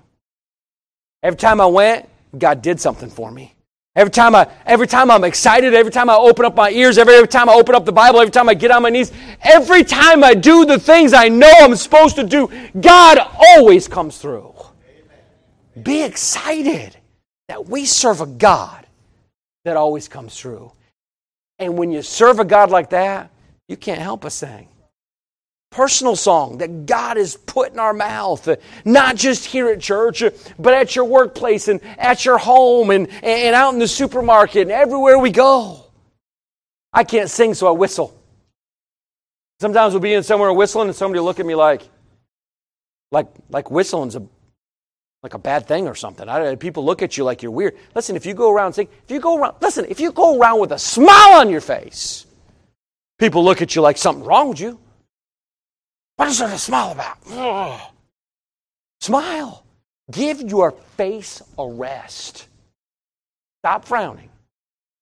Every 1.22 1.36
time 1.36 1.60
I 1.60 1.66
went, 1.66 2.08
God 2.36 2.62
did 2.62 2.80
something 2.80 3.10
for 3.10 3.30
me. 3.30 3.54
Every 3.96 4.12
time, 4.12 4.36
I, 4.36 4.48
every 4.64 4.86
time 4.86 5.10
I'm 5.10 5.24
excited, 5.24 5.74
every 5.74 5.90
time 5.90 6.08
I 6.08 6.14
open 6.14 6.44
up 6.44 6.54
my 6.54 6.70
ears, 6.70 6.98
every, 6.98 7.14
every 7.14 7.26
time 7.26 7.48
I 7.48 7.54
open 7.54 7.74
up 7.74 7.84
the 7.84 7.92
Bible, 7.92 8.20
every 8.20 8.30
time 8.30 8.48
I 8.48 8.54
get 8.54 8.70
on 8.70 8.82
my 8.82 8.90
knees, 8.90 9.12
every 9.42 9.82
time 9.82 10.22
I 10.22 10.34
do 10.34 10.64
the 10.64 10.78
things 10.78 11.12
I 11.12 11.28
know 11.28 11.50
I'm 11.60 11.74
supposed 11.74 12.14
to 12.16 12.22
do, 12.22 12.48
God 12.80 13.18
always 13.56 13.88
comes 13.88 14.18
through. 14.18 14.54
Be 15.82 16.02
excited 16.02 16.96
that 17.48 17.66
we 17.66 17.84
serve 17.84 18.20
a 18.20 18.26
God 18.26 18.86
that 19.64 19.76
always 19.76 20.08
comes 20.08 20.38
through. 20.38 20.72
And 21.58 21.76
when 21.76 21.90
you 21.90 22.02
serve 22.02 22.38
a 22.38 22.44
God 22.44 22.70
like 22.70 22.90
that, 22.90 23.30
you 23.68 23.76
can't 23.76 24.00
help 24.00 24.22
but 24.22 24.32
sing 24.32 24.68
personal 25.70 26.16
song 26.16 26.58
that 26.58 26.86
God 26.86 27.16
has 27.16 27.36
put 27.36 27.72
in 27.72 27.78
our 27.78 27.92
mouth, 27.92 28.48
not 28.84 29.16
just 29.16 29.44
here 29.44 29.68
at 29.68 29.80
church, 29.80 30.22
but 30.58 30.74
at 30.74 30.96
your 30.96 31.04
workplace 31.04 31.68
and 31.68 31.80
at 31.98 32.24
your 32.24 32.38
home 32.38 32.90
and, 32.90 33.08
and 33.22 33.54
out 33.54 33.72
in 33.72 33.78
the 33.78 33.88
supermarket 33.88 34.62
and 34.62 34.70
everywhere 34.70 35.18
we 35.18 35.30
go. 35.30 35.84
I 36.92 37.04
can't 37.04 37.28
sing, 37.28 37.54
so 37.54 37.68
I 37.68 37.72
whistle. 37.72 38.14
Sometimes 39.60 39.92
we'll 39.92 40.00
be 40.00 40.14
in 40.14 40.22
somewhere 40.22 40.52
whistling 40.52 40.88
and 40.88 40.96
somebody 40.96 41.20
will 41.20 41.26
look 41.26 41.40
at 41.40 41.46
me 41.46 41.54
like, 41.54 41.82
like, 43.10 43.26
like 43.50 43.70
whistling's 43.70 44.16
a, 44.16 44.22
like 45.22 45.34
a 45.34 45.38
bad 45.38 45.66
thing 45.66 45.88
or 45.88 45.94
something. 45.94 46.28
I, 46.28 46.54
people 46.54 46.84
look 46.84 47.02
at 47.02 47.16
you 47.16 47.24
like 47.24 47.42
you're 47.42 47.52
weird. 47.52 47.76
Listen, 47.94 48.16
if 48.16 48.24
you 48.24 48.34
go 48.34 48.52
around 48.52 48.72
saying, 48.72 48.88
if 49.04 49.10
you 49.10 49.20
go 49.20 49.38
around, 49.38 49.56
listen, 49.60 49.84
if 49.88 50.00
you 50.00 50.12
go 50.12 50.38
around 50.38 50.60
with 50.60 50.72
a 50.72 50.78
smile 50.78 51.40
on 51.40 51.50
your 51.50 51.60
face, 51.60 52.26
people 53.18 53.44
look 53.44 53.60
at 53.60 53.74
you 53.74 53.82
like 53.82 53.98
something 53.98 54.24
wrong 54.24 54.50
with 54.50 54.60
you. 54.60 54.78
What 56.16 56.28
is 56.28 56.38
there 56.38 56.48
to 56.48 56.58
smile 56.58 56.92
about? 56.92 57.18
Ugh. 57.30 57.80
Smile. 59.00 59.64
Give 60.10 60.40
your 60.40 60.72
face 60.96 61.42
a 61.58 61.68
rest. 61.68 62.46
Stop 63.60 63.84
frowning 63.84 64.30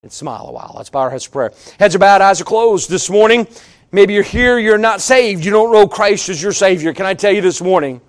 and 0.03 0.11
smile 0.11 0.47
a 0.47 0.51
while. 0.51 0.73
Let's 0.75 0.89
bow 0.89 1.01
our 1.01 1.09
heads 1.09 1.23
for 1.25 1.31
prayer. 1.31 1.53
Heads 1.79 1.95
are 1.95 1.99
bowed, 1.99 2.21
eyes 2.21 2.41
are 2.41 2.45
closed 2.45 2.89
this 2.89 3.09
morning. 3.09 3.47
Maybe 3.91 4.13
you're 4.13 4.23
here, 4.23 4.59
you're 4.59 4.77
not 4.77 4.99
saved, 4.99 5.45
you 5.45 5.51
don't 5.51 5.71
know 5.71 5.87
Christ 5.87 6.29
as 6.29 6.41
your 6.41 6.51
Savior. 6.51 6.93
Can 6.93 7.05
I 7.05 7.13
tell 7.13 7.31
you 7.31 7.41
this 7.41 7.61
morning, 7.61 8.01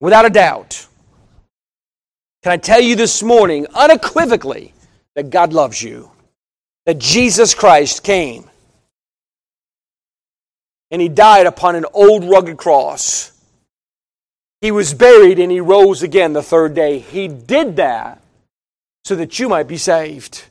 without 0.00 0.26
a 0.26 0.30
doubt, 0.30 0.86
can 2.42 2.52
I 2.52 2.56
tell 2.56 2.80
you 2.80 2.96
this 2.96 3.22
morning 3.22 3.66
unequivocally 3.74 4.72
that 5.14 5.30
God 5.30 5.52
loves 5.52 5.82
you? 5.82 6.10
That 6.86 6.98
Jesus 6.98 7.54
Christ 7.54 8.02
came 8.02 8.48
and 10.90 11.02
he 11.02 11.08
died 11.08 11.46
upon 11.46 11.76
an 11.76 11.84
old 11.92 12.24
rugged 12.24 12.56
cross. 12.56 13.32
He 14.60 14.70
was 14.70 14.94
buried 14.94 15.38
and 15.38 15.52
he 15.52 15.60
rose 15.60 16.02
again 16.02 16.32
the 16.32 16.42
third 16.42 16.74
day. 16.74 16.98
He 16.98 17.28
did 17.28 17.76
that 17.76 18.22
so 19.04 19.16
that 19.16 19.38
you 19.38 19.48
might 19.48 19.68
be 19.68 19.76
saved, 19.76 20.44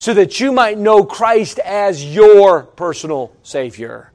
so 0.00 0.14
that 0.14 0.40
you 0.40 0.52
might 0.52 0.78
know 0.78 1.04
Christ 1.04 1.58
as 1.60 2.04
your 2.04 2.62
personal 2.62 3.32
Savior. 3.42 4.10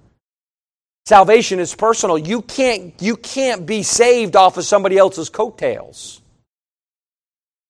Salvation 1.06 1.60
is 1.60 1.76
personal. 1.76 2.18
You 2.18 2.42
can't, 2.42 2.94
you 3.02 3.16
can't 3.16 3.66
be 3.66 3.84
saved 3.84 4.36
off 4.36 4.58
of 4.58 4.66
somebody 4.66 4.98
else's 4.98 5.30
coattails. 5.30 6.22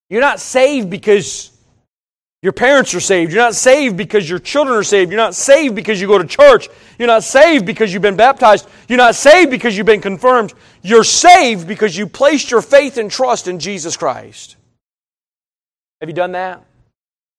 You're 0.09 0.21
not 0.21 0.39
saved 0.39 0.89
because 0.89 1.51
Your 2.45 2.53
parents 2.53 2.93
are 2.93 2.99
saved. 2.99 3.33
You're 3.33 3.41
not 3.41 3.55
saved 3.55 3.97
because 3.97 4.29
your 4.29 4.37
children 4.37 4.77
are 4.77 4.83
saved. 4.83 5.09
You're 5.09 5.17
not 5.17 5.33
saved 5.33 5.73
because 5.73 5.99
you 5.99 6.05
go 6.05 6.19
to 6.19 6.27
church. 6.27 6.69
You're 6.99 7.07
not 7.07 7.23
saved 7.23 7.65
because 7.65 7.91
you've 7.91 8.03
been 8.03 8.17
baptized. 8.17 8.67
You're 8.87 8.99
not 8.99 9.15
saved 9.15 9.49
because 9.49 9.75
you've 9.75 9.87
been 9.87 9.99
confirmed. 9.99 10.53
You're 10.83 11.03
saved 11.03 11.67
because 11.67 11.97
you 11.97 12.05
placed 12.05 12.51
your 12.51 12.61
faith 12.61 12.99
and 12.99 13.09
trust 13.09 13.47
in 13.47 13.57
Jesus 13.57 13.97
Christ. 13.97 14.57
Have 16.01 16.07
you 16.07 16.13
done 16.13 16.33
that? 16.33 16.63